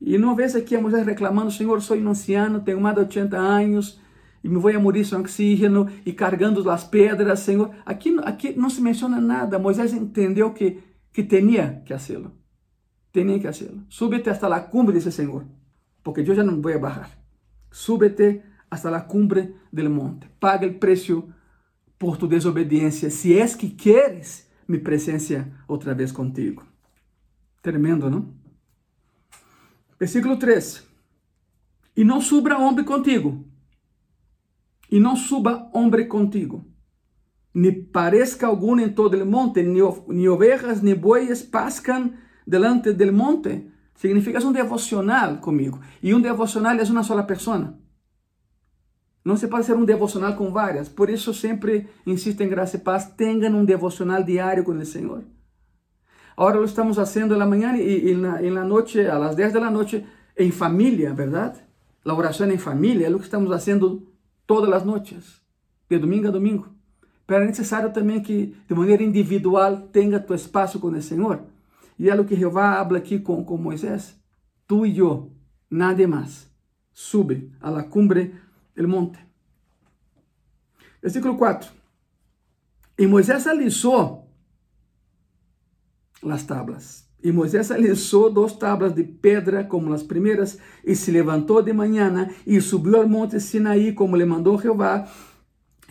E 0.00 0.16
não 0.16 0.34
vês 0.34 0.56
aqui 0.56 0.74
a 0.74 0.80
mulher 0.80 1.04
reclamando, 1.04 1.50
Senhor, 1.50 1.80
sou 1.82 1.96
anciano, 1.96 2.60
tenho 2.62 2.80
mais 2.80 2.94
de 2.94 3.02
80 3.02 3.36
anos 3.36 4.00
e 4.42 4.48
me 4.48 4.58
vou 4.58 4.74
a 4.74 4.78
morir 4.78 5.04
sem 5.04 5.18
oxígeno 5.18 5.88
e 6.06 6.12
carregando 6.12 6.68
as 6.70 6.84
pedras, 6.84 7.40
Senhor. 7.40 7.70
Aqui, 7.84 8.16
aqui 8.22 8.54
não 8.56 8.70
se 8.70 8.80
menciona 8.80 9.20
nada. 9.20 9.58
Moisés 9.58 9.92
entendeu 9.92 10.54
que, 10.54 10.82
que 11.12 11.22
tinha 11.22 11.82
que 11.84 11.92
fazê-lo. 11.92 12.32
Tinha 13.12 13.38
que 13.38 13.44
fazê-lo. 13.44 13.84
Súbete 13.90 14.30
hasta 14.30 14.48
la 14.48 14.60
cumbre, 14.60 14.94
disse 14.94 15.12
Senhor, 15.12 15.44
porque 16.02 16.22
eu 16.22 16.34
já 16.34 16.42
não 16.42 16.62
vou 16.62 16.72
a 16.72 16.78
bajar. 16.78 17.10
Súbete 17.70 18.42
hasta 18.70 18.90
la 18.90 19.06
cumbre 19.06 19.54
del 19.70 19.90
monte. 19.90 20.28
Paga 20.38 20.64
el 20.64 20.78
precio 20.78 21.28
por 21.98 22.16
tu 22.16 22.28
desobediencia, 22.28 23.10
si 23.10 23.36
es 23.36 23.56
que 23.56 23.76
quieres 23.76 24.48
mi 24.66 24.78
presencia 24.78 25.64
otra 25.66 25.92
vez 25.92 26.12
contigo. 26.12 26.62
Tremendo, 27.60 28.08
¿no? 28.08 28.32
Versículo 29.98 30.38
3. 30.38 30.88
E 31.96 32.04
não 32.04 32.20
suba 32.20 32.56
homem 32.56 32.84
contigo, 32.84 33.44
e 34.90 34.98
não 34.98 35.14
suba 35.16 35.68
homem 35.74 36.08
contigo, 36.08 36.64
ni 37.52 37.72
pareça 37.72 38.46
algum 38.46 38.78
em 38.78 38.88
todo 38.88 39.20
o 39.20 39.26
monte, 39.26 39.62
ni, 39.62 39.80
ni 40.08 40.28
ovejas 40.28 40.80
ni 40.82 40.94
bueyes 40.94 41.42
pascan 41.42 42.16
delante 42.46 42.92
del 42.92 43.12
monte. 43.12 43.66
Significa 43.94 44.38
un 44.46 44.52
devocional 44.52 45.40
comigo. 45.40 45.80
E 46.02 46.14
um 46.14 46.22
devocional 46.22 46.78
é 46.78 46.82
uma 46.84 47.02
sola 47.02 47.24
pessoa. 47.24 47.78
Não 49.24 49.36
se 49.36 49.48
pode 49.48 49.66
ser 49.66 49.74
um 49.74 49.84
devocional 49.84 50.34
com 50.34 50.50
várias. 50.50 50.88
Por 50.88 51.10
isso 51.10 51.34
sempre 51.34 51.88
insisto 52.06 52.40
em 52.42 52.48
graça 52.48 52.76
e 52.76 52.80
paz, 52.80 53.06
tenham 53.16 53.54
um 53.54 53.64
devocional 53.64 54.22
diário 54.22 54.64
com 54.64 54.72
o 54.72 54.86
Senhor. 54.86 55.22
Ahora 56.36 56.56
lo 56.56 56.64
estamos 56.64 56.98
haciendo 56.98 57.34
en 57.34 57.40
la 57.40 57.46
mañana 57.46 57.78
y, 57.78 58.10
en, 58.10 58.22
la, 58.22 58.40
en 58.40 58.54
la 58.54 58.62
a 58.62 59.18
las 59.18 59.36
10 59.36 59.52
de 59.52 59.60
la 59.60 59.70
noche, 59.70 60.06
en 60.36 60.52
familia, 60.52 61.12
¿verdad? 61.12 61.54
La 62.02 62.14
oración 62.14 62.50
en 62.50 62.58
familia 62.58 63.06
es 63.06 63.12
lo 63.12 63.18
que 63.18 63.24
estamos 63.24 63.52
haciendo 63.52 64.02
todas 64.46 64.70
las 64.70 64.86
noches, 64.86 65.42
de 65.90 65.98
domingo 65.98 66.28
a 66.28 66.32
domingo. 66.32 66.68
Pero 67.26 67.44
é 67.44 67.46
necessário 67.46 67.92
também 67.92 68.20
que, 68.20 68.56
de 68.66 68.74
maneira 68.74 69.04
individual, 69.04 69.82
tenha 69.92 70.18
tu 70.18 70.34
espaço 70.34 70.80
com 70.80 70.88
o 70.88 71.00
Senhor. 71.00 71.42
E 71.96 72.08
é 72.08 72.14
o 72.20 72.24
que 72.24 72.34
Jeová 72.34 72.80
habla 72.80 72.98
aqui 72.98 73.20
com, 73.20 73.44
Moisés. 73.56 74.18
Tu 74.66 74.86
e 74.86 74.98
eu, 74.98 75.30
nada 75.70 76.08
mais. 76.08 76.50
Sube 76.92 77.52
a 77.60 77.70
la 77.70 77.84
cumbre 77.84 78.34
del 78.80 78.88
monte. 78.88 79.18
Versículo 81.02 81.36
4. 81.36 81.70
E 82.98 83.06
Moisés 83.06 83.46
alisou 83.46 84.26
as 86.22 86.44
tablas. 86.44 87.08
E 87.22 87.30
Moisés 87.30 87.70
alisou 87.70 88.32
duas 88.32 88.54
tablas 88.54 88.94
de 88.94 89.04
pedra 89.04 89.64
como 89.64 89.92
as 89.92 90.02
primeiras, 90.02 90.58
e 90.82 90.94
se 90.94 91.10
levantou 91.10 91.62
de 91.62 91.72
manhã 91.74 92.28
e 92.46 92.58
subiu 92.60 92.96
ao 92.96 93.08
monte 93.08 93.38
Sinaí, 93.38 93.92
como 93.92 94.16
lhe 94.16 94.24
mandou 94.24 94.58
Jeová, 94.58 95.06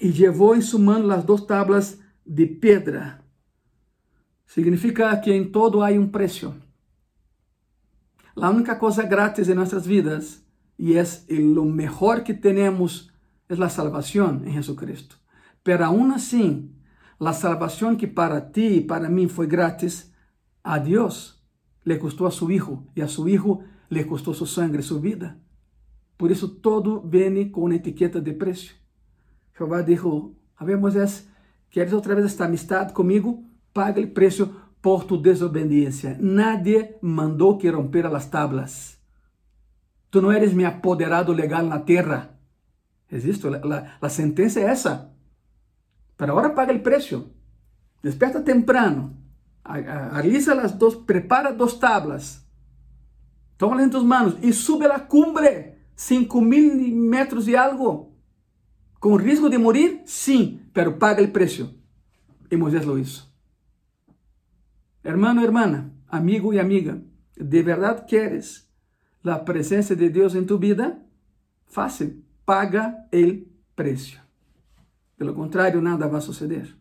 e 0.01 0.09
levou 0.09 0.55
em 0.55 0.61
sua 0.61 0.79
mão 0.79 1.11
as 1.11 1.23
duas 1.23 1.41
tablas 1.41 1.99
de 2.25 2.47
pedra. 2.47 3.23
Significa 4.47 5.15
que 5.17 5.31
em 5.31 5.51
todo 5.51 5.83
há 5.83 5.89
um 5.91 6.07
preço. 6.07 6.55
A 8.35 8.49
única 8.49 8.75
coisa 8.75 9.03
grátis 9.03 9.47
em 9.47 9.53
nossas 9.53 9.85
vidas, 9.85 10.43
y 10.79 10.95
es 10.95 11.25
eh, 11.27 11.35
lo 11.37 11.65
mejor 11.65 12.23
que 12.23 12.33
tenemos, 12.33 13.11
es 13.49 13.59
la 13.59 13.69
salvación 13.69 14.43
en 14.45 14.53
Jesucristo. 14.53 15.17
Pero 15.61 15.85
aún 15.85 16.11
así, 16.11 16.71
la 17.19 17.33
salvación 17.33 17.97
que 17.97 18.07
para 18.07 18.53
ti 18.53 18.67
y 18.67 18.79
para 18.79 19.09
mí 19.09 19.27
fue 19.27 19.47
gratis, 19.47 20.13
a 20.63 20.79
Dios 20.79 21.45
le 21.83 21.99
costó 21.99 22.27
a 22.27 22.31
su 22.31 22.49
Hijo 22.49 22.87
y 22.95 23.01
a 23.01 23.09
su 23.09 23.27
Hijo 23.27 23.59
le 23.89 24.07
costó 24.07 24.33
su 24.33 24.45
sangre, 24.45 24.81
su 24.81 25.01
vida. 25.01 25.37
Por 26.15 26.31
eso 26.31 26.49
todo 26.49 27.01
viene 27.01 27.51
con 27.51 27.63
una 27.63 27.75
etiqueta 27.75 28.21
de 28.21 28.31
precio. 28.31 28.71
Jehová 29.55 29.83
dijo, 29.83 30.33
a 30.55 30.63
ver 30.63 30.77
Moisés, 30.77 31.29
¿quieres 31.69 31.91
otra 31.91 32.15
vez 32.15 32.23
esta 32.25 32.45
amistad 32.45 32.91
conmigo? 32.91 33.43
Paga 33.73 33.99
el 33.99 34.13
precio 34.13 34.49
por 34.79 35.03
tu 35.03 35.21
desobediencia. 35.21 36.15
Nadie 36.21 36.97
mandó 37.01 37.57
que 37.57 37.69
rompiera 37.69 38.09
las 38.09 38.31
tablas. 38.31 38.98
Tú 40.09 40.21
no 40.21 40.31
eres 40.31 40.53
mi 40.53 40.65
apoderado 40.65 41.33
legal 41.33 41.65
en 41.65 41.69
la 41.69 41.85
tierra. 41.85 42.37
Es 43.09 43.25
esto, 43.25 43.49
la, 43.49 44.09
sentencia 44.09 44.71
es 44.71 44.79
esa. 44.79 45.13
Pero 46.17 46.33
ahora 46.33 46.55
paga 46.55 46.71
el 46.71 46.81
precio. 46.81 47.29
Despierta 48.01 48.43
temprano. 48.43 49.13
Alisa 49.63 50.55
las 50.55 50.77
dos, 50.77 50.95
prepara 50.95 51.51
dos 51.51 51.79
tablas. 51.79 52.47
Tómalas 53.57 53.85
en 53.85 53.91
tus 53.91 54.03
manos 54.03 54.37
y 54.41 54.53
sube 54.53 54.85
a 54.85 54.89
la 54.89 55.07
cumbre. 55.07 55.79
Cinco 55.95 56.41
mil 56.41 56.95
metros 56.95 57.47
y 57.47 57.55
algo. 57.55 58.09
Com 58.99 59.17
risco 59.17 59.49
de 59.49 59.57
morir? 59.57 60.01
Sim, 60.05 60.59
pero 60.73 60.97
paga 60.97 61.23
o 61.23 61.31
preço. 61.31 61.73
E 62.49 62.57
Moisés 62.57 62.85
lo 62.85 62.97
hizo. 62.97 63.29
Hermano, 65.03 65.41
hermana, 65.41 65.91
amigo 66.07 66.53
e 66.53 66.59
amiga, 66.59 67.01
¿de 67.35 67.63
verdade 67.63 68.05
queres 68.05 68.68
a 69.23 69.39
presença 69.39 69.95
de 69.95 70.09
Deus 70.09 70.35
em 70.35 70.45
tu 70.45 70.57
vida? 70.57 70.99
Fácil, 71.67 72.23
paga 72.45 72.95
o 73.13 73.45
preço. 73.75 74.19
De 75.17 75.23
lo 75.25 75.33
contrário, 75.33 75.81
nada 75.81 76.07
vai 76.07 76.21
suceder. 76.21 76.75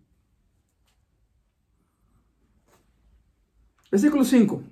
Versículo 3.90 4.24
5. 4.24 4.62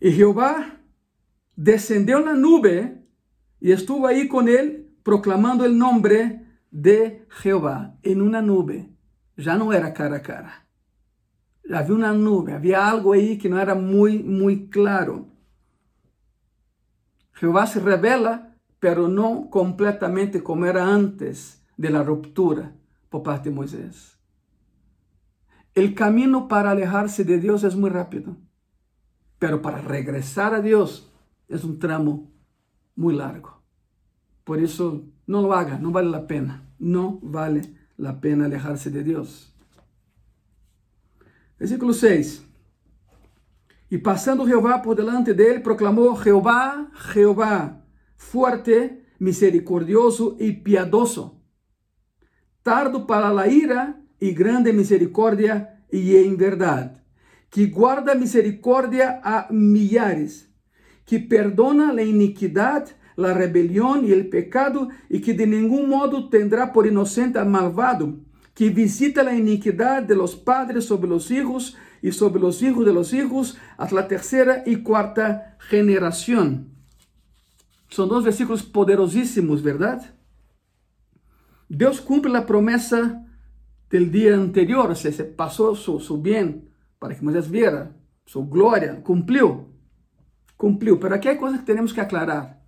E 0.00 0.10
Jeová 0.10 0.78
descendeu 1.56 2.24
na 2.24 2.34
nube 2.34 2.98
e 3.60 3.70
estuvo 3.70 4.06
aí 4.06 4.26
com 4.26 4.42
ele 4.48 4.90
proclamando 5.04 5.64
el 5.64 5.76
nombre 5.76 6.40
de 6.70 7.26
Jehová 7.42 7.94
en 8.02 8.20
una 8.20 8.42
nube. 8.42 8.90
Ya 9.36 9.56
no 9.56 9.72
era 9.72 9.92
cara 9.92 10.16
a 10.16 10.20
cara. 10.20 10.66
Había 11.70 11.94
una 11.94 12.12
nube, 12.12 12.52
había 12.52 12.88
algo 12.88 13.12
ahí 13.12 13.38
que 13.38 13.48
no 13.48 13.60
era 13.60 13.74
muy, 13.74 14.22
muy 14.22 14.68
claro. 14.68 15.26
Jehová 17.32 17.66
se 17.66 17.80
revela, 17.80 18.56
pero 18.78 19.08
no 19.08 19.48
completamente 19.50 20.42
como 20.42 20.66
era 20.66 20.92
antes 20.92 21.62
de 21.76 21.90
la 21.90 22.02
ruptura 22.02 22.72
por 23.08 23.22
parte 23.22 23.48
de 23.48 23.54
Moisés. 23.54 24.18
El 25.74 25.94
camino 25.94 26.48
para 26.48 26.72
alejarse 26.72 27.24
de 27.24 27.38
Dios 27.38 27.64
es 27.64 27.76
muy 27.76 27.90
rápido, 27.90 28.36
pero 29.38 29.62
para 29.62 29.80
regresar 29.80 30.54
a 30.54 30.60
Dios 30.60 31.10
es 31.48 31.64
un 31.64 31.78
tramo 31.78 32.30
muy 32.94 33.14
largo. 33.14 33.62
Por 34.44 34.60
isso, 34.60 35.08
não 35.26 35.40
lo 35.40 35.52
haga, 35.52 35.78
não 35.78 35.92
vale 35.92 36.14
a 36.16 36.20
pena. 36.20 36.62
Não 36.78 37.20
vale 37.22 37.76
a 38.04 38.12
pena 38.12 38.44
alejar-se 38.44 38.90
de 38.90 39.02
Deus. 39.02 39.51
Versículo 41.62 41.94
6. 41.94 42.42
E 43.88 43.96
passando 43.96 44.44
Jeová 44.44 44.80
por 44.80 44.96
delante 44.96 45.32
dele, 45.32 45.60
proclamou: 45.60 46.20
Jeová, 46.20 46.90
Jeová, 47.12 47.80
forte, 48.16 48.98
misericordioso 49.20 50.36
e 50.40 50.52
piadoso, 50.52 51.40
tardo 52.64 53.06
para 53.06 53.28
a 53.28 53.46
ira 53.46 53.96
e 54.20 54.32
grande 54.32 54.72
misericórdia 54.72 55.68
e 55.92 56.16
em 56.16 56.34
verdade, 56.34 57.00
que 57.48 57.66
guarda 57.66 58.16
misericórdia 58.16 59.20
a 59.22 59.46
milhares, 59.52 60.52
que 61.04 61.20
perdona 61.20 61.92
a 61.92 62.02
iniquidade 62.02 62.96
la 63.16 63.34
rebelión 63.34 64.04
y 64.04 64.10
el 64.10 64.28
pecado 64.28 64.88
y 65.08 65.20
que 65.20 65.32
de 65.32 65.46
ningún 65.46 65.88
modo 65.88 66.28
tendrá 66.28 66.72
por 66.72 66.88
inocente 66.88 67.38
al 67.38 67.48
malvado, 67.48 68.18
que 68.62 68.70
visita 68.70 69.24
la 69.24 69.34
iniquidad 69.34 70.04
de 70.04 70.14
los 70.14 70.36
padres 70.36 70.84
sobre 70.84 71.08
los 71.08 71.32
hijos 71.32 71.76
y 72.00 72.12
sobre 72.12 72.40
los 72.40 72.62
hijos 72.62 72.86
de 72.86 72.92
los 72.92 73.12
hijos 73.12 73.58
hasta 73.76 73.96
la 73.96 74.06
tercera 74.06 74.62
y 74.64 74.76
cuarta 74.76 75.56
generación. 75.58 76.68
Son 77.88 78.08
dos 78.08 78.22
versículos 78.22 78.62
poderosísimos, 78.62 79.64
¿verdad? 79.64 80.14
Dios 81.68 82.00
cumple 82.00 82.30
la 82.30 82.46
promesa 82.46 83.26
del 83.90 84.12
día 84.12 84.36
anterior, 84.36 84.92
o 84.92 84.94
se 84.94 85.10
pasó 85.24 85.74
su, 85.74 85.98
su 85.98 86.22
bien 86.22 86.70
para 87.00 87.16
que 87.16 87.22
Moisés 87.22 87.50
viera 87.50 87.90
su 88.24 88.48
gloria, 88.48 89.02
cumplió, 89.02 89.66
cumplió. 90.56 91.00
Pero 91.00 91.16
aquí 91.16 91.26
hay 91.26 91.36
cosas 91.36 91.58
que 91.58 91.66
tenemos 91.66 91.92
que 91.92 92.00
aclarar 92.00 92.62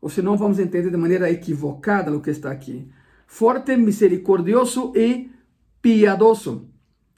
ou 0.00 0.08
senão 0.08 0.36
vamos 0.36 0.58
entender 0.58 0.90
de 0.90 0.96
maneira 0.96 1.30
equivocada 1.30 2.14
o 2.14 2.20
que 2.20 2.30
está 2.30 2.50
aqui 2.50 2.88
fuerte, 3.26 3.76
misericordioso 3.76 4.92
y 4.94 5.32
piadoso. 5.80 6.68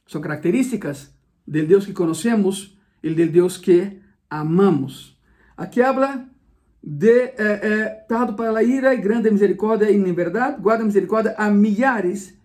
Son 0.06 0.22
características 0.22 1.16
del 1.46 1.68
Dios 1.68 1.86
que 1.86 1.94
conocemos, 1.94 2.78
el 3.02 3.14
del 3.14 3.32
Dios 3.32 3.59
que 3.59 4.02
amamos. 4.28 5.18
Aquí 5.56 5.80
habla 5.80 6.28
de 6.82 7.24
eh, 7.24 7.34
eh, 7.38 7.88
tardo 8.09 8.36
para 8.36 8.52
la 8.52 8.62
ira 8.62 8.94
y 8.94 8.98
grande 8.98 9.30
misericordia 9.30 9.88
en 9.88 10.14
verdad, 10.14 10.59
guarda 10.61 10.84
misericordia 10.84 11.34
a 11.36 11.50
millares, 11.50 12.38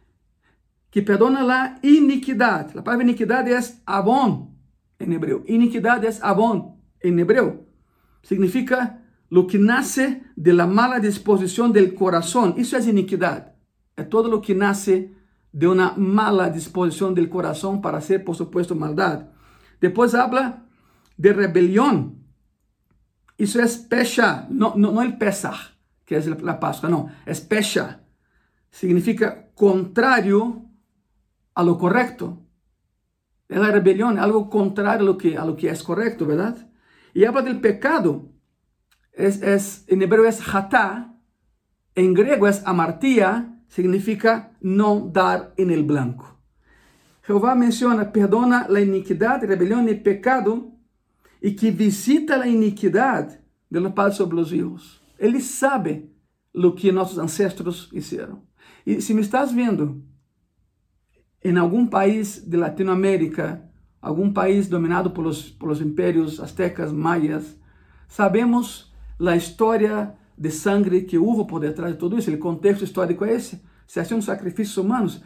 que 0.90 1.02
perdona 1.02 1.44
la 1.44 1.80
iniquidad. 1.82 2.72
La 2.74 2.84
palabra 2.84 3.06
iniquidad 3.06 3.48
es 3.48 3.82
abón 3.86 4.56
en 5.00 5.14
hebreo. 5.14 5.44
Iniquidad 5.48 6.04
es 6.06 6.24
abón 6.24 6.76
en 7.00 7.18
hebreo. 7.20 7.66
Significa 8.22 9.02
lo 9.30 9.48
que 9.48 9.58
nace 9.58 10.22
de 10.36 10.54
la 10.54 10.68
mala 10.68 11.00
disposición 11.00 11.74
del 11.74 11.96
corazón. 11.96 12.56
Eso 12.58 12.78
es 12.78 12.88
iniquidad. 12.88 13.53
Todo 14.10 14.28
lo 14.28 14.42
que 14.42 14.56
nace 14.56 15.14
de 15.52 15.68
una 15.68 15.94
mala 15.98 16.50
disposición 16.50 17.14
del 17.14 17.30
corazón 17.30 17.82
para 17.82 18.00
hacer, 18.00 18.24
por 18.24 18.36
supuesto, 18.36 18.76
maldad. 18.76 19.28
Después 19.80 20.16
habla 20.16 20.66
de 21.18 21.34
rebelión. 21.34 22.24
Eso 23.38 23.62
es 23.62 23.78
pecha, 23.78 24.48
no, 24.50 24.74
no, 24.76 24.92
no 24.92 25.02
el 25.02 25.18
pesar, 25.18 25.56
que 26.06 26.18
es 26.18 26.28
la 26.42 26.60
Pascua, 26.60 26.90
no, 26.90 27.10
es 27.26 27.42
pecha. 27.42 28.04
Significa 28.72 29.50
contrario 29.54 30.66
a 31.54 31.64
lo 31.64 31.78
correcto. 31.78 32.42
Es 33.48 33.60
la 33.60 33.70
rebelión, 33.70 34.18
algo 34.18 34.50
contrario 34.50 35.02
a 35.02 35.06
lo 35.12 35.18
que, 35.18 35.38
a 35.38 35.46
lo 35.46 35.56
que 35.56 35.70
es 35.70 35.84
correcto, 35.84 36.26
¿verdad? 36.26 36.70
Y 37.14 37.26
habla 37.26 37.44
del 37.44 37.60
pecado 37.60 38.34
es, 39.14 39.42
es, 39.42 39.86
en 39.88 40.02
hebreo 40.02 40.26
es 40.26 40.42
hatá, 40.54 41.14
en 41.96 42.14
griego 42.14 42.48
es 42.48 42.64
amartía, 42.66 43.53
significa 43.74 44.52
no 44.62 45.10
dar 45.12 45.52
en 45.58 45.72
el 45.72 45.84
blanco. 45.84 46.40
Jehová 47.24 47.56
menciona, 47.56 48.12
perdona 48.12 48.68
la 48.70 48.80
iniquidad, 48.82 49.44
rebelión 49.44 49.90
y 49.90 49.96
pecado, 49.96 50.74
y 51.42 51.56
que 51.56 51.72
visita 51.72 52.38
la 52.38 52.48
iniquidad 52.48 53.40
de 53.72 53.80
los 53.80 53.94
padres 53.94 54.18
sobre 54.18 54.36
los 54.36 54.54
hijos. 54.54 55.02
Ele 55.18 55.42
sabe 55.42 56.08
lo 56.54 56.76
que 56.76 56.92
nossos 56.92 57.18
ancestros 57.18 57.90
hicieron. 57.92 58.44
E 58.86 59.02
se 59.02 59.12
me 59.14 59.22
estás 59.22 59.52
vendo 59.52 60.04
em 61.44 61.58
algum 61.58 61.88
país 61.88 62.48
de 62.48 62.58
Latinoamérica, 62.58 63.68
algum 64.00 64.32
país 64.32 64.70
dominado 64.70 65.12
pelos, 65.16 65.50
pelos 65.50 65.82
impérios 65.82 66.40
astecas, 66.40 66.92
maias, 66.92 67.58
sabemos 68.08 68.94
a 69.20 69.36
história 69.36 70.16
de 70.38 70.52
sangue 70.52 71.02
que 71.02 71.18
houve 71.18 71.46
por 71.48 71.60
detrás 71.60 71.94
de 71.94 72.00
tudo 72.00 72.18
isso, 72.18 72.32
o 72.32 72.38
contexto 72.38 72.84
histórico 72.84 73.26
é 73.26 73.34
esse, 73.34 73.62
se 73.88 74.00
haciam 74.00 74.22
sacrifícios 74.22 74.78
humanos. 74.78 75.22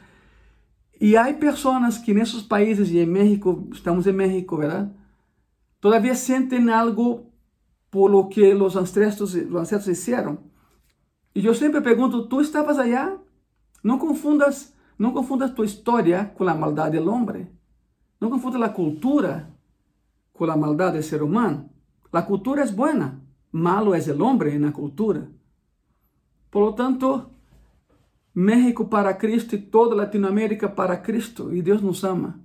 E 1.00 1.16
há 1.16 1.32
pessoas 1.34 1.98
que 1.98 2.14
nesses 2.14 2.42
países, 2.42 2.90
e 2.90 3.00
em 3.00 3.06
México, 3.06 3.68
estamos 3.72 4.08
em 4.08 4.14
México, 4.14 4.58
¿verdad? 4.58 4.92
Todavía 5.80 6.16
sentem 6.16 6.70
algo 6.70 7.32
por 7.92 8.10
lo 8.10 8.28
que 8.30 8.54
os 8.54 8.76
ancestros, 8.76 9.36
os 9.36 9.56
ancestros 9.56 9.88
hicieron. 9.88 10.40
E 11.36 11.46
eu 11.46 11.54
sempre 11.54 11.82
pergunto, 11.82 12.28
¿tú 12.28 12.42
estavas 12.42 12.80
allá? 12.80 13.16
Não 13.84 14.00
confundas 14.00 14.74
não 14.98 15.14
confundas 15.14 15.52
tua 15.52 15.66
história 15.66 16.26
com 16.36 16.44
a 16.50 16.56
maldade 16.56 17.00
do 17.00 17.12
homem. 17.12 17.48
Não 18.20 18.32
confundas 18.32 18.62
a 18.64 18.70
cultura 18.70 19.54
com 20.34 20.46
a 20.46 20.58
maldade 20.58 20.98
do 20.98 21.04
ser 21.04 21.22
humano. 21.22 21.70
A 22.12 22.22
cultura 22.24 22.64
é 22.64 22.72
boa, 22.72 23.22
malo 23.58 23.96
é 23.96 24.00
o 24.00 24.24
homem 24.24 24.60
na 24.60 24.72
cultura. 24.72 25.32
Por 26.52 26.62
lo 26.62 26.74
tanto, 26.74 27.30
México 28.34 28.86
para 28.86 29.16
Cristo 29.16 29.56
e 29.56 29.58
toda 29.58 29.96
Latinoamérica 29.96 30.70
para 30.70 30.98
Cristo. 30.98 31.54
E 31.54 31.62
Deus 31.62 31.82
nos 31.82 32.04
ama, 32.04 32.40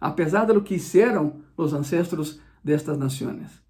apesar 0.00 0.44
de 0.44 0.52
lo 0.52 0.64
que 0.64 0.74
hicieron 0.74 1.44
os 1.56 1.72
ancestros 1.72 2.40
destas 2.64 2.98
nações. 2.98 3.62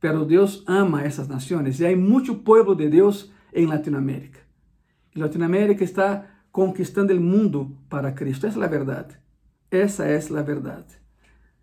Pero 0.00 0.24
Deus 0.24 0.64
ama 0.66 1.02
essas 1.02 1.28
nações 1.28 1.78
e 1.78 1.86
há 1.86 1.96
muito 1.96 2.34
povo 2.34 2.74
de 2.74 2.88
Deus 2.88 3.30
em 3.52 3.66
Latinoamérica. 3.66 4.40
Latinoamérica 5.14 5.84
está 5.84 6.26
conquistando 6.50 7.14
o 7.14 7.20
mundo 7.20 7.78
para 7.88 8.12
Cristo. 8.12 8.46
Essa 8.46 8.60
é 8.60 8.64
a 8.64 8.68
verdade. 8.68 9.16
Essa 9.70 10.04
é 10.04 10.16
a 10.16 10.42
verdade. 10.42 11.00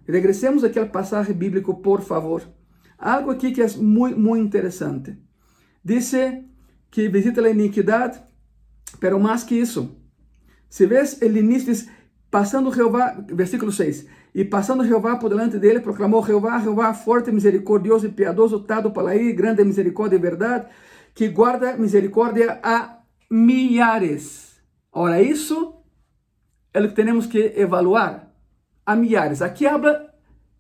Regressemos 0.08 0.64
aqui 0.64 0.80
ao 0.80 0.88
passagem 0.88 1.36
bíblico, 1.36 1.76
por 1.82 2.02
favor. 2.02 2.42
Algo 3.02 3.32
aqui 3.32 3.52
que 3.52 3.62
é 3.62 3.68
muito, 3.78 4.20
muito 4.20 4.46
interessante. 4.46 5.18
Diz 5.84 6.12
que 6.92 7.10
visita 7.10 7.42
a 7.42 7.50
iniquidade, 7.50 8.22
pero 9.00 9.20
mais 9.20 9.44
que 9.44 9.56
isso. 9.56 9.98
Se 10.70 10.86
vês 10.86 11.20
o 11.20 11.26
início, 11.26 11.74
diz, 11.74 11.90
passando 12.30 12.72
Jeová, 12.72 13.18
versículo 13.34 13.72
6, 13.72 14.06
e 14.36 14.46
passando 14.46 14.86
Jeová 14.86 15.16
por 15.18 15.30
delante 15.30 15.58
dele, 15.58 15.80
proclamou 15.80 16.24
Jeová, 16.24 16.60
Jeová 16.60 16.94
forte, 16.94 17.32
misericordioso 17.32 18.06
e 18.06 18.12
piedoso, 18.12 18.60
tado 18.60 18.92
para 18.92 19.16
ir, 19.16 19.34
grande 19.34 19.64
misericórdia 19.64 20.18
e 20.18 20.20
verdade, 20.20 20.68
que 21.16 21.28
guarda 21.28 21.76
misericórdia 21.76 22.60
a 22.64 23.00
milhares 23.30 24.52
Ora, 24.94 25.22
isso 25.22 25.82
é 26.74 26.82
o 26.82 26.90
que 26.90 26.94
temos 26.94 27.26
que 27.26 27.54
evaluar 27.56 28.34
a 28.86 28.96
milhares. 28.96 29.42
Aqui 29.42 29.66
habla 29.66 30.11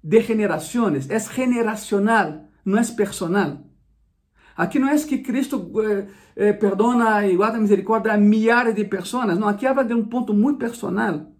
de 0.03 0.21
generações, 0.21 1.09
é 1.09 1.19
generacional, 1.19 2.45
não 2.65 2.79
é 2.79 2.83
personal. 2.85 3.59
Aqui 4.55 4.79
não 4.79 4.89
é 4.89 4.97
que 4.97 5.19
Cristo 5.19 5.71
eh, 5.81 6.07
eh, 6.35 6.53
perdona 6.53 7.25
e 7.25 7.35
guarda 7.35 7.59
misericórdia 7.59 8.13
a 8.13 8.17
milhares 8.17 8.75
de 8.75 8.85
pessoas, 8.85 9.37
não, 9.37 9.47
aqui 9.47 9.65
habla 9.65 9.83
de 9.83 9.93
um 9.93 10.05
ponto 10.05 10.33
muito 10.33 10.59
personal, 10.59 11.31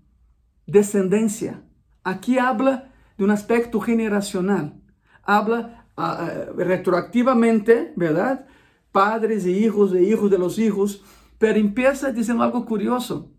descendência. 0.68 1.62
Aqui 2.03 2.39
habla 2.39 2.86
de 3.18 3.24
um 3.24 3.32
aspecto 3.32 3.84
generacional. 3.84 4.72
Habla 5.24 5.86
uh, 5.97 6.57
retroactivamente, 6.57 7.93
verdade? 7.95 8.41
Padres 8.91 9.45
e 9.45 9.51
hijos 9.51 9.93
e 9.93 9.99
hijos 9.99 10.30
de 10.30 10.38
los 10.38 10.57
hijos 10.57 11.03
Pero 11.41 11.57
empieza 11.57 12.12
diciendo 12.12 12.43
algo 12.43 12.68
curioso, 12.68 13.34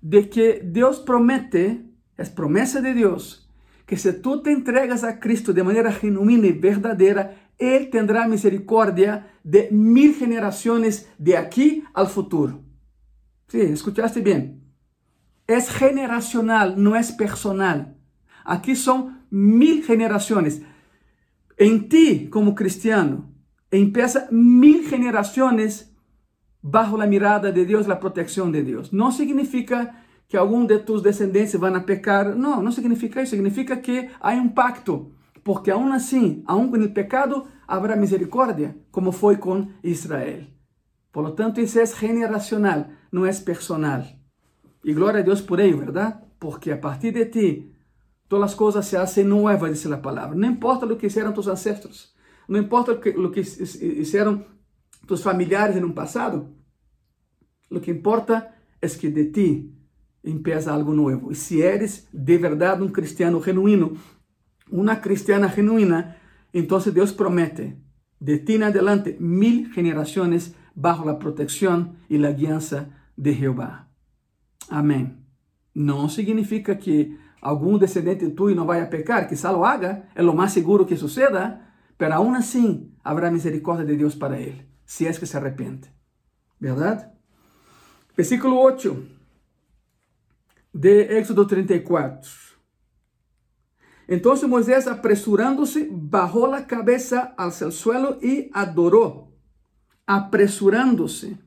de 0.00 0.30
que 0.30 0.62
Dios 0.64 1.00
promete, 1.00 1.84
es 2.16 2.30
promesa 2.30 2.80
de 2.80 2.94
Dios, 2.94 3.45
que 3.86 3.96
si 3.96 4.12
tú 4.20 4.42
te 4.42 4.50
entregas 4.50 5.04
a 5.04 5.20
Cristo 5.20 5.52
de 5.52 5.62
manera 5.62 5.92
genuina 5.92 6.48
y 6.48 6.52
verdadera, 6.52 7.52
Él 7.56 7.88
tendrá 7.88 8.26
misericordia 8.26 9.30
de 9.44 9.68
mil 9.70 10.14
generaciones 10.14 11.08
de 11.18 11.36
aquí 11.36 11.84
al 11.94 12.08
futuro. 12.08 12.62
Sí, 13.48 13.60
escuchaste 13.60 14.20
bien. 14.20 14.64
Es 15.46 15.70
generacional, 15.70 16.74
no 16.82 16.96
es 16.96 17.12
personal. 17.12 17.96
Aquí 18.44 18.74
son 18.74 19.24
mil 19.30 19.84
generaciones. 19.84 20.62
En 21.56 21.88
ti, 21.88 22.28
como 22.28 22.56
cristiano, 22.56 23.32
empieza 23.70 24.26
mil 24.32 24.84
generaciones 24.88 25.94
bajo 26.60 26.98
la 26.98 27.06
mirada 27.06 27.52
de 27.52 27.64
Dios, 27.64 27.86
la 27.86 28.00
protección 28.00 28.50
de 28.50 28.64
Dios. 28.64 28.92
No 28.92 29.12
significa 29.12 30.04
que 30.28 30.36
algum 30.36 30.66
de 30.66 30.78
tus 30.80 31.02
descendentes 31.02 31.58
van 31.58 31.76
a 31.76 31.80
pecar. 31.80 32.34
Não, 32.34 32.62
não 32.62 32.72
significa 32.72 33.22
isso. 33.22 33.30
Significa 33.30 33.76
que 33.76 34.08
há 34.20 34.32
um 34.32 34.48
pacto. 34.48 35.12
Porque 35.42 35.70
aún 35.70 35.92
assim, 35.92 36.42
aún 36.46 36.70
com 36.70 36.78
o 36.78 36.90
pecado, 36.90 37.46
haverá 37.68 37.94
misericórdia, 37.94 38.76
como 38.90 39.12
foi 39.12 39.36
com 39.36 39.68
Israel. 39.82 40.46
Por 41.12 41.22
lo 41.22 41.32
tanto, 41.32 41.60
isso 41.60 41.78
é 41.78 41.86
generacional, 41.86 42.88
não 43.12 43.24
é 43.24 43.32
personal. 43.32 44.02
E 44.84 44.92
glória 44.92 45.20
a 45.20 45.22
Deus 45.22 45.40
por 45.40 45.60
ello, 45.60 45.78
verdade? 45.78 46.16
Porque 46.38 46.72
a 46.72 46.76
partir 46.76 47.12
de 47.12 47.26
ti, 47.26 47.72
todas 48.28 48.50
as 48.50 48.56
coisas 48.56 48.84
se 48.86 48.96
hacen 48.96 49.28
nuevas, 49.28 49.70
dice 49.70 49.92
a 49.92 49.98
palavra. 49.98 50.36
Não 50.36 50.48
importa 50.48 50.84
o 50.84 50.96
que 50.96 51.08
fizeram 51.08 51.32
tus 51.32 51.46
ancestros. 51.46 52.12
Não 52.48 52.58
importa 52.58 52.92
o 52.92 53.00
que, 53.00 53.12
que 53.12 53.44
fizeram 53.44 54.44
tus 55.06 55.22
familiares 55.22 55.80
no 55.80 55.92
passado, 55.92 56.54
o 57.70 57.80
que 57.80 57.90
importa 57.90 58.52
é 58.80 58.88
que 58.88 59.08
de 59.10 59.30
ti 59.30 59.75
empieza 60.26 60.72
algo 60.72 60.92
novo. 60.92 61.30
E 61.30 61.34
se 61.34 61.60
eres 61.60 62.06
de 62.12 62.36
verdade 62.36 62.82
um 62.82 62.88
cristiano 62.88 63.42
genuíno, 63.42 63.96
uma 64.70 64.96
cristiana 64.96 65.48
genuína, 65.48 66.16
então 66.52 66.78
Deus 66.92 67.12
promete 67.12 67.76
de 68.20 68.38
ti 68.40 68.54
em 68.54 68.64
adelante 68.64 69.16
mil 69.20 69.72
gerações 69.72 70.54
bajo 70.74 71.08
a 71.08 71.14
proteção 71.14 71.94
e 72.10 72.24
a 72.24 72.32
guiança 72.32 72.90
de 73.16 73.32
Jeová. 73.32 73.86
Amém. 74.68 75.16
Não 75.74 76.08
significa 76.08 76.74
que 76.74 77.16
algum 77.40 77.78
descendente 77.78 78.30
tuyo 78.30 78.56
não 78.56 78.66
vai 78.66 78.80
a 78.80 78.86
pecar, 78.86 79.28
quizá 79.28 79.50
lo 79.50 79.64
haga, 79.64 80.08
é 80.14 80.22
o 80.22 80.34
mais 80.34 80.52
seguro 80.52 80.84
que 80.84 80.96
suceda, 80.96 81.60
pero 81.96 82.14
aún 82.14 82.34
assim 82.34 82.92
haverá 83.04 83.30
misericórdia 83.30 83.86
de 83.86 83.96
Deus 83.96 84.14
para 84.14 84.40
ele 84.40 84.66
se 84.86 85.06
é 85.06 85.12
que 85.12 85.26
se 85.26 85.36
arrepende. 85.36 85.90
Verdade? 86.60 87.06
Versículo 88.16 88.56
8 88.56 89.15
de 90.76 91.18
Éxodo 91.18 91.46
34. 91.46 92.30
Entonces 94.08 94.48
Moisés, 94.48 94.86
apresurándose, 94.86 95.88
bajó 95.90 96.46
la 96.46 96.66
cabeza 96.66 97.34
hacia 97.38 97.66
el 97.66 97.72
suelo 97.72 98.18
y 98.22 98.50
adoró. 98.52 99.32
Apresurándose. 100.06 101.38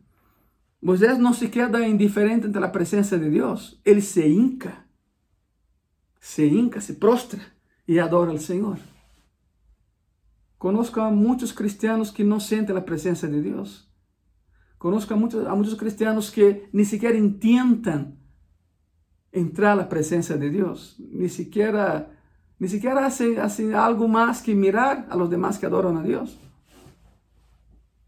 Moisés 0.82 1.20
no 1.20 1.34
se 1.34 1.52
queda 1.52 1.88
indiferente 1.88 2.48
ante 2.48 2.60
la 2.60 2.72
presencia 2.72 3.18
de 3.18 3.30
Dios. 3.30 3.80
Él 3.86 4.02
se 4.02 4.28
hinca. 4.28 4.88
Se 6.20 6.46
hinca, 6.46 6.82
se 6.82 6.96
prostra 6.96 7.40
y 7.86 8.00
adora 8.00 8.32
al 8.32 8.40
Señor. 8.40 8.80
Conozco 10.58 11.00
a 11.02 11.10
muitos 11.10 11.54
cristianos 11.54 12.12
que 12.12 12.24
não 12.24 12.40
sentem 12.40 12.76
a 12.76 12.82
presença 12.82 13.28
de 13.28 13.42
Deus. 13.42 13.90
Conozco 14.78 15.14
a 15.14 15.18
muitos, 15.18 15.48
a 15.48 15.56
muitos 15.56 15.76
cristianos 15.76 16.30
que 16.30 16.68
nem 16.74 16.84
sequer 16.84 17.16
intentam 17.16 18.19
entrar 19.32 19.74
a 19.74 19.76
la 19.76 19.90
presencia 19.90 20.38
de 20.38 20.50
Dios. 20.50 20.96
Ni 21.00 21.30
siquiera, 21.30 22.12
ni 22.58 22.68
siquiera 22.68 23.06
hace, 23.06 23.40
hace 23.40 23.74
algo 23.76 24.08
más 24.08 24.42
que 24.42 24.56
mirar 24.56 25.08
a 25.10 25.16
los 25.16 25.30
demás 25.30 25.58
que 25.58 25.66
adoran 25.66 25.98
a 25.98 26.04
Dios. 26.04 26.38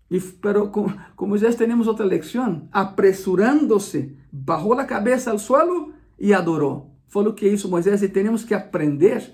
Y, 0.09 0.19
pero 0.41 0.71
como, 0.71 0.95
como 1.15 1.37
ya 1.37 1.49
tenemos 1.51 1.87
otra 1.87 2.05
lección, 2.05 2.67
apresurándose, 2.71 4.15
bajó 4.31 4.75
la 4.75 4.87
cabeza 4.87 5.31
al 5.31 5.39
suelo 5.39 5.91
y 6.17 6.33
adoró. 6.33 6.87
Fue 7.07 7.23
lo 7.23 7.35
que 7.35 7.47
hizo 7.47 7.69
Moisés 7.69 8.03
y 8.03 8.09
tenemos 8.09 8.45
que 8.45 8.55
aprender 8.55 9.33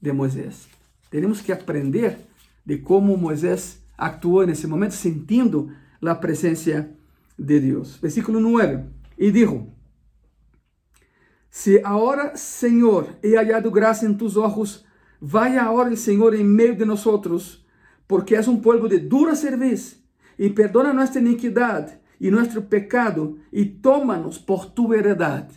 de 0.00 0.12
Moisés. 0.12 0.68
Tenemos 1.10 1.42
que 1.42 1.52
aprender 1.52 2.26
de 2.64 2.82
cómo 2.82 3.16
Moisés 3.16 3.82
actuó 3.96 4.42
en 4.42 4.50
ese 4.50 4.66
momento, 4.66 4.96
sintiendo 4.96 5.68
la 6.00 6.20
presencia 6.20 6.90
de 7.36 7.60
Dios. 7.60 7.98
Versículo 8.00 8.40
9. 8.40 8.84
Y 9.16 9.30
dijo, 9.30 9.66
Se 11.56 11.80
agora, 11.84 12.36
Senhor, 12.36 13.10
he 13.22 13.36
hallado 13.36 13.70
graça 13.70 14.04
em 14.04 14.12
tus 14.12 14.36
ojos, 14.36 14.84
vaya 15.20 15.62
agora 15.62 15.94
Senhor 15.94 16.34
em 16.34 16.42
meio 16.42 16.74
de 16.74 16.84
nós, 16.84 17.64
porque 18.08 18.34
és 18.34 18.48
um 18.48 18.60
povo 18.60 18.88
de 18.88 18.98
dura 18.98 19.36
serviço, 19.36 20.02
e 20.36 20.50
perdona 20.50 20.92
nossa 20.92 21.20
iniquidade 21.20 21.92
e 22.20 22.28
nosso 22.28 22.60
pecado, 22.62 23.38
e 23.52 23.64
toma-nos 23.64 24.36
por 24.36 24.66
tu 24.66 24.92
heredade. 24.92 25.54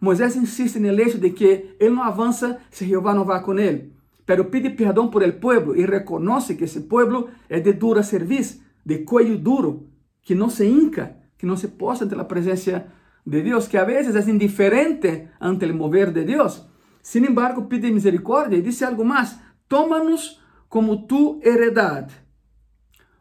Moisés 0.00 0.36
insiste 0.36 0.78
no 0.78 0.88
hecho 0.88 1.18
de 1.18 1.30
que 1.30 1.74
ele 1.80 1.96
não 1.96 2.04
avança 2.04 2.60
se 2.70 2.86
Jeová 2.86 3.12
não 3.12 3.24
vá 3.24 3.40
com 3.40 3.58
ele 3.58 3.92
pero 4.24 4.44
pide 4.44 4.70
perdão 4.70 5.10
por 5.10 5.24
el 5.24 5.40
pueblo 5.40 5.74
e 5.74 5.84
reconoce 5.84 6.54
que 6.54 6.62
esse 6.62 6.82
pueblo 6.82 7.28
é 7.48 7.58
de 7.58 7.72
dura 7.72 8.04
serviço, 8.04 8.62
de 8.86 8.98
cuello 8.98 9.36
duro, 9.36 9.88
que 10.22 10.36
não 10.36 10.48
se 10.48 10.64
hinca, 10.64 11.16
que 11.36 11.44
não 11.44 11.56
se 11.56 11.66
posa 11.66 12.04
ante 12.04 12.14
a 12.14 12.24
presença 12.24 12.86
de 13.30 13.42
Dios, 13.42 13.68
que 13.68 13.78
a 13.78 13.84
veces 13.84 14.14
es 14.14 14.28
indiferente 14.28 15.30
ante 15.38 15.64
el 15.66 15.74
mover 15.74 16.12
de 16.12 16.24
Dios. 16.24 16.68
Sin 17.02 17.24
embargo, 17.24 17.68
pide 17.68 17.90
misericordia 17.90 18.58
y 18.58 18.62
dice 18.62 18.84
algo 18.84 19.04
más, 19.04 19.40
tómanos 19.68 20.42
como 20.68 21.06
tu 21.06 21.40
heredad. 21.42 22.10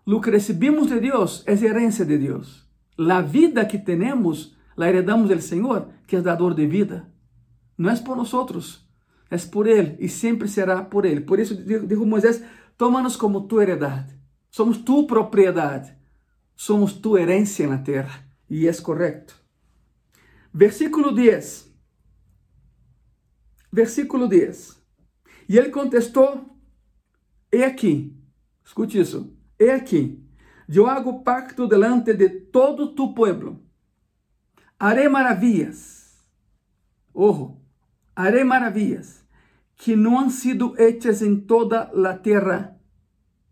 Lo 0.06 0.22
que 0.22 0.32
recibimos 0.32 0.90
de 0.90 1.00
Dios 1.00 1.44
es 1.46 1.62
herencia 1.62 2.06
de 2.06 2.18
Dios. 2.18 2.68
La 2.96 3.22
vida 3.22 3.68
que 3.68 3.78
tenemos 3.78 4.58
la 4.76 4.90
heredamos 4.90 5.30
del 5.30 5.42
Señor, 5.42 5.90
que 6.08 6.18
es 6.18 6.24
dador 6.24 6.56
de 6.56 6.68
vida. 6.68 7.10
No 7.78 7.90
es 7.90 8.02
por 8.02 8.18
nosotros, 8.18 8.90
es 9.30 9.46
por 9.46 9.68
Él 9.68 9.96
y 10.00 10.10
siempre 10.10 10.48
será 10.48 10.90
por 10.90 11.06
Él. 11.06 11.24
Por 11.24 11.40
eso 11.40 11.56
dijo 11.56 12.06
Moisés, 12.06 12.44
tómanos 12.76 13.18
como 13.18 13.46
tu 13.46 13.62
heredad. 13.62 14.10
Somos 14.50 14.84
tu 14.84 15.06
propriedad. 15.06 15.98
Somos 16.56 17.02
tu 17.02 17.18
herencia 17.18 17.64
en 17.66 17.72
la 17.72 17.84
tierra. 17.84 18.28
Y 18.50 18.68
es 18.68 18.82
correcto. 18.82 19.36
Versículo 20.54 21.12
10. 21.12 21.70
Versículo 23.72 24.28
10. 24.28 24.82
E 25.48 25.58
ele 25.58 25.70
contestou: 25.70 26.46
He 27.52 27.64
aqui, 27.64 28.16
escute 28.64 29.00
isso, 29.00 29.36
he 29.60 29.70
aqui, 29.70 30.24
eu 30.68 30.88
hago 30.88 31.24
pacto 31.24 31.68
delante 31.68 32.14
de 32.14 32.30
todo 32.30 32.94
tu 32.94 33.14
pueblo. 33.14 33.60
Haré 34.80 35.10
maravillas, 35.10 36.16
ojo, 37.14 37.60
haré 38.16 38.44
maravillas 38.44 39.26
que 39.76 39.96
não 39.96 40.20
han 40.20 40.30
sido 40.30 40.76
hechas 40.78 41.22
em 41.22 41.40
toda 41.40 41.90
la 41.94 42.22
tierra 42.22 42.78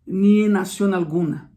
ni 0.06 0.44
en 0.44 0.52
nación 0.52 0.94
alguna. 0.94 1.50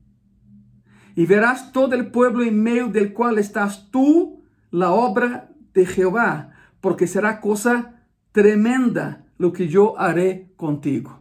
E 1.15 1.25
verás 1.25 1.71
todo 1.71 1.93
el 1.93 2.09
pueblo 2.09 2.43
en 2.43 2.61
meio 2.61 2.87
del 2.87 3.13
cual 3.13 3.37
estás 3.37 3.91
tú, 3.91 4.40
la 4.71 4.91
obra 4.91 5.51
de 5.73 5.85
Jehová, 5.85 6.53
porque 6.79 7.05
será 7.05 7.39
cosa 7.41 8.07
tremenda 8.31 9.25
lo 9.37 9.53
que 9.53 9.67
yo 9.67 9.99
haré 9.99 10.53
contigo. 10.55 11.19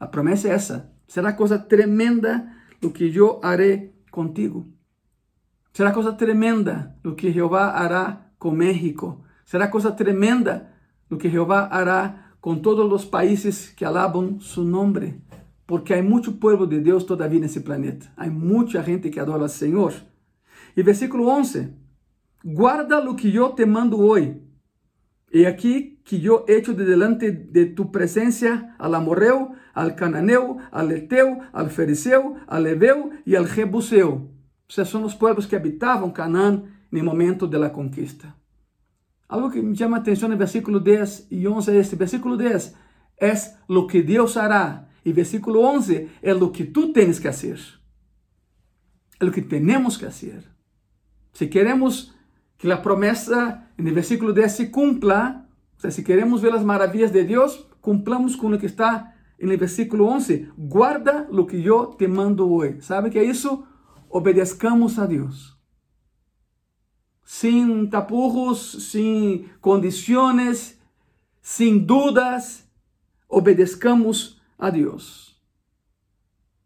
La 0.00 0.10
promesa 0.10 0.54
es 0.54 0.64
esa. 0.64 0.92
Será 1.06 1.36
cosa 1.36 1.68
tremenda 1.68 2.64
lo 2.80 2.92
que 2.92 3.10
yo 3.10 3.40
haré 3.44 3.94
contigo. 4.10 4.66
Será 5.72 5.92
cosa 5.92 6.16
tremenda 6.16 6.96
lo 7.02 7.16
que 7.16 7.32
Jehová 7.32 7.78
hará 7.78 8.32
con 8.38 8.56
México. 8.56 9.22
Será 9.44 9.70
cosa 9.70 9.96
tremenda 9.96 10.74
lo 11.08 11.18
que 11.18 11.30
Jehová 11.30 11.66
hará 11.66 12.34
con 12.40 12.62
todos 12.62 12.88
los 12.88 13.06
países 13.06 13.72
que 13.76 13.84
alaban 13.84 14.40
su 14.40 14.64
nombre. 14.64 15.20
Porque 15.66 15.94
hay 15.94 16.02
mucho 16.02 16.40
pueblo 16.40 16.66
de 16.66 16.80
Dios 16.80 17.06
todavía 17.06 17.38
en 17.38 17.44
ese 17.44 17.60
planeta. 17.60 18.12
Hay 18.16 18.30
mucha 18.30 18.82
gente 18.82 19.10
que 19.10 19.20
adora 19.20 19.44
al 19.44 19.50
Señor. 19.50 19.92
Y 20.74 20.82
versículo 20.82 21.26
11. 21.28 21.81
Guarda 22.44 22.98
o 23.08 23.14
que 23.14 23.34
eu 23.34 23.52
te 23.54 23.64
mando 23.64 24.00
hoje. 24.00 24.40
E 25.32 25.46
aqui 25.46 26.00
que 26.04 26.24
eu 26.24 26.44
hecho 26.48 26.74
de 26.74 26.84
delante 26.84 27.30
de 27.30 27.66
tu 27.66 27.90
presencia 27.90 28.74
al 28.78 28.94
amorreu, 28.94 29.54
al 29.74 29.94
cananeu, 29.94 30.58
al 30.70 30.90
eteu, 30.92 31.40
al 31.52 31.70
feriseu, 31.70 32.36
al 32.46 32.62
leveu 32.62 33.12
e 33.24 33.36
al 33.36 33.46
jebuseu. 33.46 34.30
Esses 34.68 34.88
são 34.88 35.04
os 35.04 35.14
povos 35.14 35.46
que 35.46 35.56
habitavam 35.56 36.10
Canaã 36.10 36.62
no 36.90 37.04
momento 37.04 37.46
da 37.46 37.70
conquista. 37.70 38.34
Algo 39.28 39.50
que 39.50 39.62
me 39.62 39.76
chama 39.76 39.96
a 39.96 40.00
atenção 40.00 40.28
no 40.28 40.36
versículo 40.36 40.80
10 40.80 41.28
e 41.30 41.46
11 41.46 41.70
é 41.70 41.76
este. 41.76 41.96
Versículo 41.96 42.36
10 42.36 42.74
é 43.20 43.32
lo 43.68 43.86
que 43.86 44.02
Deus 44.02 44.36
hará. 44.36 44.88
E 45.04 45.12
versículo 45.12 45.60
11 45.60 46.10
é 46.22 46.34
lo 46.34 46.50
que 46.50 46.64
tu 46.64 46.92
tens 46.92 47.18
que 47.18 47.28
fazer. 47.28 47.58
É 49.18 49.24
lo 49.24 49.32
que 49.32 49.42
temos 49.42 49.96
que 49.96 50.04
fazer. 50.04 50.44
Se 51.32 51.48
queremos 51.48 52.14
que 52.62 52.72
a 52.72 52.80
promessa 52.80 53.68
no 53.76 53.92
versículo 53.92 54.32
10 54.32 54.56
se 54.56 54.70
cumpla, 54.70 55.48
sea, 55.76 55.90
si 55.90 56.04
queremos 56.04 56.40
ver 56.42 56.52
las 56.52 56.64
maravillas 56.64 57.12
de 57.12 57.24
Dios, 57.24 57.66
cumplamos 57.80 58.36
con 58.36 58.52
lo 58.52 58.58
que 58.60 58.66
está 58.66 59.16
el 59.36 59.56
versículo 59.56 60.06
11. 60.06 60.50
Guarda 60.56 61.26
lo 61.32 61.48
que 61.48 61.60
yo 61.60 61.96
te 61.98 62.06
mando 62.06 62.46
hoy. 62.46 62.80
¿Sabe 62.80 63.10
qué 63.10 63.24
es 63.24 63.38
eso? 63.38 63.66
Obedezcamos 64.08 65.00
a 65.00 65.08
Dios. 65.08 65.58
Sin 67.24 67.90
tapujos, 67.90 68.60
sin 68.60 69.48
condiciones, 69.60 70.78
sin 71.40 71.84
dudas, 71.84 72.70
obedezcamos 73.26 74.40
a 74.56 74.70
Dios. 74.70 75.42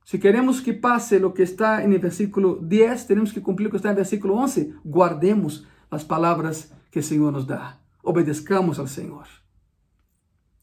Si 0.05 0.21
queremos 0.21 0.61
que 0.61 0.75
pase 0.75 1.19
lo 1.19 1.33
que 1.33 1.43
está 1.43 1.83
el 1.83 2.01
versículo 2.01 2.59
10, 2.61 3.07
tenemos 3.07 3.33
que 3.33 3.41
cumplir 3.41 3.69
lo 3.69 3.71
que 3.71 3.79
está 3.79 3.89
el 3.89 3.97
versículo 3.97 4.35
11. 4.35 4.75
Guardemos 4.85 5.67
las 5.91 6.05
palabras 6.05 6.73
que 6.91 7.01
el 7.01 7.05
Señor 7.05 7.33
nos 7.33 7.47
da 7.47 7.87
obedezcamos 8.07 8.79
ao 8.79 8.87
Senhor. 8.87 9.27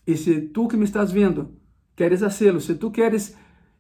E 0.08 0.16
se 0.18 0.40
tu 0.40 0.68
que 0.68 0.78
me 0.78 0.86
estás 0.86 1.12
vendo 1.12 1.52
queres 1.96 2.22
fazê-lo, 2.22 2.60
se 2.60 2.76
tu 2.76 2.90
queres 2.90 3.38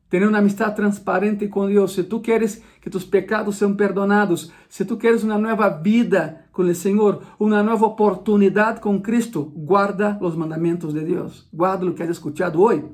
ter 0.09 0.27
uma 0.27 0.37
amistade 0.37 0.75
transparente 0.75 1.47
com 1.47 1.65
Deus, 1.65 1.93
se 1.93 2.03
tu 2.03 2.21
queres 2.21 2.61
que 2.81 2.89
tus 2.89 3.05
pecados 3.05 3.55
sejam 3.55 3.75
perdonados, 3.75 4.51
se 4.69 4.85
tu 4.85 4.97
queres 4.97 5.23
uma 5.23 5.39
nova 5.39 5.69
vida 5.69 6.45
com 6.51 6.61
o 6.61 6.75
Senhor, 6.75 7.23
uma 7.39 7.63
nova 7.63 7.85
oportunidade 7.87 8.79
com 8.79 9.01
Cristo, 9.01 9.43
guarda 9.55 10.19
os 10.21 10.35
mandamentos 10.35 10.93
de 10.93 11.03
Deus, 11.03 11.49
guarda 11.51 11.85
o 11.85 11.93
que 11.93 12.03
has 12.03 12.09
escuchado 12.09 12.61
hoje. 12.61 12.85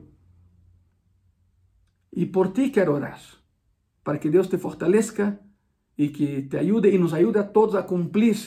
E 2.13 2.25
por 2.25 2.53
ti 2.53 2.69
quero 2.69 2.93
orar, 2.93 3.19
para 4.03 4.17
que 4.17 4.29
Deus 4.29 4.47
te 4.47 4.57
fortaleça 4.57 5.39
e 5.99 6.07
que 6.07 6.43
te 6.43 6.57
ajude 6.57 6.89
e 6.89 6.97
nos 6.97 7.13
ajude 7.13 7.39
a 7.39 7.43
todos 7.43 7.75
a 7.75 7.83
cumprir 7.83 8.37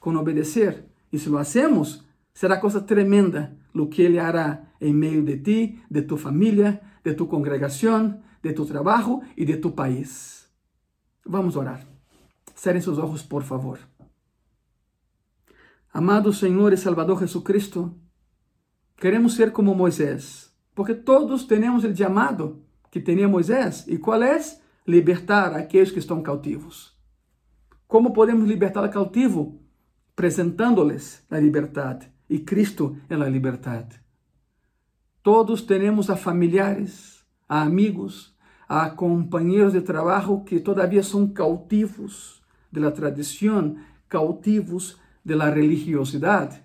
com 0.00 0.16
obedecer 0.16 0.86
e 1.12 1.18
se 1.18 1.28
lo 1.28 1.36
hacemos, 1.36 2.02
será 2.32 2.56
coisa 2.56 2.80
tremenda 2.80 3.54
lo 3.74 3.90
que 3.90 4.00
Ele 4.00 4.18
hará 4.18 4.72
em 4.80 4.94
meio 4.94 5.22
de 5.22 5.36
ti, 5.36 5.82
de 5.90 6.00
tu 6.00 6.16
família, 6.16 6.80
de 7.04 7.12
tu 7.12 7.26
congregação, 7.26 8.22
de 8.42 8.54
tu 8.54 8.64
trabalho 8.64 9.20
e 9.36 9.44
de 9.44 9.58
tu 9.58 9.72
país. 9.72 10.48
Vamos 11.26 11.56
orar. 11.56 11.86
Cerrem 12.54 12.80
seus 12.80 12.96
olhos, 12.96 13.22
por 13.22 13.42
favor. 13.42 13.78
Amado 15.92 16.32
Senhor 16.32 16.72
e 16.72 16.76
Salvador 16.78 17.20
Jesucristo, 17.20 17.94
queremos 18.96 19.34
ser 19.34 19.52
como 19.52 19.74
Moisés, 19.74 20.52
porque 20.74 20.94
todos 20.94 21.44
temos 21.44 21.84
o 21.84 21.94
chamado 21.94 22.64
que 22.90 23.00
tinha 23.00 23.28
Moisés. 23.28 23.84
E 23.86 23.98
qual 23.98 24.22
é? 24.22 24.38
Libertar 24.86 25.54
aqueles 25.54 25.90
que 25.90 25.98
estão 25.98 26.22
cautivos. 26.22 26.93
Como 27.86 28.12
podemos 28.12 28.48
libertar 28.48 28.84
o 28.84 28.90
cautivo? 28.90 29.64
apresentando-lhes 30.14 31.24
a 31.28 31.38
liberdade 31.38 32.08
e 32.30 32.38
Cristo 32.38 32.96
é 33.08 33.14
a 33.14 33.28
liberdade. 33.28 34.00
Todos 35.22 35.62
temos 35.62 36.08
a 36.08 36.16
familiares, 36.16 37.24
a 37.48 37.62
amigos, 37.62 38.34
a 38.68 38.88
companheiros 38.90 39.72
de 39.72 39.80
trabalho 39.80 40.42
que 40.44 40.60
todavia 40.60 41.02
são 41.02 41.26
cautivos 41.26 42.42
da 42.70 42.90
tradição, 42.90 43.76
cautivos 44.08 44.98
da 45.24 45.50
religiosidade. 45.50 46.62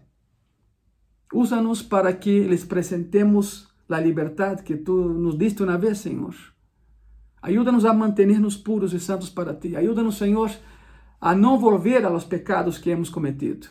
Usa-nos 1.34 1.82
para 1.82 2.14
que 2.14 2.44
lhes 2.44 2.64
apresentemos 2.64 3.68
a 3.90 4.00
liberdade 4.00 4.64
que 4.64 4.76
tu 4.76 5.10
nos 5.10 5.38
diste 5.38 5.64
uma 5.64 5.78
vez, 5.78 6.00
Senhor. 6.00 6.36
Ajuda-nos 7.42 7.86
a 7.86 7.94
manter-nos 7.94 8.58
puros 8.58 8.94
e 8.94 9.00
santos 9.00 9.30
para 9.30 9.54
ti. 9.54 9.76
Ajuda-nos, 9.76 10.18
Senhor, 10.18 10.52
a 11.22 11.36
não 11.36 11.60
volver 11.60 12.06
a 12.06 12.10
los 12.10 12.24
pecados 12.24 12.78
que 12.78 12.90
hemos 12.90 13.10
cometido. 13.10 13.68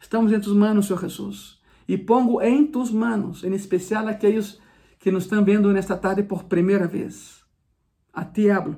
Estamos 0.00 0.32
em 0.32 0.40
tus 0.40 0.54
manos, 0.54 0.86
Senhor 0.86 1.00
Jesus. 1.00 1.58
E 1.86 1.96
pongo 1.96 2.40
em 2.42 2.66
tus 2.66 2.90
manos, 2.90 3.42
em 3.42 3.54
especial 3.54 4.06
aqueles 4.06 4.60
que 4.98 5.10
nos 5.10 5.24
estão 5.24 5.44
vendo 5.44 5.72
nesta 5.72 5.96
tarde 5.96 6.22
por 6.22 6.44
primeira 6.44 6.86
vez. 6.86 7.42
A 8.12 8.24
ti 8.24 8.50
hablo, 8.50 8.76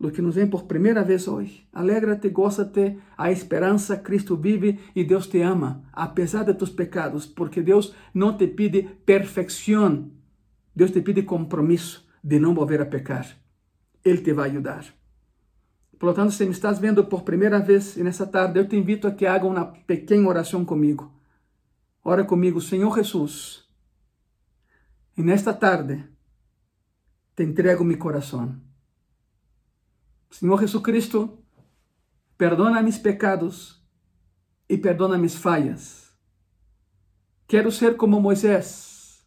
lo 0.00 0.10
que 0.10 0.22
nos 0.22 0.34
vem 0.34 0.48
por 0.48 0.64
primeira 0.64 1.04
vez 1.04 1.28
hoje. 1.28 1.68
Alegra-te, 1.72 2.28
goza-te, 2.30 2.98
a 3.16 3.30
esperança, 3.30 3.98
Cristo 3.98 4.36
vive 4.36 4.80
e 4.94 5.04
Deus 5.04 5.28
te 5.28 5.40
ama, 5.40 5.84
apesar 5.92 6.44
de 6.44 6.54
tus 6.54 6.70
pecados, 6.70 7.26
porque 7.26 7.62
Deus 7.62 7.94
não 8.12 8.36
te 8.36 8.48
pide 8.48 8.82
perfeição, 9.04 10.10
Deus 10.74 10.90
te 10.90 11.00
pide 11.00 11.22
compromisso 11.22 12.08
de 12.22 12.38
não 12.38 12.54
volver 12.54 12.80
a 12.80 12.86
pecar. 12.86 13.26
Ele 14.04 14.18
te 14.18 14.32
vai 14.32 14.50
ajudar. 14.50 14.97
Por 15.98 16.10
lo 16.10 16.14
tanto, 16.14 16.30
se 16.30 16.44
me 16.44 16.52
estás 16.52 16.78
vendo 16.78 17.08
por 17.08 17.24
primeira 17.24 17.58
vez 17.58 17.96
nessa 17.96 18.26
tarde, 18.26 18.60
eu 18.60 18.68
te 18.68 18.76
invito 18.76 19.08
a 19.08 19.12
que 19.12 19.26
haga 19.26 19.44
uma 19.46 19.66
pequena 19.66 20.28
oração 20.28 20.64
comigo. 20.64 21.12
Ora 22.04 22.24
comigo, 22.24 22.60
Senhor 22.60 22.94
Jesus. 22.94 23.68
E 25.16 25.22
nesta 25.22 25.52
tarde, 25.52 26.08
te 27.34 27.42
entrego 27.42 27.84
meu 27.84 27.98
coração. 27.98 28.60
Senhor 30.30 30.60
Jesucristo, 30.60 31.36
perdona 32.36 32.80
mis 32.80 32.98
pecados 32.98 33.84
e 34.68 34.78
perdona 34.78 35.18
mis 35.18 35.34
falhas. 35.34 36.12
Quero 37.48 37.72
ser 37.72 37.96
como 37.96 38.20
Moisés, 38.20 39.26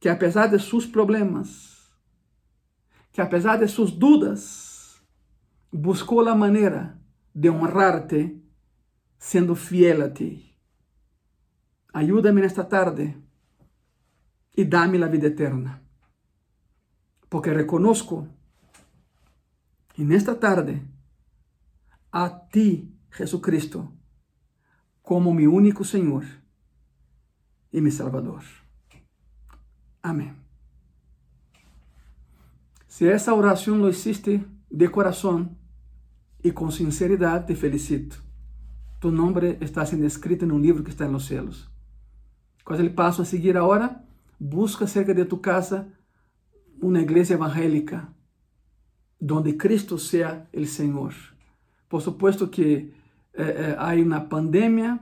que 0.00 0.08
apesar 0.08 0.48
de 0.48 0.58
seus 0.58 0.86
problemas, 0.86 1.88
que 3.12 3.20
apesar 3.20 3.58
de 3.58 3.68
suas 3.68 3.92
dúvidas, 3.92 4.65
buscou 5.76 6.26
a 6.28 6.34
maneira 6.34 6.98
de 7.34 7.50
honrar-te 7.50 8.42
sendo 9.18 9.54
fiel 9.54 10.02
a 10.02 10.10
ti. 10.10 10.56
Ayúdame 11.92 12.40
nesta 12.40 12.64
tarde 12.64 13.16
e 14.56 14.64
dá-me 14.64 15.02
a 15.02 15.06
vida 15.06 15.26
eterna. 15.26 15.82
Porque 17.28 17.52
reconozco 17.52 18.26
e 19.98 20.04
nesta 20.04 20.34
tarde 20.34 20.82
a 22.10 22.30
ti, 22.30 22.94
Jesucristo, 23.10 23.92
como 25.02 25.34
mi 25.34 25.46
único 25.46 25.84
Senhor 25.84 26.24
e 27.72 27.80
mi 27.80 27.90
Salvador. 27.90 28.42
Amém. 30.02 30.34
Se 32.86 33.06
essa 33.08 33.34
oração 33.34 33.76
lo 33.78 33.90
hiciste 33.90 34.42
de 34.70 34.88
coração 34.88 35.54
e 36.46 36.52
com 36.52 36.70
sinceridade, 36.70 37.48
te 37.48 37.56
felicito. 37.56 38.22
Tu 39.00 39.10
nome 39.10 39.58
está 39.60 39.84
sendo 39.84 40.04
escrito 40.04 40.46
no 40.46 40.56
livro 40.56 40.84
que 40.84 40.90
está 40.90 41.08
nos 41.08 41.26
céus. 41.26 41.68
Qual 42.64 42.78
é 42.78 42.84
o 42.84 42.90
passo 42.92 43.22
a 43.22 43.24
seguir 43.24 43.56
agora? 43.56 44.00
Busca 44.38 44.86
cerca 44.86 45.12
de 45.12 45.24
tu 45.24 45.38
casa 45.38 45.88
uma 46.80 47.00
igreja 47.00 47.34
evangélica, 47.34 48.06
donde 49.20 49.54
Cristo 49.54 49.98
seja 49.98 50.46
o 50.54 50.64
Senhor. 50.64 51.12
Por 51.88 52.00
supuesto 52.00 52.46
que 52.46 52.92
eh, 53.34 53.42
eh, 53.42 53.76
há 53.76 53.94
uma 53.94 54.20
pandemia, 54.20 55.00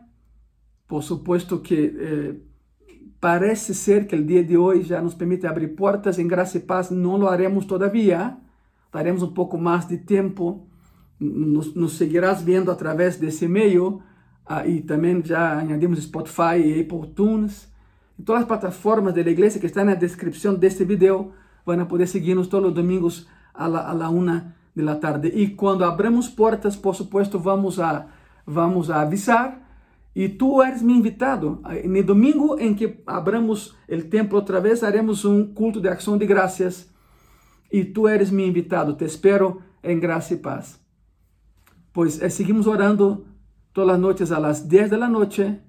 por 0.88 1.02
supuesto 1.02 1.60
que 1.60 1.74
eh, 1.74 2.34
parece 3.20 3.74
ser 3.74 4.06
que 4.06 4.16
o 4.16 4.24
dia 4.24 4.42
de 4.42 4.56
hoje 4.56 4.88
já 4.88 5.02
nos 5.02 5.14
permite 5.14 5.46
abrir 5.46 5.68
portas 5.68 6.18
em 6.18 6.26
graça 6.26 6.56
e 6.56 6.60
paz, 6.60 6.90
não 6.90 7.18
lo 7.18 7.28
haremos 7.28 7.66
todavia, 7.66 8.34
daremos 8.90 9.22
um 9.22 9.32
pouco 9.32 9.58
mais 9.58 9.86
de 9.86 9.98
tempo, 9.98 10.68
nos, 11.18 11.74
nos 11.74 11.96
seguirás 11.96 12.42
vendo 12.42 12.70
através 12.70 13.16
desse 13.16 13.46
meio, 13.48 14.02
ah, 14.46 14.66
e 14.66 14.80
também 14.82 15.22
já 15.24 15.58
añadimos 15.58 16.02
Spotify 16.02 16.56
e 16.56 16.80
Apple 16.80 17.08
Tunes, 17.14 17.68
e 18.18 18.22
todas 18.22 18.42
as 18.42 18.48
plataformas 18.48 19.14
da 19.14 19.20
igreja 19.20 19.58
que 19.58 19.66
estão 19.66 19.84
na 19.84 19.94
descrição 19.94 20.54
deste 20.54 20.84
vídeo, 20.84 21.32
vão 21.64 21.84
poder 21.86 22.06
seguir-nos 22.06 22.46
todos 22.46 22.68
os 22.68 22.74
domingos 22.74 23.26
a 23.52 23.66
la, 23.66 23.88
a 23.88 23.92
la 23.92 24.10
una 24.10 24.54
de 24.74 24.82
la 24.82 24.96
tarde. 24.96 25.28
E 25.28 25.48
quando 25.50 25.84
abramos 25.84 26.28
portas, 26.28 26.76
por 26.76 26.94
supuesto, 26.94 27.38
vamos 27.38 27.78
a, 27.78 28.06
vamos 28.46 28.90
a 28.90 29.00
avisar. 29.00 29.62
E 30.14 30.28
tu 30.28 30.62
eres 30.62 30.82
meu 30.82 30.94
invitado. 30.94 31.60
No 31.84 32.02
domingo 32.02 32.58
em 32.58 32.74
que 32.74 33.02
abramos 33.06 33.74
o 33.88 34.02
templo 34.02 34.38
outra 34.38 34.60
vez, 34.60 34.84
haremos 34.84 35.24
um 35.24 35.52
culto 35.52 35.80
de 35.80 35.88
ação 35.88 36.16
de 36.16 36.26
graças. 36.26 36.88
E 37.72 37.84
tu 37.84 38.06
eres 38.06 38.30
meu 38.30 38.46
invitado. 38.46 38.94
Te 38.94 39.04
espero 39.04 39.60
em 39.82 39.98
graça 39.98 40.34
e 40.34 40.36
paz. 40.36 40.83
pues 41.94 42.20
eh, 42.20 42.28
seguimos 42.28 42.66
orando 42.66 43.24
todas 43.72 43.86
las 43.86 44.00
noches 44.00 44.32
a 44.32 44.40
las 44.40 44.68
10 44.68 44.90
de 44.90 44.98
la 44.98 45.08
noche 45.08 45.60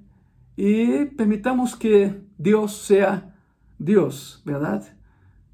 y 0.58 1.06
permitamos 1.06 1.76
que 1.76 2.26
Dios 2.38 2.76
sea 2.76 3.36
Dios, 3.78 4.42
¿verdad? 4.44 4.84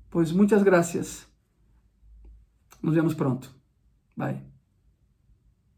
Pues 0.09 0.33
muchas 0.33 0.63
gracias. 0.63 1.27
Nos 2.81 2.95
vemos 2.95 3.13
pronto. 3.13 3.49
Bye. 4.15 4.50